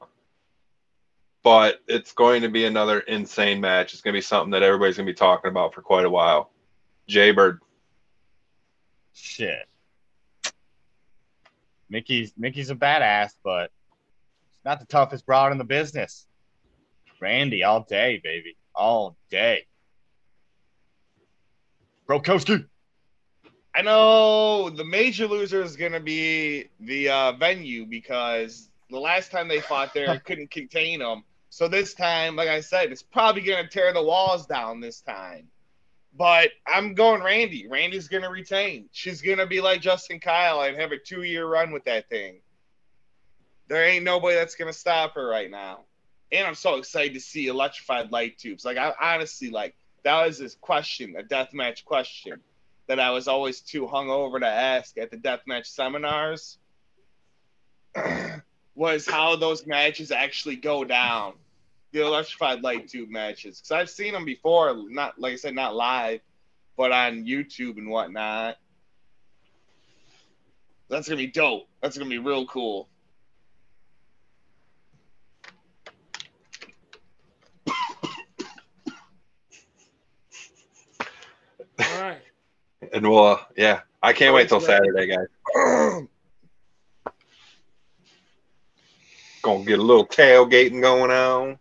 But 1.42 1.80
it's 1.88 2.12
going 2.12 2.42
to 2.42 2.48
be 2.48 2.66
another 2.66 3.00
insane 3.00 3.60
match. 3.60 3.94
It's 3.94 4.02
gonna 4.02 4.12
be 4.12 4.20
something 4.20 4.50
that 4.50 4.62
everybody's 4.62 4.96
gonna 4.96 5.06
be 5.06 5.14
talking 5.14 5.50
about 5.50 5.74
for 5.74 5.80
quite 5.80 6.04
a 6.04 6.10
while. 6.10 6.50
Jaybird. 7.08 7.60
Shit. 9.14 9.66
Mickie's 11.88 12.32
Mickie's 12.36 12.70
a 12.70 12.74
badass, 12.74 13.32
but 13.42 13.70
he's 14.50 14.64
not 14.64 14.80
the 14.80 14.86
toughest 14.86 15.24
broad 15.24 15.52
in 15.52 15.58
the 15.58 15.64
business. 15.64 16.26
Randi 17.20 17.64
all 17.64 17.84
day, 17.84 18.20
baby. 18.22 18.56
All 18.74 19.16
day. 19.30 19.66
Brokowski. 22.08 22.66
I 23.74 23.80
know 23.80 24.68
the 24.68 24.84
major 24.84 25.26
loser 25.26 25.62
is 25.62 25.76
going 25.76 25.92
to 25.92 26.00
be 26.00 26.68
the 26.80 27.08
uh, 27.08 27.32
venue 27.32 27.86
because 27.86 28.68
the 28.90 28.98
last 28.98 29.30
time 29.30 29.48
they 29.48 29.60
fought 29.60 29.94
there, 29.94 30.18
couldn't 30.24 30.50
contain 30.50 30.98
them. 30.98 31.24
So 31.48 31.68
this 31.68 31.94
time, 31.94 32.36
like 32.36 32.48
I 32.48 32.60
said, 32.60 32.92
it's 32.92 33.02
probably 33.02 33.42
going 33.42 33.64
to 33.64 33.70
tear 33.70 33.92
the 33.92 34.02
walls 34.02 34.46
down 34.46 34.80
this 34.80 35.00
time. 35.00 35.48
But 36.14 36.50
I'm 36.66 36.94
going 36.94 37.22
Randi. 37.22 37.66
Randi's 37.68 38.08
going 38.08 38.22
to 38.22 38.28
retain. 38.28 38.90
She's 38.92 39.22
going 39.22 39.38
to 39.38 39.46
be 39.46 39.62
like 39.62 39.80
Justin 39.80 40.20
Kyle 40.20 40.60
and 40.60 40.78
have 40.78 40.92
a 40.92 40.98
two 40.98 41.22
year 41.22 41.46
run 41.46 41.72
with 41.72 41.84
that 41.84 42.10
thing. 42.10 42.40
There 43.68 43.84
ain't 43.84 44.04
nobody 44.04 44.34
that's 44.34 44.54
going 44.54 44.70
to 44.70 44.78
stop 44.78 45.14
her 45.14 45.26
right 45.26 45.50
now. 45.50 45.80
And 46.30 46.46
I'm 46.46 46.54
so 46.54 46.76
excited 46.76 47.14
to 47.14 47.20
see 47.20 47.46
electrified 47.46 48.12
light 48.12 48.36
tubes. 48.36 48.66
Like, 48.66 48.76
I 48.76 48.92
honestly, 49.00 49.48
like, 49.48 49.74
that 50.04 50.26
was 50.26 50.38
this 50.38 50.56
question, 50.60 51.14
a 51.16 51.22
deathmatch 51.22 51.84
question 51.86 52.40
that 52.88 52.98
I 52.98 53.10
was 53.10 53.28
always 53.28 53.60
too 53.60 53.86
hungover 53.86 54.40
to 54.40 54.46
ask 54.46 54.98
at 54.98 55.10
the 55.10 55.16
deathmatch 55.16 55.66
seminars 55.66 56.58
was 58.74 59.06
how 59.06 59.36
those 59.36 59.66
matches 59.66 60.10
actually 60.10 60.56
go 60.56 60.84
down. 60.84 61.34
The 61.92 62.00
electrified 62.04 62.62
light 62.62 62.88
tube 62.88 63.10
matches. 63.10 63.58
Because 63.58 63.70
I've 63.70 63.90
seen 63.90 64.14
them 64.14 64.24
before, 64.24 64.74
not 64.88 65.20
like 65.20 65.34
I 65.34 65.36
said, 65.36 65.54
not 65.54 65.74
live, 65.74 66.20
but 66.76 66.90
on 66.90 67.24
YouTube 67.24 67.76
and 67.76 67.88
whatnot. 67.88 68.56
That's 70.88 71.08
gonna 71.08 71.18
be 71.18 71.26
dope. 71.26 71.68
That's 71.82 71.98
gonna 71.98 72.08
be 72.08 72.18
real 72.18 72.46
cool. 72.46 72.88
All 81.78 82.00
right. 82.00 82.22
And 82.92 83.08
we'll 83.08 83.24
uh, 83.24 83.40
yeah. 83.56 83.80
I 84.02 84.12
can't 84.12 84.34
wait 84.34 84.48
till 84.48 84.60
Saturday, 84.60 85.06
guys. 85.06 85.26
Gonna 89.42 89.64
get 89.64 89.78
a 89.78 89.82
little 89.82 90.06
tailgating 90.06 90.80
going 90.80 91.10
on. 91.10 91.58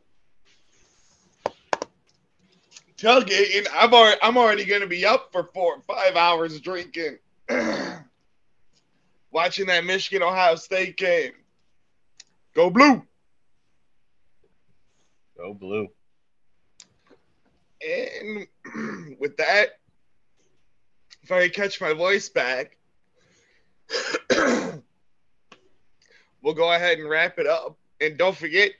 tailgating. 3.01 3.67
I'm 3.73 3.93
already 3.93 4.19
I'm 4.21 4.37
already 4.37 4.65
gonna 4.65 4.87
be 4.87 5.05
up 5.05 5.29
for 5.31 5.49
four 5.53 5.81
five 5.87 6.15
hours 6.15 6.59
drinking. 6.61 7.17
Watching 9.31 9.67
that 9.67 9.85
Michigan 9.85 10.23
Ohio 10.23 10.55
State 10.55 10.97
game. 10.97 11.31
Go 12.53 12.69
blue. 12.69 13.01
Go 15.37 15.53
blue. 15.53 15.87
And 17.81 18.47
with 19.19 19.37
that, 19.37 19.79
if 21.23 21.31
I 21.31 21.47
catch 21.49 21.79
my 21.81 21.93
voice 21.93 22.29
back, 22.29 22.77
we'll 26.41 26.53
go 26.55 26.71
ahead 26.73 26.99
and 26.99 27.09
wrap 27.09 27.39
it 27.39 27.47
up. 27.47 27.77
And 27.99 28.17
don't 28.17 28.35
forget 28.35 28.71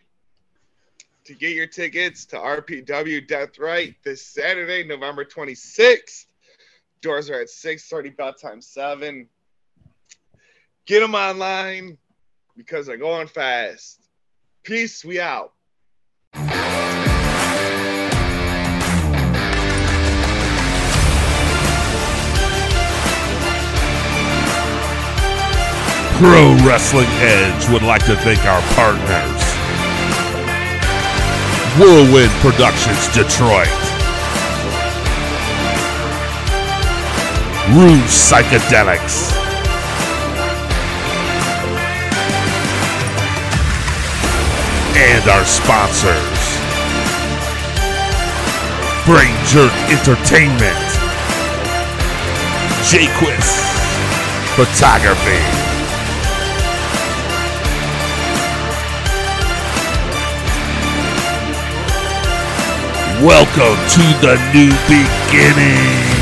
to 1.26 1.34
get 1.34 1.56
your 1.56 1.68
tickets 1.68 2.26
to 2.28 2.38
RPW 2.38 3.28
Death 3.28 3.60
Right 3.60 3.96
this 4.04 4.26
Saturday, 4.26 4.84
November 4.84 5.24
26th. 5.24 6.26
Doors 7.02 7.30
are 7.30 7.42
at 7.42 7.48
6:30, 7.48 8.16
bell 8.16 8.34
time 8.34 8.62
7. 8.62 9.28
Get 10.86 11.00
them 11.00 11.16
online 11.16 11.98
because 12.58 12.86
they're 12.86 12.98
going 12.98 13.28
fast. 13.28 14.02
Peace, 14.64 15.06
we 15.06 15.20
out. 15.20 15.54
Pro 26.22 26.54
Wrestling 26.68 27.10
Edge 27.18 27.68
would 27.70 27.82
like 27.82 28.06
to 28.06 28.16
thank 28.16 28.46
our 28.46 28.62
partners. 28.76 29.42
Whirlwind 31.80 32.30
Productions 32.42 33.08
Detroit, 33.08 33.66
Rouge 37.74 38.06
Psychedelics, 38.06 39.34
and 44.96 45.28
our 45.28 45.44
sponsors. 45.44 46.38
Brain 49.08 49.34
Jerk 49.48 49.74
Entertainment, 49.90 50.86
Jaquis 52.86 53.58
Photography. 54.56 55.71
Welcome 63.22 63.78
to 63.90 64.02
the 64.20 64.36
new 64.52 64.72
beginning. 64.88 66.21